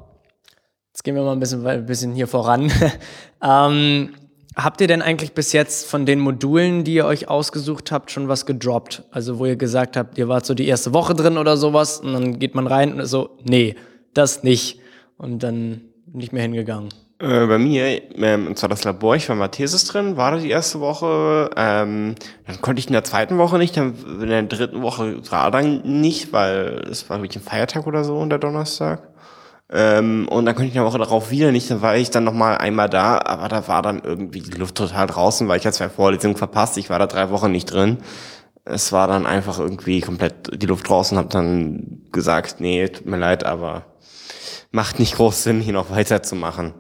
jetzt 0.89 1.05
gehen 1.05 1.15
wir 1.15 1.23
mal 1.23 1.33
ein 1.33 1.41
bisschen, 1.41 1.67
ein 1.67 1.85
bisschen 1.85 2.15
hier 2.15 2.27
voran. 2.27 2.73
ähm, 3.43 4.15
habt 4.57 4.81
ihr 4.81 4.87
denn 4.87 5.03
eigentlich 5.03 5.33
bis 5.33 5.53
jetzt 5.53 5.89
von 5.89 6.07
den 6.07 6.21
Modulen, 6.21 6.85
die 6.85 6.95
ihr 6.95 7.07
euch 7.07 7.29
ausgesucht 7.29 7.93
habt, 7.93 8.11
schon 8.11 8.29
was 8.29 8.47
gedroppt? 8.47 9.05
Also 9.11 9.39
wo 9.39 9.47
ihr 9.47 9.57
gesagt 9.57 9.97
habt, 9.97 10.19
ihr 10.19 10.29
wart 10.29 10.47
so 10.47 10.55
die 10.55 10.67
erste 10.67 10.93
Woche 10.93 11.15
drin 11.15 11.39
oder 11.39 11.57
sowas 11.57 12.01
und 12.01 12.13
dann 12.13 12.39
geht 12.39 12.55
man 12.55 12.67
rein 12.67 13.01
und 13.01 13.07
so, 13.07 13.39
nee, 13.45 13.77
das 14.15 14.43
nicht. 14.43 14.81
Und 15.17 15.43
dann 15.43 15.83
nicht 16.13 16.33
mehr 16.33 16.43
hingegangen. 16.43 16.89
Äh, 17.23 17.47
bei 17.47 17.59
mir, 17.59 18.03
ähm, 18.17 18.49
und 18.49 18.59
zwar 18.59 18.69
das 18.69 18.83
Labor, 18.83 19.15
ich 19.15 19.29
war 19.29 19.37
mal 19.37 19.47
Thesis 19.47 19.85
drin, 19.85 20.17
war 20.17 20.33
da 20.33 20.39
die 20.39 20.51
erste 20.51 20.81
Woche, 20.81 21.51
ähm, 21.57 22.17
dann 22.49 22.61
konnte 22.61 22.81
ich 22.81 22.89
in 22.89 22.95
der 22.95 23.05
zweiten 23.05 23.39
Woche 23.39 23.59
nicht, 23.59 23.77
dann 23.77 23.95
in 24.21 24.29
der 24.29 24.43
dritten 24.43 24.83
Woche 24.83 25.23
war 25.31 25.53
dann 25.53 25.83
nicht, 26.01 26.33
weil 26.33 26.83
es 26.91 27.09
war 27.09 27.23
wirklich 27.23 27.37
ein 27.41 27.49
Feiertag 27.49 27.87
oder 27.87 28.03
so, 28.03 28.25
der 28.27 28.39
Donnerstag. 28.39 29.12
Ähm, 29.75 30.29
und 30.29 30.45
dann 30.45 30.55
konnte 30.55 30.71
ich 30.71 30.79
eine 30.79 30.87
Woche 30.87 30.99
darauf 30.99 31.31
wieder 31.31 31.51
nicht, 31.51 31.71
dann 31.71 31.81
war 31.81 31.97
ich 31.97 32.11
dann 32.11 32.25
nochmal 32.25 32.59
einmal 32.59 32.91
da, 32.91 33.19
aber 33.25 33.49
da 33.49 33.67
war 33.69 33.81
dann 33.81 34.03
irgendwie 34.05 34.41
die 34.41 34.59
Luft 34.59 34.75
total 34.75 35.07
draußen, 35.07 35.49
weil 35.49 35.59
ich 35.59 35.65
hatte 35.65 35.79
zwei 35.79 35.89
Vorlesungen 35.89 36.37
verpasst, 36.37 36.77
ich 36.77 36.91
war 36.91 36.99
da 36.99 37.07
drei 37.07 37.31
Wochen 37.31 37.51
nicht 37.51 37.73
drin. 37.73 37.99
Es 38.65 38.93
war 38.93 39.09
dann 39.09 39.27
einfach 39.27 39.59
irgendwie 39.59 40.01
komplett 40.03 40.63
die 40.63 40.67
Luft 40.67 40.89
draußen, 40.89 41.17
hab 41.17 41.31
dann 41.31 42.03
gesagt, 42.13 42.61
nee, 42.61 42.87
tut 42.87 43.07
mir 43.07 43.17
leid, 43.17 43.45
aber 43.45 43.87
macht 44.73 44.99
nicht 44.99 45.17
groß 45.17 45.43
Sinn, 45.43 45.61
hier 45.61 45.73
noch 45.73 45.91
weiterzumachen. 45.91 46.75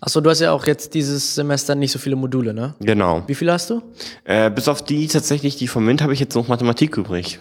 Achso, 0.00 0.20
du 0.20 0.28
hast 0.28 0.40
ja 0.40 0.52
auch 0.52 0.66
jetzt 0.66 0.92
dieses 0.92 1.34
Semester 1.34 1.74
nicht 1.74 1.90
so 1.90 1.98
viele 1.98 2.16
Module, 2.16 2.52
ne? 2.52 2.74
Genau. 2.80 3.22
Wie 3.26 3.34
viele 3.34 3.52
hast 3.52 3.70
du? 3.70 3.82
Äh, 4.24 4.50
bis 4.50 4.68
auf 4.68 4.82
die 4.82 5.08
tatsächlich, 5.08 5.56
die 5.56 5.68
vom 5.68 5.86
MINT, 5.86 6.02
habe 6.02 6.12
ich 6.12 6.20
jetzt 6.20 6.34
noch 6.34 6.48
Mathematik 6.48 6.98
übrig. 6.98 7.38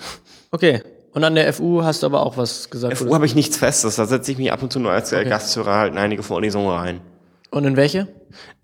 Okay. 0.51 0.81
Und 1.15 1.23
an 1.23 1.34
der 1.34 1.51
FU 1.54 1.82
hast 1.82 2.04
du 2.04 2.08
aber 2.08 2.25
auch 2.25 2.36
was 2.36 2.69
gesagt. 2.69 2.97
FU 2.97 3.13
habe 3.15 3.25
ich 3.25 3.36
nichts 3.36 3.56
Festes, 3.56 3.95
da 3.95 4.06
setze 4.06 4.34
ich 4.34 4.38
mich 4.38 4.51
ab 4.51 4.62
und 4.62 4.73
zu 4.73 4.82
nur 4.82 4.91
als 4.91 5.13
äh, 5.13 5.19
Okay. 5.19 5.30
Gasthörer 5.30 5.75
halt 5.75 5.93
in 5.93 5.97
einige 5.97 6.23
Vorlesungen 6.23 6.67
rein. 6.67 6.99
Und 7.51 7.63
in 7.63 7.78
welche? 7.78 8.10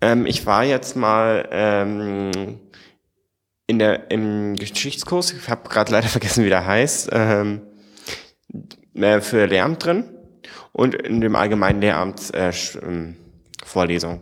Ähm, 0.02 0.26
ich 0.26 0.44
war 0.44 0.62
jetzt 0.62 0.94
mal 0.94 1.48
ähm, 1.50 2.60
in 3.66 3.78
der, 3.78 4.10
im 4.10 4.56
Geschichtskurs, 4.56 5.32
ich 5.32 5.48
habe 5.48 5.66
gerade 5.70 5.92
leider 5.92 6.08
vergessen, 6.08 6.44
wie 6.44 6.50
der 6.50 6.66
heißt, 6.66 7.08
ähm, 7.12 7.62
äh, 8.96 9.22
für 9.22 9.46
Lehramt 9.46 9.82
drin 9.82 10.04
und 10.72 10.94
in 10.94 11.22
dem 11.22 11.36
allgemeinen 11.36 11.80
Lehramt 11.80 12.34
äh, 12.34 12.52
ähm, 12.82 13.16
Vorlesung, 13.64 14.20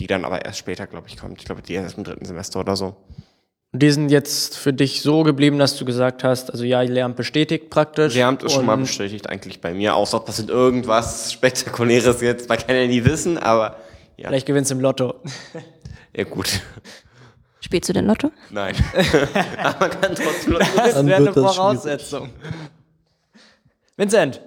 die 0.00 0.08
dann 0.08 0.24
aber 0.24 0.44
erst 0.44 0.58
später, 0.58 0.88
glaube 0.88 1.06
ich, 1.06 1.16
kommt. 1.16 1.38
Ich 1.38 1.44
glaube, 1.44 1.62
die 1.62 1.74
erst 1.74 1.96
im 1.96 2.02
dritten 2.02 2.24
Semester 2.24 2.58
oder 2.58 2.74
so. 2.74 2.96
Und 3.72 3.82
die 3.82 3.90
sind 3.90 4.10
jetzt 4.10 4.58
für 4.58 4.74
dich 4.74 5.00
so 5.00 5.22
geblieben, 5.22 5.58
dass 5.58 5.76
du 5.78 5.86
gesagt 5.86 6.24
hast, 6.24 6.50
also 6.50 6.62
ja, 6.62 6.82
Lehramt 6.82 7.16
bestätigt 7.16 7.70
praktisch. 7.70 8.14
Lehramt 8.14 8.42
ist 8.42 8.52
schon 8.52 8.66
mal 8.66 8.76
bestätigt 8.76 9.30
eigentlich 9.30 9.62
bei 9.62 9.72
mir, 9.72 9.96
außer 9.96 10.22
das 10.26 10.36
sind 10.36 10.50
irgendwas 10.50 11.32
Spektakuläres 11.32 12.20
jetzt, 12.20 12.50
man 12.50 12.58
kann 12.58 12.76
ja 12.76 12.86
nie 12.86 13.02
wissen, 13.04 13.38
aber 13.38 13.76
ja, 14.18 14.28
Vielleicht 14.28 14.46
gewinnst 14.46 14.70
du 14.70 14.74
im 14.74 14.80
Lotto. 14.82 15.14
ja 16.16 16.24
gut. 16.24 16.60
Spielst 17.60 17.88
du 17.88 17.94
denn 17.94 18.06
Lotto? 18.06 18.30
Nein. 18.50 18.74
aber 19.62 19.88
man 19.88 20.00
kann 20.00 20.14
trotzdem 20.14 20.58
Das 20.58 20.94
Dann 20.94 21.06
wäre 21.06 21.16
eine 21.16 21.26
wird 21.26 21.36
das 21.36 21.56
Voraussetzung. 21.56 22.30
Vincent. 23.96 24.40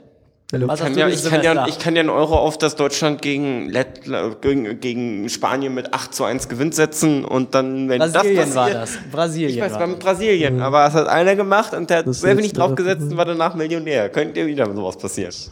Was 0.52 0.80
kann 0.80 0.96
ja, 0.96 1.08
ich, 1.08 1.24
kann 1.24 1.44
ja, 1.44 1.68
ich 1.68 1.80
kann 1.80 1.96
ja 1.96 2.02
einen 2.02 2.10
Euro 2.10 2.38
auf 2.38 2.58
das 2.58 2.76
Deutschland 2.76 3.22
gegen, 3.22 3.68
Lettland, 3.70 4.42
gegen, 4.44 4.80
gegen 4.80 5.28
Spanien 5.28 5.74
mit 5.74 5.94
8 5.94 6.14
zu 6.14 6.24
1 6.24 6.50
Gewinn 6.50 6.72
setzen 6.72 7.26
und 7.26 7.56
dann, 7.56 7.90
wenn 7.90 8.00
Brasilien 8.00 8.36
das 8.36 8.56
war 8.56 8.70
passiert, 8.70 8.84
das. 8.84 8.98
Brasilien 9.12 9.50
Ich 9.50 9.60
weiß, 9.60 9.72
war 9.74 9.80
war 9.80 9.88
mit 9.88 10.00
Brasilien, 10.00 10.62
aber 10.62 10.86
es 10.86 10.94
hat 10.94 11.08
einer 11.08 11.36
gemacht 11.36 11.74
und 11.74 11.90
der 11.90 12.00
hat 12.00 12.08
Das 12.08 12.22
selber 12.22 12.42
nicht 12.42 12.58
draufgesetzt 12.58 13.02
davon. 13.02 13.12
und 13.12 13.18
war 13.18 13.26
danach 13.26 13.56
Millionär. 13.56 14.10
Könnt 14.10 14.38
ihr 14.38 14.46
wieder 14.46 14.72
sowas 14.74 14.98
passieren? 14.98 15.32
Das 15.32 15.46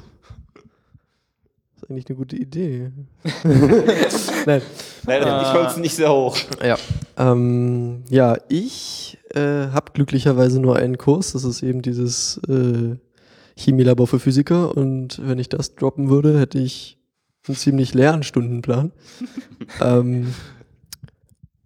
ist 1.82 1.90
eigentlich 1.90 2.08
eine 2.08 2.16
gute 2.16 2.36
Idee. 2.36 2.92
Nein. 4.46 4.62
Leider 5.08 5.40
die 5.40 5.52
Chancen 5.52 5.82
nicht 5.82 5.96
sehr 5.96 6.14
hoch. 6.14 6.38
Ja. 6.64 6.78
Ähm, 7.18 8.04
ja, 8.10 8.38
ich 8.48 9.18
äh, 9.34 9.40
habe 9.72 9.92
glücklicherweise 9.94 10.60
nur 10.60 10.76
einen 10.76 11.00
Kurs. 11.00 11.34
Das 11.34 11.44
ist 11.44 11.64
eben 11.64 11.82
dieses 11.82 12.40
äh, 12.48 12.96
Chemielabor 13.56 14.08
für 14.08 14.20
Physiker. 14.20 14.76
Und 14.76 15.22
wenn 15.24 15.40
ich 15.40 15.50
das 15.50 15.76
droppen 15.76 16.10
würde, 16.10 16.40
hätte 16.40 16.60
ich 16.60 16.98
einen 17.48 17.58
ziemlich 17.58 17.94
leeren 17.94 18.24
Stundenplan. 18.24 18.92
ähm, 19.82 20.34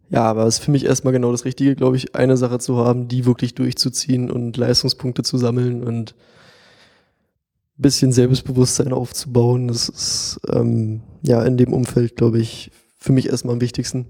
ja, 0.10 0.24
aber 0.24 0.46
es 0.46 0.60
ist 0.60 0.64
für 0.64 0.72
mich 0.72 0.86
erstmal 0.86 1.14
genau 1.14 1.32
das 1.32 1.46
Richtige, 1.46 1.76
glaube 1.76 1.98
ich, 1.98 2.16
eine 2.16 2.38
Sache 2.38 2.60
zu 2.60 2.78
haben, 2.78 3.08
die 3.08 3.26
wirklich 3.26 3.56
durchzuziehen 3.56 4.32
und 4.32 4.56
Leistungspunkte 4.56 5.24
zu 5.24 5.38
sammeln 5.38 5.84
und 5.84 6.16
ein 7.78 7.82
bisschen 7.82 8.12
Selbstbewusstsein 8.12 8.94
aufzubauen. 8.94 9.68
Das 9.68 9.90
ist 9.90 10.40
ähm, 10.50 11.02
ja 11.22 11.44
in 11.44 11.58
dem 11.58 11.74
Umfeld, 11.74 12.16
glaube 12.16 12.40
ich, 12.40 12.72
für 12.98 13.12
mich 13.12 13.28
erstmal 13.28 13.56
am 13.56 13.62
wichtigsten. 13.62 14.08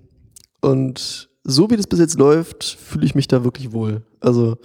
Und 0.62 1.30
so 1.44 1.70
wie 1.70 1.78
das 1.78 1.88
bis 1.88 2.00
jetzt 2.00 2.20
läuft, 2.20 2.63
fühle 2.63 3.06
ich 3.06 3.16
mich 3.16 3.28
da 3.28 3.44
wirklich 3.44 3.72
wohl. 3.72 4.06
Also 4.20 4.58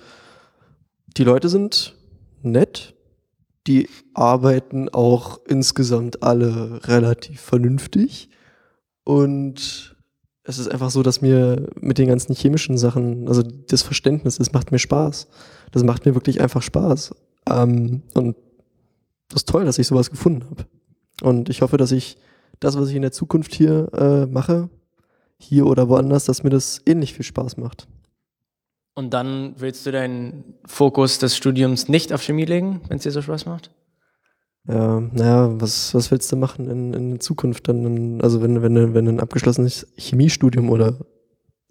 die 1.16 1.24
Leute 1.24 1.48
sind 1.48 1.96
nett, 2.42 2.94
die 3.66 3.88
arbeiten 4.14 4.88
auch 4.88 5.40
insgesamt 5.46 6.22
alle 6.22 6.80
relativ 6.86 7.40
vernünftig 7.40 8.28
und 9.04 9.96
es 10.44 10.58
ist 10.58 10.68
einfach 10.68 10.90
so, 10.90 11.02
dass 11.02 11.20
mir 11.20 11.68
mit 11.80 11.98
den 11.98 12.08
ganzen 12.08 12.34
chemischen 12.34 12.76
Sachen, 12.76 13.28
also 13.28 13.42
das 13.42 13.82
Verständnis, 13.82 14.38
das 14.38 14.52
macht 14.52 14.72
mir 14.72 14.78
Spaß. 14.78 15.28
Das 15.70 15.84
macht 15.84 16.04
mir 16.04 16.14
wirklich 16.14 16.40
einfach 16.40 16.62
Spaß. 16.62 17.14
Ähm, 17.48 18.02
und 18.14 18.36
das 19.28 19.42
ist 19.42 19.48
toll, 19.48 19.64
dass 19.64 19.78
ich 19.78 19.86
sowas 19.86 20.10
gefunden 20.10 20.44
habe. 20.50 20.66
Und 21.22 21.48
ich 21.48 21.62
hoffe, 21.62 21.76
dass 21.76 21.92
ich 21.92 22.16
das, 22.58 22.76
was 22.76 22.88
ich 22.88 22.96
in 22.96 23.02
der 23.02 23.12
Zukunft 23.12 23.54
hier 23.54 23.88
äh, 23.94 24.26
mache, 24.26 24.68
hier 25.38 25.66
oder 25.66 25.88
woanders, 25.88 26.24
dass 26.24 26.42
mir 26.42 26.50
das 26.50 26.80
ähnlich 26.86 27.14
viel 27.14 27.24
Spaß 27.24 27.56
macht. 27.56 27.88
Und 28.94 29.14
dann 29.14 29.54
willst 29.58 29.86
du 29.86 29.90
deinen 29.92 30.54
Fokus 30.66 31.18
des 31.18 31.36
Studiums 31.36 31.88
nicht 31.88 32.12
auf 32.12 32.22
Chemie 32.22 32.44
legen, 32.44 32.82
wenn 32.88 32.98
es 32.98 33.04
dir 33.04 33.10
so 33.10 33.22
Spaß 33.22 33.46
macht? 33.46 33.70
Ja, 34.68 35.00
naja, 35.00 35.48
was, 35.60 35.92
was 35.94 36.10
willst 36.10 36.30
du 36.30 36.36
machen 36.36 36.68
in, 36.70 36.94
in 36.94 37.20
Zukunft 37.20 37.66
dann? 37.68 37.84
In, 37.84 38.20
also 38.20 38.42
wenn, 38.42 38.62
wenn, 38.62 38.74
du- 38.74 38.94
wenn 38.94 39.06
du 39.06 39.12
ein 39.12 39.20
abgeschlossenes 39.20 39.86
Chemiestudium 39.96 40.70
oder 40.70 40.98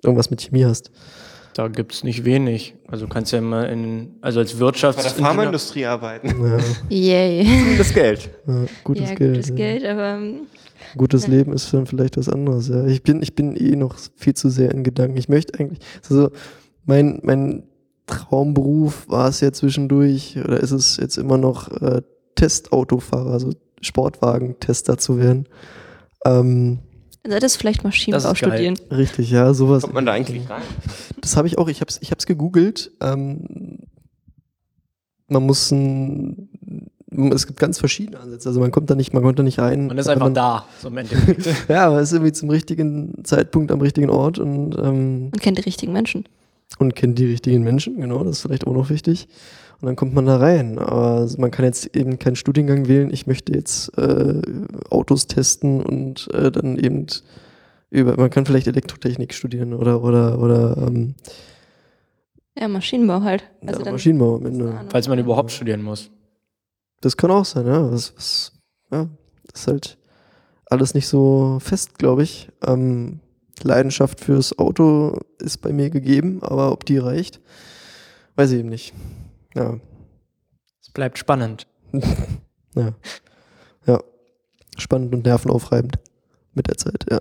irgendwas 0.03 0.29
mit 0.31 0.41
Chemie 0.41 0.65
hast. 0.65 0.91
Da 1.53 1.67
gibt's 1.67 2.03
nicht 2.03 2.25
wenig. 2.25 2.75
Also 2.87 3.05
du 3.05 3.13
kannst 3.13 3.31
ja 3.33 3.39
immer 3.39 3.69
in, 3.69 4.15
also 4.21 4.39
als 4.39 4.51
Bei 4.53 4.57
der 4.57 4.65
Wirtschafts... 4.65 5.11
Pharmaindustrie 5.13 5.85
arbeiten. 5.85 6.27
Ja, 6.43 6.57
Yay. 6.89 7.77
Das 7.77 7.93
Geld. 7.93 8.29
ja, 8.47 8.65
gutes 8.83 9.09
ja, 9.09 9.15
Geld. 9.15 9.33
gutes 9.35 9.49
ja. 9.49 9.55
Geld, 9.55 9.85
aber 9.85 10.07
ähm, 10.15 10.47
Gutes 10.97 11.27
Leben 11.27 11.53
ist 11.53 11.71
dann 11.73 11.85
vielleicht 11.85 12.17
was 12.17 12.27
anderes. 12.27 12.67
Ja. 12.67 12.85
Ich 12.87 13.03
bin, 13.03 13.21
ich 13.21 13.35
bin 13.35 13.55
eh 13.55 13.75
noch 13.75 13.95
viel 14.17 14.33
zu 14.33 14.49
sehr 14.49 14.71
in 14.71 14.83
Gedanken. 14.83 15.15
Ich 15.17 15.29
möchte 15.29 15.57
eigentlich, 15.59 15.79
also 16.09 16.31
mein, 16.85 17.19
mein 17.23 17.63
Traumberuf 18.07 19.07
war 19.09 19.29
es 19.29 19.39
ja 19.41 19.51
zwischendurch 19.53 20.37
oder 20.37 20.59
ist 20.59 20.71
es 20.71 20.97
jetzt 20.97 21.17
immer 21.17 21.37
noch 21.37 21.69
äh, 21.81 22.01
Testautofahrer, 22.35 23.31
also 23.31 23.51
Sportwagentester 23.81 24.97
zu 24.97 25.17
werden. 25.17 25.47
Ähm, 26.25 26.79
solltest 27.27 27.57
vielleicht 27.57 27.83
Maschinenbau 27.83 28.23
Das 28.23 28.33
ist 28.33 28.41
geil. 28.41 28.51
studieren. 28.51 28.77
richtig, 28.91 29.31
ja, 29.31 29.53
sowas. 29.53 29.83
Kommt 29.83 29.93
man 29.93 30.05
da 30.05 30.13
eigentlich 30.13 30.49
rein? 30.49 30.63
Das 31.19 31.37
habe 31.37 31.47
ich 31.47 31.57
auch, 31.57 31.67
ich 31.67 31.81
habe 31.81 31.89
es 31.89 32.01
ich 32.01 32.11
hab's 32.11 32.25
gegoogelt. 32.25 32.91
Ähm, 33.01 33.79
man 35.27 35.43
muss 35.43 35.71
ein, 35.71 36.49
es 37.33 37.47
gibt 37.47 37.59
ganz 37.59 37.79
verschiedene 37.79 38.19
Ansätze. 38.19 38.49
Also 38.49 38.59
man 38.59 38.71
kommt 38.71 38.89
da 38.89 38.95
nicht, 38.95 39.13
man 39.13 39.23
kommt 39.23 39.39
da 39.39 39.43
nicht 39.43 39.59
rein. 39.59 39.87
Man 39.87 39.97
ist 39.97 40.07
einfach 40.07 40.25
man, 40.25 40.33
da, 40.33 40.65
so 40.81 40.89
im 40.89 40.97
Endeffekt. 40.97 41.47
Ja, 41.69 41.87
aber 41.87 42.01
ist 42.01 42.11
irgendwie 42.11 42.33
zum 42.33 42.49
richtigen 42.49 43.23
Zeitpunkt 43.23 43.71
am 43.71 43.81
richtigen 43.81 44.09
Ort 44.09 44.39
und, 44.39 44.75
ähm, 44.77 45.29
Und 45.33 45.41
kennt 45.41 45.57
die 45.57 45.63
richtigen 45.63 45.93
Menschen. 45.93 46.25
Und 46.79 46.95
kennt 46.95 47.19
die 47.19 47.25
richtigen 47.25 47.63
Menschen, 47.63 47.99
genau, 47.99 48.23
das 48.23 48.37
ist 48.37 48.41
vielleicht 48.41 48.67
auch 48.67 48.73
noch 48.73 48.89
wichtig. 48.89 49.27
Und 49.81 49.87
dann 49.87 49.95
kommt 49.95 50.13
man 50.13 50.27
da 50.27 50.37
rein. 50.37 50.77
Aber 50.77 51.27
man 51.37 51.49
kann 51.49 51.65
jetzt 51.65 51.95
eben 51.95 52.19
keinen 52.19 52.35
Studiengang 52.35 52.87
wählen. 52.87 53.11
Ich 53.11 53.25
möchte 53.25 53.53
jetzt 53.53 53.97
äh, 53.97 54.41
Autos 54.91 55.25
testen 55.25 55.81
und 55.81 56.31
äh, 56.33 56.51
dann 56.51 56.77
eben 56.77 57.07
über, 57.89 58.15
man 58.15 58.29
kann 58.29 58.45
vielleicht 58.45 58.67
Elektrotechnik 58.67 59.33
studieren 59.33 59.73
oder, 59.73 60.03
oder, 60.03 60.39
oder, 60.39 60.77
ähm, 60.77 61.15
Ja, 62.57 62.67
Maschinenbau 62.67 63.21
halt. 63.21 63.43
Also 63.65 63.79
ja, 63.79 63.85
dann 63.85 63.93
Maschinenbau 63.95 64.35
am 64.35 64.45
Ende. 64.45 64.81
Falls 64.89 65.07
man 65.07 65.17
überhaupt 65.17 65.51
studieren 65.51 65.81
muss. 65.81 66.11
Das 67.01 67.17
kann 67.17 67.31
auch 67.31 67.45
sein, 67.45 67.65
ja. 67.65 67.89
Das, 67.89 68.13
das, 68.13 68.51
ja, 68.91 69.09
das 69.51 69.61
ist 69.61 69.67
halt 69.67 69.97
alles 70.67 70.93
nicht 70.93 71.07
so 71.07 71.57
fest, 71.59 71.97
glaube 71.97 72.23
ich. 72.23 72.49
Ähm, 72.65 73.19
Leidenschaft 73.63 74.19
fürs 74.19 74.57
Auto 74.59 75.17
ist 75.39 75.57
bei 75.61 75.71
mir 75.73 75.89
gegeben, 75.89 76.39
aber 76.41 76.71
ob 76.71 76.85
die 76.85 76.97
reicht, 76.97 77.39
weiß 78.35 78.51
ich 78.51 78.59
eben 78.59 78.69
nicht. 78.69 78.93
Ja, 79.55 79.79
Es 80.81 80.89
bleibt 80.91 81.17
spannend. 81.17 81.67
ja. 82.75 82.93
Ja. 83.85 83.99
Spannend 84.77 85.13
und 85.13 85.25
nervenaufreibend 85.25 85.97
mit 86.53 86.67
der 86.67 86.77
Zeit, 86.77 87.05
ja. 87.09 87.19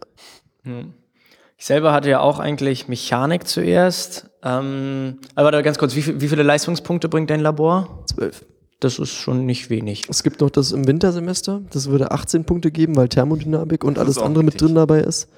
Ich 1.56 1.66
selber 1.66 1.92
hatte 1.92 2.08
ja 2.10 2.20
auch 2.20 2.38
eigentlich 2.38 2.88
Mechanik 2.88 3.46
zuerst. 3.46 4.30
Ähm, 4.42 5.18
aber 5.34 5.50
da 5.50 5.60
ganz 5.62 5.78
kurz, 5.78 5.94
wie, 5.96 6.02
viel, 6.02 6.20
wie 6.20 6.28
viele 6.28 6.42
Leistungspunkte 6.42 7.08
bringt 7.08 7.30
dein 7.30 7.40
Labor? 7.40 8.04
Zwölf. 8.06 8.44
Das 8.78 8.98
ist 8.98 9.10
schon 9.10 9.44
nicht 9.44 9.68
wenig. 9.68 10.04
Es 10.08 10.22
gibt 10.22 10.40
noch 10.40 10.48
das 10.48 10.72
im 10.72 10.86
Wintersemester, 10.86 11.60
das 11.70 11.90
würde 11.90 12.12
18 12.12 12.44
Punkte 12.44 12.70
geben, 12.70 12.96
weil 12.96 13.08
Thermodynamik 13.10 13.84
und 13.84 13.98
Das 13.98 14.04
alles 14.04 14.18
andere 14.18 14.42
mit 14.42 14.54
richtig. 14.54 14.68
drin 14.68 14.74
dabei 14.76 15.00
ist. 15.00 15.28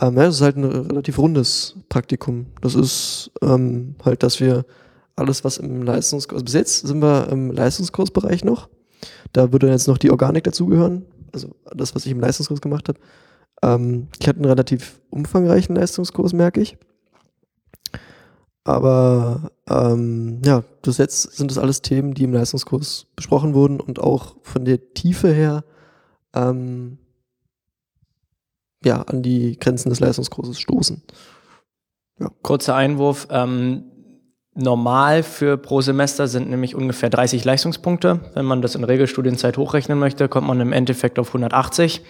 Ähm, 0.00 0.16
ja, 0.16 0.24
das 0.24 0.36
ist 0.36 0.40
halt 0.40 0.56
ein 0.56 0.64
relativ 0.64 1.18
rundes 1.18 1.76
Praktikum. 1.88 2.46
Das 2.62 2.74
ist 2.74 3.30
ähm, 3.42 3.96
halt, 4.04 4.22
dass 4.22 4.40
wir 4.40 4.64
alles, 5.16 5.44
was 5.44 5.58
im 5.58 5.82
Leistungskurs, 5.82 6.36
also 6.36 6.44
bis 6.44 6.54
jetzt 6.54 6.86
sind 6.86 7.02
wir 7.02 7.28
im 7.28 7.50
Leistungskursbereich 7.50 8.44
noch. 8.44 8.68
Da 9.32 9.52
würde 9.52 9.68
jetzt 9.68 9.88
noch 9.88 9.98
die 9.98 10.10
Organik 10.10 10.44
dazugehören, 10.44 11.04
also 11.32 11.54
das, 11.74 11.94
was 11.94 12.06
ich 12.06 12.12
im 12.12 12.20
Leistungskurs 12.20 12.60
gemacht 12.60 12.88
habe. 12.88 12.98
Ähm, 13.62 14.08
ich 14.18 14.26
hatte 14.26 14.38
einen 14.38 14.48
relativ 14.48 15.00
umfangreichen 15.10 15.76
Leistungskurs, 15.76 16.32
merke 16.32 16.60
ich. 16.60 16.78
Aber 18.64 19.50
ähm, 19.68 20.40
ja, 20.44 20.64
bis 20.82 20.98
jetzt 20.98 21.36
sind 21.36 21.50
das 21.50 21.58
alles 21.58 21.82
Themen, 21.82 22.14
die 22.14 22.24
im 22.24 22.32
Leistungskurs 22.32 23.06
besprochen 23.16 23.54
wurden 23.54 23.80
und 23.80 23.98
auch 23.98 24.36
von 24.42 24.64
der 24.64 24.92
Tiefe 24.94 25.32
her 25.32 25.64
ähm, 26.34 26.98
ja, 28.84 29.02
an 29.02 29.22
die 29.22 29.58
Grenzen 29.58 29.90
des 29.90 30.00
Leistungskurses 30.00 30.60
stoßen. 30.60 31.02
Kurzer 32.42 32.74
Einwurf. 32.74 33.28
Ähm, 33.30 33.84
normal 34.54 35.22
für 35.22 35.56
pro 35.56 35.80
Semester 35.80 36.28
sind 36.28 36.50
nämlich 36.50 36.74
ungefähr 36.74 37.10
30 37.10 37.44
Leistungspunkte. 37.44 38.20
Wenn 38.34 38.44
man 38.44 38.62
das 38.62 38.74
in 38.74 38.84
Regelstudienzeit 38.84 39.56
hochrechnen 39.56 39.98
möchte, 39.98 40.28
kommt 40.28 40.46
man 40.46 40.60
im 40.60 40.72
Endeffekt 40.72 41.18
auf 41.18 41.28
180. 41.28 42.02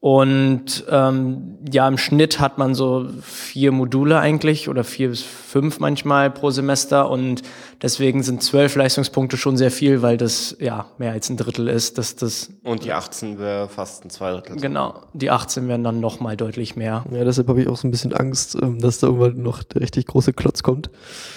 Und 0.00 0.84
ähm, 0.88 1.58
ja, 1.72 1.88
im 1.88 1.98
Schnitt 1.98 2.38
hat 2.38 2.56
man 2.56 2.76
so 2.76 3.08
vier 3.20 3.72
Module 3.72 4.20
eigentlich 4.20 4.68
oder 4.68 4.84
vier 4.84 5.08
bis 5.08 5.22
fünf 5.22 5.80
manchmal 5.80 6.30
pro 6.30 6.50
Semester 6.50 7.10
und 7.10 7.42
deswegen 7.82 8.22
sind 8.22 8.44
zwölf 8.44 8.76
Leistungspunkte 8.76 9.36
schon 9.36 9.56
sehr 9.56 9.72
viel, 9.72 10.00
weil 10.00 10.16
das 10.16 10.56
ja 10.60 10.86
mehr 10.98 11.10
als 11.10 11.30
ein 11.30 11.36
Drittel 11.36 11.66
ist. 11.66 11.98
Dass 11.98 12.14
das 12.14 12.50
Und 12.62 12.84
die 12.84 12.92
18 12.92 13.40
wäre 13.40 13.68
fast 13.68 14.04
ein 14.04 14.10
Zweidrittel. 14.10 14.60
genau 14.60 15.02
die 15.14 15.30
18 15.32 15.66
werden 15.66 15.82
dann 15.82 15.98
noch 15.98 16.20
mal 16.20 16.36
deutlich 16.36 16.76
mehr. 16.76 17.04
Ja, 17.10 17.24
deshalb 17.24 17.48
habe 17.48 17.60
ich 17.60 17.66
auch 17.66 17.76
so 17.76 17.88
ein 17.88 17.90
bisschen 17.90 18.12
Angst, 18.12 18.56
ähm, 18.62 18.78
dass 18.78 19.00
da 19.00 19.08
irgendwann 19.08 19.42
noch 19.42 19.64
der 19.64 19.80
richtig 19.80 20.06
große 20.06 20.32
Klotz 20.32 20.62
kommt. 20.62 20.90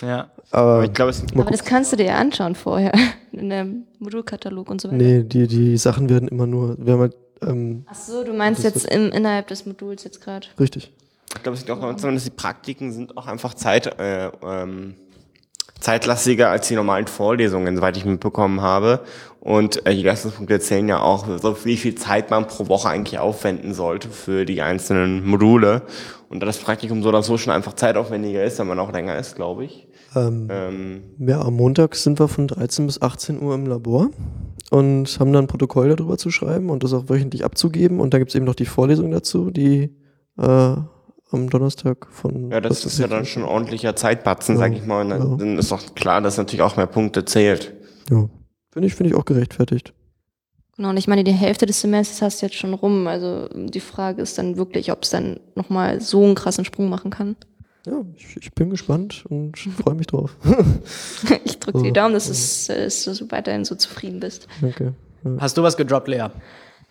Ja. 0.03 0.29
Aber 0.51 0.73
Aber 0.73 0.83
ich 0.83 0.93
glaube, 0.93 1.09
es 1.09 1.23
Aber 1.33 1.49
das 1.49 1.65
kannst 1.65 1.93
du 1.93 1.95
dir 1.95 2.05
ja 2.07 2.17
anschauen 2.19 2.53
vorher. 2.53 2.91
In 3.31 3.49
dem 3.49 3.83
Modulkatalog 3.97 4.69
und 4.69 4.81
so 4.81 4.89
weiter. 4.89 4.97
nee, 4.97 5.23
die, 5.23 5.47
die 5.47 5.77
Sachen 5.77 6.09
werden 6.09 6.27
immer 6.27 6.45
nur, 6.45 6.75
wir 6.77 6.93
haben 6.93 6.99
halt, 6.99 7.15
ähm, 7.41 7.85
Ach 7.89 7.95
so, 7.95 8.23
du 8.23 8.33
meinst 8.33 8.63
jetzt 8.63 8.85
im, 8.85 9.11
innerhalb 9.11 9.47
des 9.47 9.65
Moduls 9.65 10.03
jetzt 10.03 10.21
gerade. 10.21 10.47
richtig. 10.59 10.91
Ich 11.33 11.43
glaube, 11.43 11.55
es 11.55 11.61
liegt 11.61 11.71
auch 11.71 11.79
daran, 11.79 12.13
dass 12.15 12.25
die 12.25 12.29
Praktiken 12.29 12.91
sind 12.91 13.17
auch 13.17 13.25
einfach 13.25 13.53
Zeit, 13.53 13.87
äh, 13.99 14.29
ähm, 14.43 14.95
zeitlastiger 15.79 16.49
als 16.49 16.67
die 16.67 16.75
normalen 16.75 17.07
Vorlesungen, 17.07 17.75
soweit 17.75 17.95
ich 17.97 18.05
mitbekommen 18.05 18.61
habe. 18.61 18.99
Und 19.39 19.85
äh, 19.85 19.95
die 19.95 20.03
Leistungspunkte 20.03 20.59
zählen 20.59 20.87
ja 20.89 20.99
auch, 21.01 21.25
so 21.41 21.65
wie 21.65 21.77
viel 21.77 21.95
Zeit 21.95 22.29
man 22.29 22.47
pro 22.47 22.67
Woche 22.67 22.89
eigentlich 22.89 23.17
aufwenden 23.17 23.73
sollte 23.73 24.09
für 24.09 24.45
die 24.45 24.61
einzelnen 24.61 25.25
Module. 25.25 25.83
Und 26.29 26.41
da 26.41 26.45
das 26.45 26.57
Praktikum 26.57 27.01
so 27.01 27.09
oder 27.09 27.23
so 27.23 27.37
schon 27.37 27.53
einfach 27.53 27.73
zeitaufwendiger 27.73 28.43
ist, 28.43 28.59
wenn 28.59 28.67
man 28.67 28.77
auch 28.79 28.91
länger 28.91 29.17
ist, 29.17 29.35
glaube 29.35 29.65
ich. 29.65 29.87
Ähm, 30.15 30.47
Ähm, 30.51 31.03
Ja, 31.17 31.41
am 31.41 31.55
Montag 31.55 31.95
sind 31.95 32.19
wir 32.19 32.27
von 32.27 32.47
13 32.49 32.85
bis 32.85 33.01
18 33.01 33.41
Uhr 33.41 33.55
im 33.55 33.65
Labor 33.65 34.09
und 34.71 35.19
haben 35.19 35.33
dann 35.33 35.43
ein 35.43 35.47
Protokoll 35.47 35.89
darüber 35.89 36.17
zu 36.17 36.31
schreiben 36.31 36.69
und 36.69 36.83
das 36.83 36.93
auch 36.93 37.09
wöchentlich 37.09 37.43
abzugeben. 37.43 37.99
Und 37.99 38.13
da 38.13 38.19
gibt 38.19 38.31
es 38.31 38.35
eben 38.35 38.45
noch 38.45 38.55
die 38.55 38.65
Vorlesung 38.65 39.11
dazu, 39.11 39.51
die 39.51 39.93
äh, 40.37 40.75
am 41.31 41.49
Donnerstag 41.49 42.07
von. 42.09 42.49
ja, 42.49 42.61
das 42.61 42.85
ist 42.85 42.97
ja 42.97 43.07
dann 43.07 43.25
schon 43.25 43.43
ein 43.43 43.49
ordentlicher 43.49 43.97
Zeitbatzen, 43.97 44.55
Ja, 44.55 44.59
sag 44.59 44.73
ich 44.73 44.85
mal. 44.85 45.01
Und 45.01 45.09
dann, 45.09 45.29
ja. 45.31 45.35
dann 45.35 45.59
ist 45.59 45.73
doch 45.73 45.93
klar, 45.93 46.21
dass 46.21 46.37
natürlich 46.37 46.61
auch 46.61 46.77
mehr 46.77 46.87
Punkte 46.87 47.25
zählt. 47.25 47.73
Ja. 48.09 48.29
Finde 48.71 48.87
ich, 48.87 48.95
finde 48.95 49.09
ich 49.09 49.15
auch 49.17 49.25
gerechtfertigt. 49.25 49.93
Genau, 50.77 50.89
und 50.91 50.97
ich 50.97 51.09
meine, 51.09 51.25
die 51.25 51.33
Hälfte 51.33 51.65
des 51.65 51.81
Semesters 51.81 52.21
hast 52.21 52.41
du 52.41 52.45
jetzt 52.45 52.55
schon 52.55 52.73
rum. 52.73 53.07
Also 53.07 53.49
die 53.53 53.81
Frage 53.81 54.21
ist 54.21 54.37
dann 54.37 54.55
wirklich, 54.55 54.89
ob 54.93 55.03
es 55.03 55.09
dann 55.09 55.41
nochmal 55.55 55.99
so 55.99 56.23
einen 56.23 56.35
krassen 56.35 56.63
Sprung 56.63 56.87
machen 56.87 57.11
kann. 57.11 57.35
Ja, 57.85 58.03
ich, 58.15 58.37
ich 58.37 58.53
bin 58.53 58.69
gespannt 58.69 59.25
und 59.29 59.57
freue 59.83 59.95
mich 59.95 60.07
drauf. 60.07 60.35
Ich 61.45 61.59
drücke 61.59 61.83
die 61.83 61.91
Daumen, 61.91 62.13
dass, 62.13 62.27
es, 62.27 62.67
dass 62.67 63.03
du 63.03 63.29
weiterhin 63.29 63.65
so 63.65 63.75
zufrieden 63.75 64.19
bist. 64.19 64.47
Danke. 64.61 64.93
Hast 65.37 65.57
du 65.57 65.63
was 65.63 65.77
gedroppt, 65.77 66.07
Lea? 66.07 66.27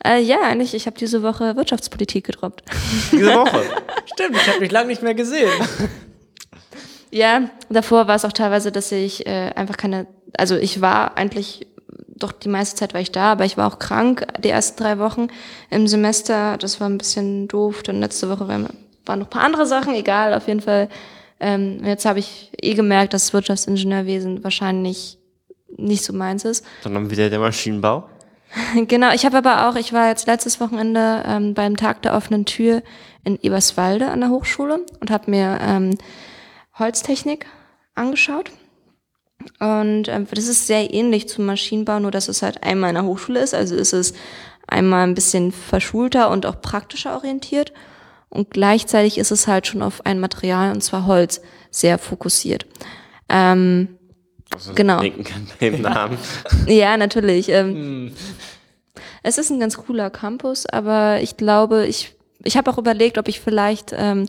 Äh, 0.05 0.23
ja, 0.23 0.39
eigentlich, 0.43 0.75
ich 0.75 0.87
habe 0.87 0.97
diese 0.97 1.23
Woche 1.23 1.57
Wirtschaftspolitik 1.57 2.25
gedroppt. 2.27 2.63
Diese 3.11 3.35
Woche. 3.35 3.63
Stimmt, 4.07 4.37
ich 4.37 4.49
habe 4.49 4.61
mich 4.61 4.71
lange 4.71 4.87
nicht 4.87 5.03
mehr 5.03 5.15
gesehen. 5.15 5.51
Ja, 7.11 7.51
davor 7.69 8.07
war 8.07 8.15
es 8.15 8.25
auch 8.25 8.33
teilweise, 8.33 8.71
dass 8.73 8.93
ich 8.93 9.27
äh, 9.27 9.51
einfach 9.55 9.77
keine, 9.77 10.07
also 10.39 10.57
ich 10.57 10.81
war 10.81 11.17
eigentlich, 11.19 11.67
doch 12.09 12.33
die 12.33 12.49
meiste 12.49 12.77
Zeit 12.77 12.95
war 12.95 13.01
ich 13.01 13.11
da, 13.11 13.33
aber 13.33 13.45
ich 13.45 13.57
war 13.57 13.67
auch 13.67 13.79
krank 13.79 14.27
die 14.39 14.51
ersten 14.51 14.81
drei 14.81 14.99
Wochen 14.99 15.27
im 15.71 15.89
Semester. 15.89 16.57
Das 16.59 16.81
war 16.81 16.89
ein 16.89 16.99
bisschen 16.99 17.49
doof. 17.49 17.83
Dann 17.83 18.01
letzte 18.01 18.31
Woche 18.31 18.47
waren, 18.47 18.69
waren 19.07 19.21
noch 19.21 19.27
ein 19.27 19.31
paar 19.31 19.45
andere 19.45 19.67
Sachen, 19.67 19.95
egal, 19.95 20.35
auf 20.35 20.47
jeden 20.49 20.61
Fall. 20.61 20.89
Ähm, 21.39 21.85
jetzt 21.85 22.05
habe 22.05 22.19
ich 22.19 22.53
eh 22.61 22.75
gemerkt, 22.75 23.15
dass 23.15 23.33
Wirtschaftsingenieurwesen 23.33 24.45
wahrscheinlich 24.45 25.19
nicht 25.77 26.05
so 26.05 26.13
meins 26.13 26.45
ist. 26.45 26.65
Sondern 26.83 27.11
wieder 27.11 27.31
der 27.31 27.39
Maschinenbau. 27.39 28.09
Genau, 28.89 29.13
ich 29.13 29.25
habe 29.25 29.39
aber 29.39 29.69
auch, 29.69 29.77
ich 29.77 29.93
war 29.93 30.09
jetzt 30.09 30.27
letztes 30.27 30.61
Wochenende 30.61 31.23
ähm, 31.25 31.55
beim 31.55 31.77
Tag 31.77 32.03
der 32.03 32.15
offenen 32.15 32.47
Tür 32.47 32.83
in 33.23 33.39
Eberswalde 33.41 34.09
an 34.09 34.21
der 34.21 34.31
Hochschule 34.31 34.85
und 34.99 35.11
habe 35.11 35.31
mir 35.31 35.59
ähm, 35.63 35.97
Holztechnik 36.77 37.47
angeschaut. 37.95 38.51
Und 39.59 40.09
ähm, 40.09 40.27
das 40.31 40.49
ist 40.49 40.67
sehr 40.67 40.93
ähnlich 40.93 41.29
zum 41.29 41.47
Maschinenbau, 41.47 42.01
nur 42.01 42.11
dass 42.11 42.29
es 42.29 42.43
halt 42.43 42.63
einmal 42.63 42.91
in 42.91 42.97
der 42.97 43.05
Hochschule 43.05 43.41
ist. 43.41 43.55
Also 43.55 43.75
ist 43.75 43.93
es 43.93 44.15
einmal 44.67 45.07
ein 45.07 45.15
bisschen 45.15 45.53
verschulter 45.53 46.31
und 46.31 46.47
auch 46.47 46.61
praktischer 46.61 47.15
orientiert. 47.15 47.73
Und 48.31 48.51
gleichzeitig 48.51 49.19
ist 49.19 49.31
es 49.33 49.47
halt 49.47 49.67
schon 49.67 49.83
auf 49.83 50.07
ein 50.07 50.21
Material, 50.21 50.73
und 50.73 50.83
zwar 50.83 51.07
Holz, 51.07 51.41
sehr 51.71 51.99
fokussiert. 51.99 52.65
Ähm, 53.29 53.89
Also 54.55 54.73
Genau. 54.75 55.01
Denken 55.01 55.25
kann 55.25 55.47
bei 55.59 55.71
dem 55.71 55.83
Namen. 55.83 56.19
ja, 56.67 56.97
natürlich. 56.97 57.49
Ähm, 57.49 58.13
Es 59.23 59.37
ist 59.39 59.51
ein 59.51 59.61
ganz 59.61 59.77
cooler 59.77 60.11
Campus, 60.11 60.67
aber 60.67 61.21
ich 61.21 61.37
glaube, 61.37 61.87
ich, 61.87 62.15
ich 62.43 62.57
habe 62.57 62.71
auch 62.71 62.79
überlegt, 62.79 63.19
ob 63.19 63.29
ich 63.29 63.41
vielleicht, 63.41 63.95
ähm, 63.97 64.27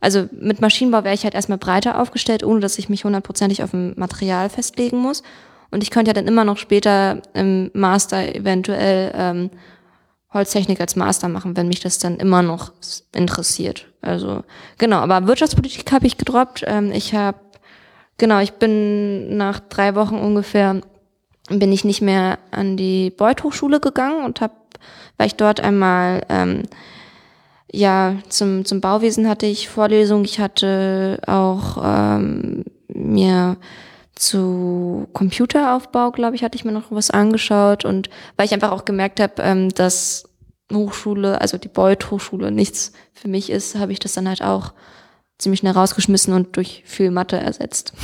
also 0.00 0.28
mit 0.32 0.60
Maschinenbau 0.60 1.04
wäre 1.04 1.14
ich 1.14 1.24
halt 1.24 1.34
erstmal 1.34 1.58
breiter 1.58 2.00
aufgestellt, 2.00 2.44
ohne 2.44 2.60
dass 2.60 2.78
ich 2.78 2.88
mich 2.88 3.04
hundertprozentig 3.04 3.62
auf 3.62 3.72
ein 3.74 3.94
Material 3.96 4.48
festlegen 4.48 4.98
muss. 4.98 5.22
Und 5.70 5.82
ich 5.82 5.90
könnte 5.90 6.10
ja 6.10 6.14
dann 6.14 6.26
immer 6.26 6.44
noch 6.44 6.56
später 6.58 7.20
im 7.34 7.70
Master 7.74 8.34
eventuell 8.34 9.12
ähm, 9.14 9.50
Holztechnik 10.32 10.80
als 10.80 10.96
Master 10.96 11.28
machen, 11.28 11.56
wenn 11.56 11.68
mich 11.68 11.80
das 11.80 11.98
dann 11.98 12.16
immer 12.16 12.42
noch 12.42 12.72
interessiert. 13.14 13.86
Also 14.00 14.44
genau, 14.78 14.98
aber 14.98 15.26
Wirtschaftspolitik 15.26 15.90
habe 15.92 16.06
ich 16.06 16.18
gedroppt. 16.18 16.64
Ähm, 16.66 16.92
ich 16.92 17.14
habe, 17.14 17.38
genau, 18.16 18.38
ich 18.38 18.52
bin 18.52 19.36
nach 19.36 19.60
drei 19.60 19.94
Wochen 19.94 20.16
ungefähr 20.16 20.80
bin 21.48 21.72
ich 21.72 21.84
nicht 21.84 22.00
mehr 22.00 22.38
an 22.52 22.76
die 22.76 23.10
Beuth 23.10 23.42
Hochschule 23.42 23.80
gegangen 23.80 24.24
und 24.24 24.40
habe, 24.40 24.52
weil 25.16 25.26
ich 25.26 25.34
dort 25.34 25.60
einmal 25.60 26.22
ähm, 26.28 26.62
ja 27.72 28.14
zum 28.28 28.64
zum 28.64 28.80
Bauwesen 28.80 29.28
hatte 29.28 29.46
ich 29.46 29.68
Vorlesungen, 29.68 30.24
ich 30.24 30.38
hatte 30.38 31.20
auch 31.26 31.82
ähm, 31.82 32.64
mir 32.86 33.56
zu 34.20 35.08
Computeraufbau, 35.14 36.10
glaube 36.10 36.36
ich, 36.36 36.44
hatte 36.44 36.56
ich 36.56 36.64
mir 36.64 36.72
noch 36.72 36.90
was 36.90 37.10
angeschaut 37.10 37.86
und 37.86 38.10
weil 38.36 38.44
ich 38.44 38.52
einfach 38.52 38.70
auch 38.70 38.84
gemerkt 38.84 39.18
habe, 39.18 39.34
ähm, 39.38 39.70
dass 39.70 40.28
Hochschule, 40.70 41.40
also 41.40 41.56
die 41.56 41.68
Beuth 41.68 42.10
Hochschule 42.10 42.50
nichts 42.50 42.92
für 43.14 43.28
mich 43.28 43.48
ist, 43.48 43.76
habe 43.76 43.92
ich 43.92 43.98
das 43.98 44.12
dann 44.12 44.28
halt 44.28 44.42
auch 44.42 44.74
ziemlich 45.38 45.60
schnell 45.60 45.72
rausgeschmissen 45.72 46.34
und 46.34 46.56
durch 46.56 46.82
viel 46.84 47.10
Mathe 47.10 47.38
ersetzt. 47.38 47.94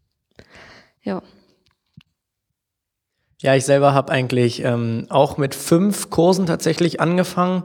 ja. 1.02 1.22
Ja, 3.40 3.54
ich 3.54 3.64
selber 3.64 3.94
habe 3.94 4.10
eigentlich 4.10 4.64
ähm, 4.64 5.06
auch 5.10 5.38
mit 5.38 5.54
fünf 5.54 6.10
Kursen 6.10 6.46
tatsächlich 6.46 7.00
angefangen. 7.00 7.62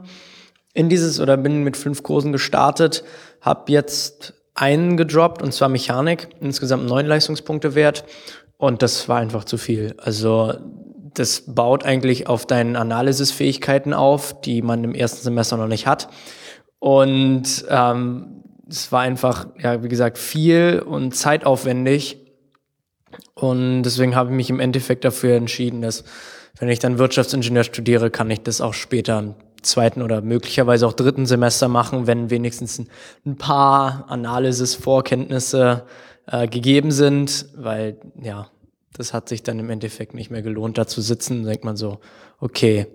in 0.72 0.88
dieses 0.88 1.18
oder 1.18 1.36
bin 1.36 1.64
mit 1.64 1.76
fünf 1.76 2.04
Kursen 2.04 2.30
gestartet, 2.30 3.02
habe 3.40 3.72
jetzt 3.72 4.34
einen 4.62 4.96
gedroppt 4.96 5.42
und 5.42 5.52
zwar 5.52 5.68
Mechanik, 5.68 6.28
insgesamt 6.40 6.86
neun 6.86 7.06
Leistungspunkte 7.06 7.74
wert 7.74 8.04
und 8.58 8.80
das 8.80 9.08
war 9.08 9.18
einfach 9.18 9.42
zu 9.44 9.58
viel. 9.58 9.94
Also 9.98 10.54
das 11.14 11.42
baut 11.48 11.84
eigentlich 11.84 12.28
auf 12.28 12.46
deinen 12.46 12.76
Analysisfähigkeiten 12.76 13.92
auf, 13.92 14.40
die 14.40 14.62
man 14.62 14.84
im 14.84 14.94
ersten 14.94 15.20
Semester 15.20 15.56
noch 15.56 15.66
nicht 15.66 15.88
hat. 15.88 16.08
Und 16.78 17.64
ähm, 17.68 18.44
es 18.68 18.92
war 18.92 19.00
einfach, 19.00 19.48
ja, 19.58 19.82
wie 19.82 19.88
gesagt, 19.88 20.16
viel 20.16 20.80
und 20.86 21.14
zeitaufwendig. 21.16 22.18
Und 23.34 23.82
deswegen 23.82 24.14
habe 24.14 24.30
ich 24.30 24.36
mich 24.36 24.48
im 24.48 24.60
Endeffekt 24.60 25.04
dafür 25.04 25.34
entschieden, 25.34 25.82
dass 25.82 26.04
wenn 26.60 26.68
ich 26.68 26.78
dann 26.78 26.98
Wirtschaftsingenieur 26.98 27.64
studiere, 27.64 28.10
kann 28.10 28.30
ich 28.30 28.42
das 28.42 28.60
auch 28.60 28.74
später 28.74 29.34
zweiten 29.62 30.02
oder 30.02 30.20
möglicherweise 30.20 30.86
auch 30.86 30.92
dritten 30.92 31.26
Semester 31.26 31.68
machen, 31.68 32.06
wenn 32.06 32.30
wenigstens 32.30 32.82
ein 33.24 33.36
paar 33.36 34.06
Analysis-Vorkenntnisse 34.08 35.84
äh, 36.26 36.46
gegeben 36.48 36.90
sind, 36.90 37.46
weil 37.56 37.98
ja, 38.20 38.48
das 38.92 39.14
hat 39.14 39.28
sich 39.28 39.42
dann 39.42 39.58
im 39.58 39.70
Endeffekt 39.70 40.14
nicht 40.14 40.30
mehr 40.30 40.42
gelohnt, 40.42 40.78
da 40.78 40.86
zu 40.86 41.00
sitzen. 41.00 41.44
Denkt 41.44 41.64
man 41.64 41.76
so, 41.76 42.00
okay, 42.38 42.86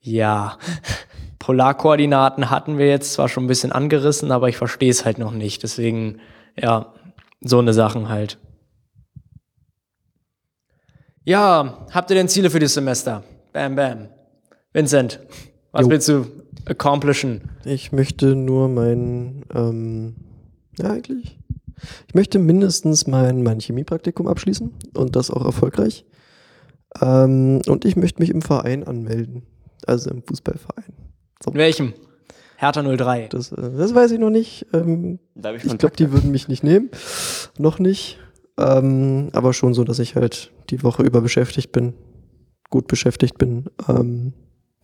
ja, 0.00 0.58
Polarkoordinaten 1.38 2.50
hatten 2.50 2.78
wir 2.78 2.88
jetzt 2.88 3.12
zwar 3.12 3.28
schon 3.28 3.44
ein 3.44 3.48
bisschen 3.48 3.72
angerissen, 3.72 4.32
aber 4.32 4.48
ich 4.48 4.56
verstehe 4.56 4.90
es 4.90 5.04
halt 5.04 5.18
noch 5.18 5.32
nicht. 5.32 5.62
Deswegen, 5.62 6.20
ja, 6.56 6.94
so 7.40 7.58
eine 7.58 7.74
Sachen 7.74 8.08
halt. 8.08 8.38
Ja, 11.24 11.86
habt 11.90 12.10
ihr 12.10 12.16
denn 12.16 12.28
Ziele 12.28 12.50
für 12.50 12.58
das 12.58 12.74
Semester? 12.74 13.24
Bam, 13.52 13.76
bam. 13.76 14.08
Vincent, 14.72 15.20
was 15.74 15.82
Jo. 15.82 15.90
willst 15.90 16.08
du 16.08 16.24
accomplishen? 16.66 17.42
Ich 17.64 17.92
möchte 17.92 18.34
nur 18.34 18.68
mein, 18.68 19.44
ähm, 19.54 20.14
ja 20.78 20.90
eigentlich, 20.90 21.38
ich 22.08 22.14
möchte 22.14 22.38
mindestens 22.38 23.06
mein, 23.06 23.42
mein 23.42 23.60
Chemiepraktikum 23.60 24.26
abschließen 24.28 24.70
und 24.94 25.16
das 25.16 25.30
auch 25.30 25.44
erfolgreich. 25.44 26.04
Ähm, 27.02 27.60
und 27.66 27.84
ich 27.84 27.96
möchte 27.96 28.22
mich 28.22 28.30
im 28.30 28.40
Verein 28.40 28.84
anmelden, 28.84 29.42
also 29.86 30.10
im 30.10 30.22
Fußballverein. 30.22 30.94
So, 31.42 31.50
In 31.50 31.56
welchem? 31.58 31.92
Hertha 32.56 32.82
03. 32.82 33.28
das, 33.30 33.50
äh, 33.50 33.56
das 33.76 33.94
weiß 33.94 34.12
ich 34.12 34.20
noch 34.20 34.30
nicht. 34.30 34.66
Ähm, 34.72 35.18
Darf 35.34 35.56
ich 35.56 35.64
ich 35.64 35.76
glaube, 35.78 35.96
die 35.96 36.12
würden 36.12 36.30
mich 36.30 36.46
nicht 36.46 36.62
nehmen. 36.62 36.88
Noch 37.58 37.80
nicht. 37.80 38.18
Ähm, 38.56 39.30
aber 39.32 39.52
schon 39.52 39.74
so, 39.74 39.82
dass 39.82 39.98
ich 39.98 40.14
halt 40.14 40.52
die 40.70 40.84
Woche 40.84 41.02
über 41.02 41.20
beschäftigt 41.20 41.72
bin, 41.72 41.94
gut 42.70 42.86
beschäftigt 42.86 43.36
bin. 43.38 43.64
Ähm, 43.88 44.32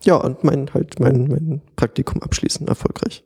ja, 0.03 0.15
und 0.15 0.43
mein 0.43 0.73
halt 0.73 0.99
mein, 0.99 1.27
mein 1.27 1.61
Praktikum 1.75 2.21
abschließen, 2.21 2.67
erfolgreich. 2.67 3.23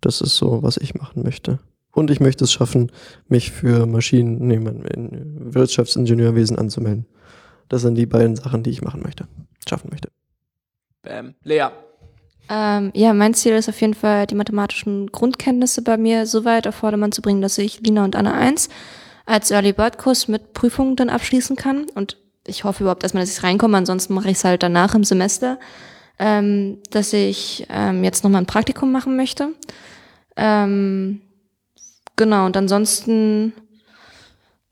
Das 0.00 0.20
ist 0.20 0.36
so, 0.36 0.62
was 0.62 0.76
ich 0.76 0.94
machen 0.94 1.22
möchte. 1.22 1.58
Und 1.92 2.10
ich 2.10 2.20
möchte 2.20 2.44
es 2.44 2.52
schaffen, 2.52 2.90
mich 3.28 3.52
für 3.52 3.86
Maschinen, 3.86 4.46
nee, 4.46 4.58
man, 4.58 4.82
in 4.82 5.54
Wirtschaftsingenieurwesen 5.54 6.58
anzumelden. 6.58 7.06
Das 7.68 7.82
sind 7.82 7.94
die 7.94 8.06
beiden 8.06 8.36
Sachen, 8.36 8.62
die 8.62 8.70
ich 8.70 8.82
machen 8.82 9.02
möchte, 9.02 9.26
schaffen 9.66 9.88
möchte. 9.90 10.10
Bam. 11.02 11.34
Lea. 11.42 11.68
Ähm, 12.50 12.90
ja, 12.94 13.14
mein 13.14 13.32
Ziel 13.32 13.54
ist 13.54 13.68
auf 13.68 13.80
jeden 13.80 13.94
Fall, 13.94 14.26
die 14.26 14.34
mathematischen 14.34 15.10
Grundkenntnisse 15.10 15.82
bei 15.82 15.96
mir 15.96 16.26
so 16.26 16.44
weit 16.44 16.66
auf 16.66 16.74
Vordermann 16.74 17.12
zu 17.12 17.22
bringen, 17.22 17.40
dass 17.40 17.56
ich 17.56 17.80
Lina 17.80 18.04
und 18.04 18.16
Anna 18.16 18.34
1 18.34 18.68
als 19.24 19.50
Early 19.50 19.72
Bird 19.72 19.96
Kurs 19.96 20.28
mit 20.28 20.52
Prüfungen 20.52 20.96
dann 20.96 21.08
abschließen 21.08 21.56
kann. 21.56 21.86
Und 21.94 22.18
ich 22.46 22.64
hoffe 22.64 22.82
überhaupt 22.82 23.02
erstmal, 23.02 23.22
dass 23.22 23.38
ich 23.38 23.42
reinkomme, 23.42 23.78
ansonsten 23.78 24.12
mache 24.14 24.30
ich 24.30 24.36
es 24.36 24.44
halt 24.44 24.62
danach 24.62 24.94
im 24.94 25.04
Semester, 25.04 25.58
ähm, 26.18 26.78
dass 26.90 27.12
ich 27.12 27.66
ähm, 27.70 28.04
jetzt 28.04 28.24
nochmal 28.24 28.42
ein 28.42 28.46
Praktikum 28.46 28.92
machen 28.92 29.16
möchte. 29.16 29.50
Ähm, 30.36 31.20
genau, 32.16 32.46
und 32.46 32.56
ansonsten, 32.56 33.52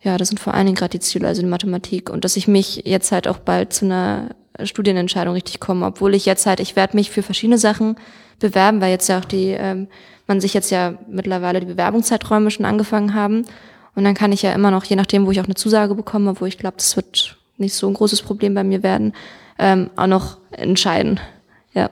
ja, 0.00 0.18
das 0.18 0.28
sind 0.28 0.38
vor 0.38 0.54
allen 0.54 0.66
Dingen 0.66 0.76
gerade 0.76 0.98
die 0.98 1.00
Ziele, 1.00 1.26
also 1.26 1.42
die 1.42 1.48
Mathematik. 1.48 2.10
Und 2.10 2.24
dass 2.24 2.36
ich 2.36 2.48
mich 2.48 2.82
jetzt 2.84 3.12
halt 3.12 3.28
auch 3.28 3.38
bald 3.38 3.72
zu 3.72 3.84
einer 3.84 4.34
Studienentscheidung 4.62 5.34
richtig 5.34 5.60
komme, 5.60 5.86
obwohl 5.86 6.14
ich 6.14 6.26
jetzt 6.26 6.46
halt, 6.46 6.60
ich 6.60 6.76
werde 6.76 6.96
mich 6.96 7.10
für 7.10 7.22
verschiedene 7.22 7.58
Sachen 7.58 7.96
bewerben, 8.38 8.80
weil 8.80 8.90
jetzt 8.90 9.08
ja 9.08 9.18
auch 9.18 9.24
die, 9.24 9.50
ähm, 9.50 9.88
man 10.26 10.40
sich 10.40 10.54
jetzt 10.54 10.70
ja 10.70 10.94
mittlerweile 11.08 11.60
die 11.60 11.66
Bewerbungszeiträume 11.66 12.50
schon 12.50 12.66
angefangen 12.66 13.14
haben. 13.14 13.44
Und 13.94 14.04
dann 14.04 14.14
kann 14.14 14.32
ich 14.32 14.42
ja 14.42 14.52
immer 14.52 14.70
noch, 14.70 14.84
je 14.84 14.96
nachdem, 14.96 15.26
wo 15.26 15.30
ich 15.30 15.40
auch 15.40 15.44
eine 15.44 15.54
Zusage 15.54 15.94
bekomme, 15.94 16.40
wo 16.40 16.46
ich 16.46 16.58
glaube, 16.58 16.76
das 16.76 16.96
wird 16.96 17.36
nicht 17.58 17.74
so 17.74 17.88
ein 17.88 17.94
großes 17.94 18.22
Problem 18.22 18.54
bei 18.54 18.64
mir 18.64 18.82
werden, 18.82 19.12
ähm, 19.58 19.90
auch 19.96 20.06
noch 20.06 20.38
entscheiden. 20.50 21.20
Ja. 21.72 21.90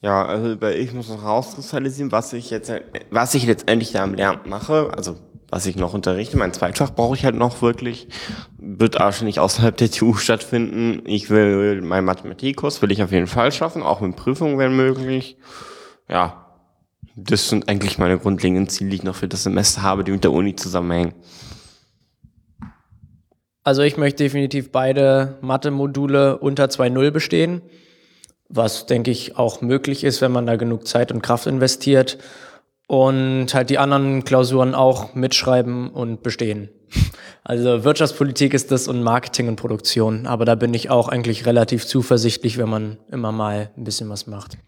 Ja, 0.00 0.24
also 0.24 0.62
ich 0.68 0.92
muss 0.92 1.08
noch 1.08 1.24
rauskristallisieren, 1.24 2.12
was 2.12 2.32
ich 2.32 2.50
jetzt, 2.50 2.72
was 3.10 3.34
ich 3.34 3.46
letztendlich 3.46 3.90
da 3.92 4.04
am 4.04 4.14
Lernen 4.14 4.48
mache, 4.48 4.92
also 4.96 5.16
was 5.50 5.66
ich 5.66 5.76
noch 5.76 5.94
unterrichte. 5.94 6.36
Mein 6.36 6.52
Zweitfach 6.52 6.94
brauche 6.94 7.16
ich 7.16 7.24
halt 7.24 7.34
noch 7.34 7.62
wirklich, 7.62 8.06
wird 8.58 9.00
wahrscheinlich 9.00 9.40
außerhalb 9.40 9.76
der 9.76 9.90
TU 9.90 10.14
stattfinden. 10.14 11.02
Ich 11.06 11.30
will 11.30 11.80
meinen 11.80 12.04
Mathematikkurs 12.04 12.80
will 12.80 12.92
ich 12.92 13.02
auf 13.02 13.10
jeden 13.10 13.26
Fall 13.26 13.50
schaffen, 13.50 13.82
auch 13.82 14.00
mit 14.00 14.14
Prüfungen, 14.14 14.58
wenn 14.58 14.76
möglich. 14.76 15.36
Ja, 16.08 16.46
das 17.16 17.48
sind 17.48 17.68
eigentlich 17.68 17.98
meine 17.98 18.18
grundlegenden 18.18 18.68
Ziele, 18.68 18.90
die 18.90 18.96
ich 18.96 19.02
noch 19.02 19.16
für 19.16 19.28
das 19.28 19.42
Semester 19.42 19.82
habe, 19.82 20.04
die 20.04 20.12
mit 20.12 20.22
der 20.22 20.32
Uni 20.32 20.54
zusammenhängen. 20.54 21.14
Also 23.64 23.82
ich 23.82 23.96
möchte 23.96 24.22
definitiv 24.22 24.70
beide 24.70 25.38
Mathe-Module 25.40 26.38
unter 26.38 26.66
2.0 26.66 27.10
bestehen, 27.10 27.62
was 28.48 28.86
denke 28.86 29.10
ich 29.10 29.36
auch 29.36 29.60
möglich 29.60 30.04
ist, 30.04 30.20
wenn 30.20 30.32
man 30.32 30.46
da 30.46 30.56
genug 30.56 30.86
Zeit 30.86 31.12
und 31.12 31.22
Kraft 31.22 31.46
investiert 31.46 32.18
und 32.86 33.52
halt 33.52 33.70
die 33.70 33.78
anderen 33.78 34.24
Klausuren 34.24 34.74
auch 34.74 35.14
mitschreiben 35.14 35.90
und 35.90 36.22
bestehen. 36.22 36.70
Also 37.44 37.84
Wirtschaftspolitik 37.84 38.54
ist 38.54 38.70
das 38.70 38.88
und 38.88 39.02
Marketing 39.02 39.48
und 39.48 39.56
Produktion, 39.56 40.26
aber 40.26 40.44
da 40.44 40.54
bin 40.54 40.72
ich 40.74 40.90
auch 40.90 41.08
eigentlich 41.08 41.46
relativ 41.46 41.86
zuversichtlich, 41.86 42.58
wenn 42.58 42.68
man 42.68 42.98
immer 43.10 43.32
mal 43.32 43.70
ein 43.76 43.84
bisschen 43.84 44.08
was 44.08 44.26
macht. 44.26 44.58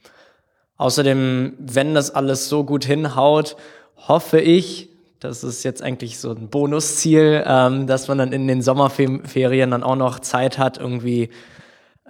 Außerdem, 0.76 1.54
wenn 1.58 1.94
das 1.94 2.10
alles 2.10 2.48
so 2.48 2.64
gut 2.64 2.84
hinhaut, 2.84 3.56
hoffe 3.96 4.40
ich, 4.40 4.90
das 5.18 5.44
ist 5.44 5.62
jetzt 5.62 5.82
eigentlich 5.82 6.18
so 6.18 6.30
ein 6.30 6.48
Bonusziel, 6.48 7.44
ähm, 7.46 7.86
dass 7.86 8.08
man 8.08 8.16
dann 8.16 8.32
in 8.32 8.48
den 8.48 8.62
Sommerferien 8.62 9.70
dann 9.70 9.82
auch 9.82 9.96
noch 9.96 10.20
Zeit 10.20 10.56
hat, 10.56 10.78
irgendwie 10.78 11.28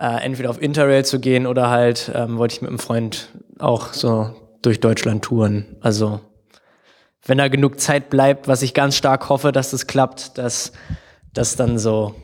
äh, 0.00 0.24
entweder 0.24 0.48
auf 0.50 0.60
Interrail 0.60 1.04
zu 1.04 1.20
gehen 1.20 1.46
oder 1.46 1.68
halt 1.68 2.10
ähm, 2.14 2.38
wollte 2.38 2.54
ich 2.54 2.62
mit 2.62 2.70
einem 2.70 2.78
Freund 2.78 3.28
auch 3.58 3.92
so 3.92 4.34
durch 4.62 4.80
Deutschland 4.80 5.22
touren. 5.22 5.76
Also 5.80 6.20
wenn 7.26 7.38
da 7.38 7.48
genug 7.48 7.78
Zeit 7.78 8.08
bleibt, 8.08 8.48
was 8.48 8.62
ich 8.62 8.72
ganz 8.72 8.96
stark 8.96 9.28
hoffe, 9.28 9.52
dass 9.52 9.72
das 9.72 9.86
klappt, 9.86 10.38
dass 10.38 10.72
das 11.34 11.56
dann 11.56 11.78
so 11.78 12.14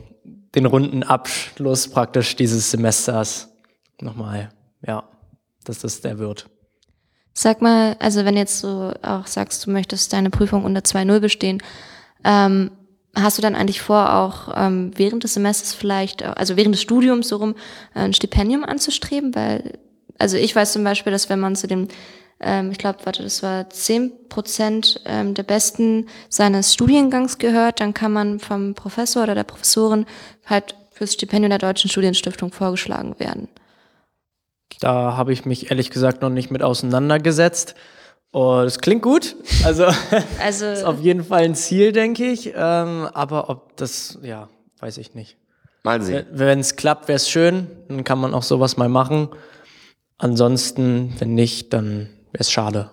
den 0.55 0.65
runden 0.65 1.03
Abschluss 1.03 1.87
praktisch 1.87 2.35
dieses 2.35 2.71
Semesters 2.71 3.49
nochmal, 4.01 4.49
ja, 4.85 5.03
dass 5.63 5.79
das 5.79 6.01
der 6.01 6.17
wird. 6.17 6.49
Sag 7.33 7.61
mal, 7.61 7.95
also 7.99 8.25
wenn 8.25 8.35
jetzt 8.35 8.59
so 8.59 8.91
auch 9.03 9.27
sagst, 9.27 9.67
du 9.67 9.69
möchtest 9.69 10.11
deine 10.13 10.31
Prüfung 10.31 10.65
unter 10.65 10.81
2.0 10.81 11.19
bestehen, 11.19 11.61
ähm, 12.23 12.71
hast 13.21 13.37
du 13.37 13.41
dann 13.41 13.55
eigentlich 13.55 13.81
vor, 13.81 14.13
auch 14.15 14.53
ähm, 14.55 14.91
während 14.95 15.23
des 15.23 15.33
Semesters 15.33 15.73
vielleicht, 15.73 16.23
also 16.23 16.55
während 16.55 16.75
des 16.75 16.81
Studiums 16.81 17.29
so 17.29 17.37
rum, 17.37 17.55
ein 17.93 18.13
Stipendium 18.13 18.63
anzustreben? 18.63 19.35
Weil, 19.35 19.79
also 20.17 20.37
ich 20.37 20.55
weiß 20.55 20.73
zum 20.73 20.83
Beispiel, 20.83 21.11
dass 21.11 21.29
wenn 21.29 21.39
man 21.39 21.55
zu 21.55 21.67
dem, 21.67 21.87
ähm, 22.39 22.71
ich 22.71 22.77
glaube, 22.77 22.99
warte, 23.03 23.23
das 23.23 23.43
war 23.43 23.69
10 23.69 24.29
Prozent 24.29 25.01
ähm, 25.05 25.33
der 25.33 25.43
Besten 25.43 26.07
seines 26.29 26.73
Studiengangs 26.73 27.37
gehört, 27.37 27.79
dann 27.79 27.93
kann 27.93 28.13
man 28.13 28.39
vom 28.39 28.73
Professor 28.75 29.23
oder 29.23 29.35
der 29.35 29.43
Professorin 29.43 30.05
halt 30.45 30.75
fürs 30.91 31.13
Stipendium 31.13 31.49
der 31.49 31.59
Deutschen 31.59 31.89
Studienstiftung 31.89 32.51
vorgeschlagen 32.51 33.19
werden. 33.19 33.47
Da 34.79 35.17
habe 35.17 35.33
ich 35.33 35.45
mich 35.45 35.71
ehrlich 35.71 35.89
gesagt 35.89 36.21
noch 36.21 36.29
nicht 36.29 36.51
mit 36.51 36.61
auseinandergesetzt. 36.61 37.75
Oh, 38.31 38.61
das 38.63 38.79
klingt 38.79 39.01
gut. 39.01 39.35
Also 39.63 39.85
Also 40.39 40.65
ist 40.65 40.83
auf 40.83 40.99
jeden 40.99 41.23
Fall 41.23 41.43
ein 41.43 41.55
Ziel, 41.55 41.91
denke 41.91 42.25
ich. 42.25 42.53
Ähm, 42.55 43.07
aber 43.13 43.49
ob 43.49 43.75
das, 43.77 44.19
ja, 44.21 44.49
weiß 44.79 44.97
ich 44.97 45.15
nicht. 45.15 45.37
Mal 45.83 46.01
sehen. 46.01 46.25
Wenn 46.31 46.59
es 46.59 46.75
klappt, 46.75 47.07
wäre 47.07 47.15
es 47.15 47.29
schön. 47.29 47.67
Dann 47.87 48.03
kann 48.03 48.19
man 48.19 48.33
auch 48.33 48.43
sowas 48.43 48.77
mal 48.77 48.89
machen. 48.89 49.29
Ansonsten, 50.17 51.15
wenn 51.19 51.35
nicht, 51.35 51.73
dann 51.73 52.09
wäre 52.31 52.41
es 52.41 52.51
schade. 52.51 52.91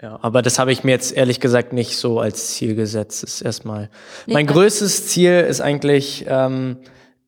Ja, 0.00 0.18
aber 0.20 0.42
das 0.42 0.58
habe 0.58 0.72
ich 0.72 0.84
mir 0.84 0.90
jetzt 0.90 1.16
ehrlich 1.16 1.40
gesagt 1.40 1.72
nicht 1.72 1.96
so 1.96 2.20
als 2.20 2.54
Ziel 2.54 2.74
gesetzt. 2.74 3.22
Das 3.22 3.34
ist 3.34 3.40
erstmal. 3.40 3.88
Nee, 4.26 4.34
mein 4.34 4.46
größtes 4.46 5.08
Ziel 5.08 5.40
ist 5.48 5.62
eigentlich, 5.62 6.26
ähm, 6.28 6.76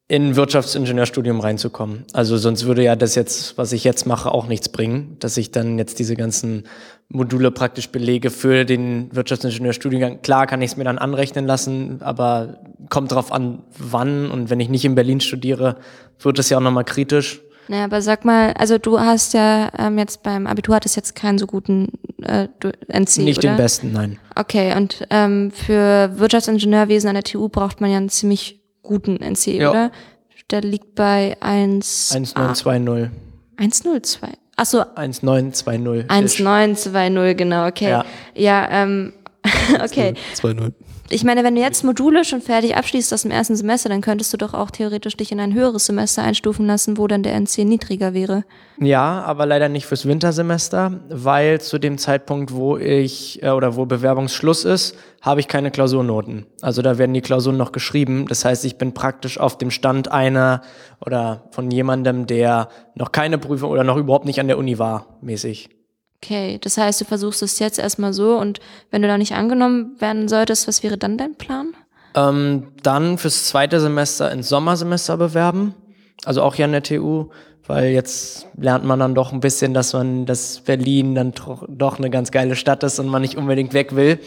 in 0.09 0.37
Wirtschaftsingenieurstudium 0.37 1.39
reinzukommen. 1.41 2.05
Also 2.15 2.39
sonst 2.39 2.65
würde 2.65 2.83
ja 2.83 2.97
das 2.97 3.15
jetzt, 3.15 3.59
was 3.59 3.73
ich 3.73 3.85
jetzt 3.85 4.07
mache, 4.07 4.33
auch 4.33 4.47
nichts 4.47 4.71
bringen, 4.71 5.17
dass 5.21 5.37
ich 5.37 5.51
dann 5.51 5.79
jetzt 5.79 5.99
diese 5.99 6.17
ganzen 6.17 6.65
Module 7.11 7.51
praktisch 7.51 7.89
belege 7.89 8.31
für 8.31 8.65
den 8.65 9.09
Wirtschaftsingenieurstudiengang. 9.15 10.21
Klar 10.23 10.47
kann 10.47 10.61
ich 10.61 10.73
es 10.73 10.77
mir 10.77 10.85
dann 10.85 10.99
anrechnen 10.99 11.47
lassen, 11.47 12.03
aber 12.03 12.59
kommt 12.91 13.13
drauf 13.13 13.33
an, 13.33 13.61
wann 13.79 14.31
und 14.31 14.51
wenn 14.51 14.61
ich 14.61 14.69
nicht 14.69 14.85
in 14.85 14.95
Berlin 14.95 15.21
studiere, 15.21 15.77
wird 16.21 16.39
es 16.39 16.51
ja 16.51 16.59
auch 16.59 16.63
nochmal 16.63 16.85
kritisch. 16.85 17.41
Naja, 17.69 17.85
aber 17.85 18.01
sag 18.01 18.25
mal, 18.25 18.53
also 18.55 18.79
du 18.79 18.99
hast 18.99 19.35
ja 19.35 19.71
ähm, 19.79 19.99
jetzt 19.99 20.23
beim 20.23 20.47
Abitur 20.47 20.75
hattest 20.75 20.97
jetzt 20.97 21.15
keinen 21.15 21.39
so 21.39 21.47
guten 21.47 21.93
äh, 22.23 22.49
NC, 22.89 23.19
Nicht 23.19 23.39
oder? 23.39 23.49
den 23.53 23.57
besten, 23.59 23.93
nein. 23.93 24.19
Okay, 24.35 24.75
und 24.75 25.07
ähm, 25.11 25.51
für 25.51 26.19
Wirtschaftsingenieurwesen 26.19 27.09
an 27.09 27.15
der 27.15 27.25
TU 27.25 27.49
braucht 27.49 27.81
man 27.83 27.91
ja 27.91 27.99
einen 27.99 28.09
ziemlich 28.09 28.63
guten 28.83 29.17
NC, 29.17 29.47
Ja. 29.49 29.71
oder? 29.71 29.93
Der 30.51 30.63
liegt 30.63 30.95
bei 30.95 31.37
1 31.41 32.13
1920. 32.15 33.11
102. 33.59 34.29
Achso, 34.59 34.85
1920. 34.97 36.11
1920, 36.11 37.37
genau, 37.37 37.69
okay. 37.69 37.91
Ja. 37.91 38.05
Ja, 38.35 38.69
ähm, 38.71 39.13
okay. 39.85 40.15
2-0. 40.35 40.73
Ich 41.11 41.25
meine, 41.25 41.43
wenn 41.43 41.55
du 41.55 41.63
jetzt 41.63 41.85
Module 41.85 42.23
schon 42.23 42.43
fertig 42.43 42.77
abschließt 42.77 43.15
aus 43.15 43.23
dem 43.23 43.31
ersten 43.31 43.57
Semester, 43.57 43.89
dann 43.89 44.03
könntest 44.03 44.31
du 44.35 44.37
doch 44.37 44.53
auch 44.53 44.71
theoretisch 44.71 45.17
dich 45.17 45.33
in 45.33 45.41
ein 45.41 45.55
höheres 45.55 45.87
Semester 45.87 46.23
einstufen 46.23 46.67
lassen, 46.67 46.99
wo 46.99 47.07
dann 47.07 47.23
der 47.23 47.35
NC 47.35 47.65
niedriger 47.65 48.13
wäre. 48.13 48.45
Ja, 48.79 49.23
aber 49.23 49.47
leider 49.47 49.71
nicht 49.71 49.87
fürs 49.87 50.05
Wintersemester, 50.05 51.01
weil 51.09 51.63
zu 51.63 51.79
dem 51.79 51.97
Zeitpunkt, 51.97 52.53
wo 52.53 52.77
ich 52.77 53.43
äh, 53.43 53.51
oder 53.51 53.75
wo 53.77 53.87
Bewerbungsschluss 53.87 54.67
ist, 54.67 54.97
habe 55.23 55.41
ich 55.41 55.49
keine 55.49 55.71
Klausurnoten. 55.71 56.45
Also 56.61 56.83
da 56.83 56.99
werden 56.99 57.15
die 57.15 57.23
Klausuren 57.23 57.57
noch 57.57 57.73
geschrieben. 57.73 58.27
Das 58.29 58.45
heißt, 58.45 58.67
ich 58.67 58.77
bin 58.77 58.93
praktisch 58.93 59.41
auf 59.41 59.57
dem 59.57 59.71
Stand 59.71 60.13
einer 60.13 60.61
oder 61.05 61.45
von 61.53 61.71
jemandem, 61.71 62.27
der 62.27 62.69
noch 62.95 63.13
keine 63.13 63.39
Prüfung 63.39 63.71
oder 63.71 63.83
noch 63.83 63.97
überhaupt 63.97 64.27
nicht 64.27 64.41
an 64.41 64.49
der 64.49 64.59
Uni 64.59 64.79
war, 64.79 65.17
mäßig. 65.23 65.71
Okay, 66.23 66.59
das 66.61 66.77
heißt, 66.77 67.01
du 67.01 67.05
versuchst 67.05 67.43
es 67.43 67.59
jetzt 67.59 67.79
erstmal 67.79 68.12
so 68.12 68.39
und 68.39 68.61
wenn 68.91 69.03
du 69.03 69.09
da 69.09 69.19
nicht 69.19 69.35
angenommen 69.35 69.97
werden 70.01 70.29
solltest, 70.29 70.66
was 70.66 70.83
wäre 70.83 70.99
dann 70.99 71.16
dein 71.16 71.37
Plan? 71.37 71.75
Ähm, 72.14 72.69
dann 72.83 73.19
fürs 73.19 73.47
zweite 73.47 73.81
Semester 73.81 74.31
ins 74.33 74.49
Sommersemester 74.49 75.16
bewerben. 75.16 75.75
Also 76.25 76.43
auch 76.43 76.57
hier 76.57 76.64
an 76.64 76.73
der 76.73 76.83
TU, 76.83 77.29
weil 77.66 77.91
jetzt 77.91 78.47
lernt 78.57 78.85
man 78.85 78.99
dann 78.99 79.14
doch 79.14 79.33
ein 79.33 79.41
bisschen, 79.41 79.75
dass 79.75 79.93
man, 79.93 80.27
dass 80.27 80.61
Berlin 80.61 81.14
dann 81.14 81.33
doch, 81.69 81.99
eine 81.99 82.11
ganz 82.11 82.33
geile 82.33 82.57
Stadt 82.57 82.83
ist 82.83 82.99
und 82.99 83.07
man 83.07 83.23
nicht 83.23 83.37
unbedingt 83.37 83.73
weg 83.73 83.95
will. 83.95 84.19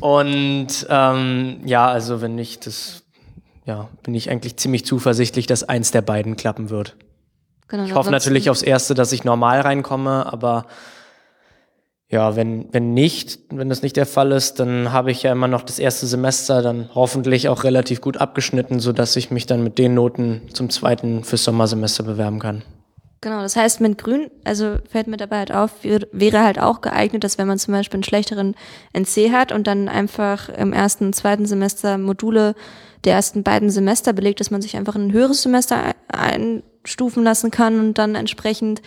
Und 0.00 0.86
ähm, 0.88 1.60
ja, 1.64 1.88
also 1.88 2.20
wenn 2.20 2.36
nicht, 2.36 2.66
das 2.66 3.02
ja, 3.64 3.88
bin 4.02 4.14
ich 4.14 4.30
eigentlich 4.30 4.56
ziemlich 4.56 4.84
zuversichtlich, 4.84 5.46
dass 5.46 5.64
eins 5.64 5.90
der 5.90 6.02
beiden 6.02 6.36
klappen 6.36 6.70
wird. 6.70 6.96
Genau, 7.72 7.84
Ich 7.84 7.94
hoffe 7.94 8.10
natürlich 8.12 8.50
aufs 8.50 8.62
Erste, 8.62 8.94
dass 8.94 9.10
ich 9.12 9.24
normal 9.24 9.60
reinkomme, 9.62 10.32
aber 10.32 10.66
ja, 12.08 12.36
wenn, 12.36 12.68
wenn 12.72 12.92
nicht, 12.92 13.38
wenn 13.48 13.70
das 13.70 13.80
nicht 13.82 13.96
der 13.96 14.04
Fall 14.04 14.32
ist, 14.32 14.60
dann 14.60 14.92
habe 14.92 15.10
ich 15.10 15.22
ja 15.22 15.32
immer 15.32 15.48
noch 15.48 15.62
das 15.62 15.78
erste 15.78 16.06
Semester 16.06 16.60
dann 16.60 16.90
hoffentlich 16.94 17.48
auch 17.48 17.64
relativ 17.64 18.02
gut 18.02 18.18
abgeschnitten, 18.18 18.78
so 18.80 18.92
dass 18.92 19.16
ich 19.16 19.30
mich 19.30 19.46
dann 19.46 19.64
mit 19.64 19.78
den 19.78 19.94
Noten 19.94 20.42
zum 20.52 20.68
zweiten 20.68 21.24
fürs 21.24 21.44
Sommersemester 21.44 22.02
bewerben 22.04 22.38
kann. 22.38 22.62
Genau, 23.22 23.40
das 23.40 23.56
heißt 23.56 23.80
mit 23.80 23.96
Grün, 23.98 24.30
also 24.44 24.76
fällt 24.90 25.06
mir 25.06 25.16
dabei 25.16 25.38
halt 25.38 25.52
auf, 25.52 25.70
wär- 25.84 26.06
wäre 26.12 26.42
halt 26.44 26.58
auch 26.58 26.82
geeignet, 26.82 27.24
dass 27.24 27.38
wenn 27.38 27.46
man 27.46 27.58
zum 27.58 27.72
Beispiel 27.72 27.96
einen 27.98 28.04
schlechteren 28.04 28.54
NC 28.92 29.30
hat 29.32 29.50
und 29.52 29.66
dann 29.66 29.88
einfach 29.88 30.50
im 30.50 30.72
ersten 30.74 31.06
und 31.06 31.14
zweiten 31.14 31.46
Semester 31.46 31.96
Module 31.98 32.54
der 33.04 33.14
ersten 33.14 33.42
beiden 33.42 33.70
Semester 33.70 34.12
belegt, 34.12 34.40
dass 34.40 34.50
man 34.50 34.60
sich 34.60 34.76
einfach 34.76 34.96
in 34.96 35.06
ein 35.06 35.12
höheres 35.12 35.42
Semester 35.42 35.94
ein- 36.08 36.62
einstufen 36.84 37.22
lassen 37.24 37.50
kann 37.50 37.78
und 37.78 37.98
dann 37.98 38.14
entsprechend 38.14 38.82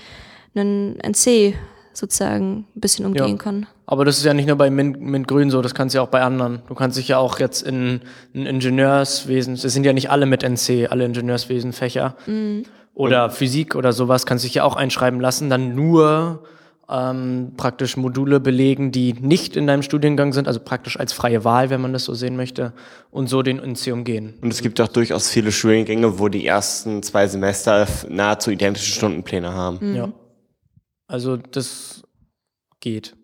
einen 0.56 0.98
NC 1.00 1.56
sozusagen 1.94 2.66
ein 2.76 2.80
bisschen 2.82 3.06
umgehen 3.06 3.28
Ja. 3.30 3.36
kann. 3.38 3.68
Aber 3.88 4.04
das 4.04 4.18
ist 4.18 4.26
ja 4.26 4.34
nicht 4.34 4.48
nur 4.48 4.58
bei 4.58 4.70
Mint, 4.70 5.00
Mint 5.00 5.28
Grün 5.28 5.50
so, 5.52 5.62
das 5.62 5.74
kannst 5.74 5.94
du 5.94 6.00
ja 6.00 6.02
auch 6.04 6.10
bei 6.10 6.22
anderen. 6.22 6.62
Du 6.68 6.76
kannst 6.76 6.98
dich 6.98 7.08
ja 7.08 7.18
auch 7.20 7.40
jetzt 7.40 7.62
in 7.62 8.02
ein 8.34 8.46
Ingenieurswesen, 8.46 9.54
es 9.54 9.62
sind 9.62 9.86
ja 9.86 9.94
nicht 9.94 10.10
alle 10.10 10.26
mit 10.26 10.44
NC, 10.44 10.88
alle 10.90 11.06
Ingenieurswesenfächer. 11.06 12.16
Oder 12.96 13.30
Physik 13.30 13.76
oder 13.76 13.94
sowas, 13.94 14.26
kannst 14.26 14.44
dich 14.44 14.56
ja 14.56 14.64
auch 14.64 14.76
einschreiben 14.76 15.20
lassen, 15.22 15.50
dann 15.50 15.76
nur 15.76 16.44
ähm, 16.90 17.54
praktisch 17.58 17.98
Module 17.98 18.40
belegen, 18.40 18.92
die 18.92 19.14
nicht 19.14 19.56
in 19.56 19.68
deinem 19.68 19.82
Studiengang 19.82 20.34
sind, 20.34 20.48
also 20.48 20.60
praktisch 20.60 21.00
als 21.00 21.14
freie 21.14 21.44
Wahl, 21.44 21.70
wenn 21.70 21.82
man 21.82 21.94
das 21.94 22.06
so 22.06 22.14
sehen 22.14 22.36
möchte, 22.36 22.74
und 23.12 23.28
so 23.28 23.42
den 23.42 23.60
NC 23.60 23.92
umgehen. 23.92 24.36
Und 24.42 24.52
es 24.52 24.62
gibt 24.62 24.80
auch 24.82 24.88
durchaus 24.88 25.30
viele 25.30 25.52
Studiengänge, 25.52 26.20
wo 26.20 26.28
die 26.28 26.46
ersten 26.46 27.02
zwei 27.04 27.28
Semester 27.28 27.88
nahezu 28.10 28.52
identische 28.52 28.92
Stundenpläne 28.92 29.54
haben. 29.54 29.96
Ja. 29.96 30.12
Also 31.08 31.38
das 31.38 32.04
geht. 32.80 33.16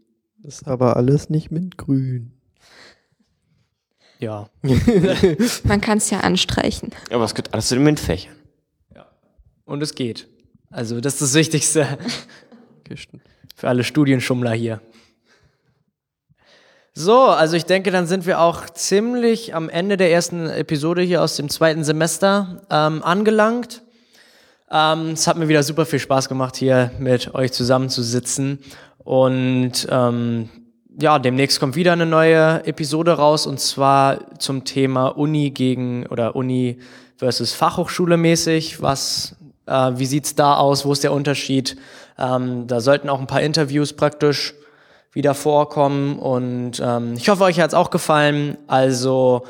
Das 0.43 0.55
ist 0.55 0.67
aber 0.67 0.97
alles 0.97 1.29
nicht 1.29 1.51
mintgrün. 1.51 2.33
Ja. 4.19 4.49
Man 5.63 5.81
kann 5.81 5.97
es 5.97 6.09
ja 6.09 6.19
anstreichen. 6.19 6.91
Aber 7.09 7.25
es 7.25 7.33
gehört 7.33 7.53
alles 7.53 7.67
zu 7.67 7.75
den 7.75 7.83
MINT-Fächern. 7.83 8.35
Und 9.65 9.81
es 9.81 9.95
geht. 9.95 10.27
Also 10.69 10.99
das 10.99 11.13
ist 11.13 11.21
das 11.21 11.33
Wichtigste 11.33 11.97
Kisten. 12.83 13.21
Für 13.61 13.69
alle 13.69 13.83
Studienschummler 13.83 14.53
hier. 14.53 14.81
So, 16.95 17.25
also 17.25 17.55
ich 17.55 17.65
denke, 17.65 17.91
dann 17.91 18.07
sind 18.07 18.25
wir 18.25 18.41
auch 18.41 18.67
ziemlich 18.71 19.53
am 19.53 19.69
Ende 19.69 19.97
der 19.97 20.11
ersten 20.11 20.49
Episode 20.49 21.03
hier 21.03 21.21
aus 21.21 21.35
dem 21.35 21.47
zweiten 21.47 21.83
Semester 21.83 22.63
ähm, 22.71 23.03
angelangt. 23.03 23.83
Ähm, 24.71 25.11
es 25.11 25.27
hat 25.27 25.37
mir 25.37 25.47
wieder 25.47 25.61
super 25.61 25.85
viel 25.85 25.99
Spaß 25.99 26.27
gemacht, 26.27 26.55
hier 26.55 26.89
mit 26.97 27.35
euch 27.35 27.51
zusammenzusitzen. 27.51 28.57
Und 28.97 29.87
ähm, 29.91 30.49
ja, 30.99 31.19
demnächst 31.19 31.59
kommt 31.59 31.75
wieder 31.75 31.93
eine 31.93 32.07
neue 32.07 32.65
Episode 32.65 33.11
raus 33.11 33.45
und 33.45 33.59
zwar 33.59 34.39
zum 34.39 34.63
Thema 34.63 35.09
Uni 35.09 35.51
gegen 35.51 36.07
oder 36.07 36.35
Uni 36.35 36.79
versus 37.15 37.53
Fachhochschule 37.53 38.17
mäßig. 38.17 38.81
Was, 38.81 39.35
äh, 39.71 39.97
wie 39.97 40.05
sieht's 40.05 40.35
da 40.35 40.55
aus? 40.57 40.85
Wo 40.85 40.91
ist 40.91 41.03
der 41.03 41.13
Unterschied? 41.13 41.77
Ähm, 42.17 42.67
da 42.67 42.81
sollten 42.81 43.09
auch 43.09 43.19
ein 43.19 43.27
paar 43.27 43.41
Interviews 43.41 43.93
praktisch 43.93 44.53
wieder 45.13 45.33
vorkommen 45.33 46.19
und 46.19 46.81
ähm, 46.83 47.13
ich 47.15 47.27
hoffe, 47.29 47.43
euch 47.43 47.59
hat's 47.59 47.73
auch 47.73 47.89
gefallen. 47.89 48.57
Also 48.67 49.43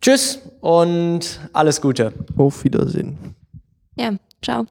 tschüss 0.00 0.40
und 0.60 1.40
alles 1.52 1.80
Gute. 1.80 2.12
Auf 2.36 2.64
Wiedersehen. 2.64 3.34
Ja, 3.96 4.12
ciao. 4.42 4.66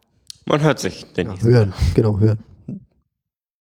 Man 0.46 0.62
hört 0.62 0.80
sich, 0.80 1.06
Dennis. 1.14 1.42
Hören, 1.44 1.74
genau, 1.94 2.20
hören. 2.20 2.40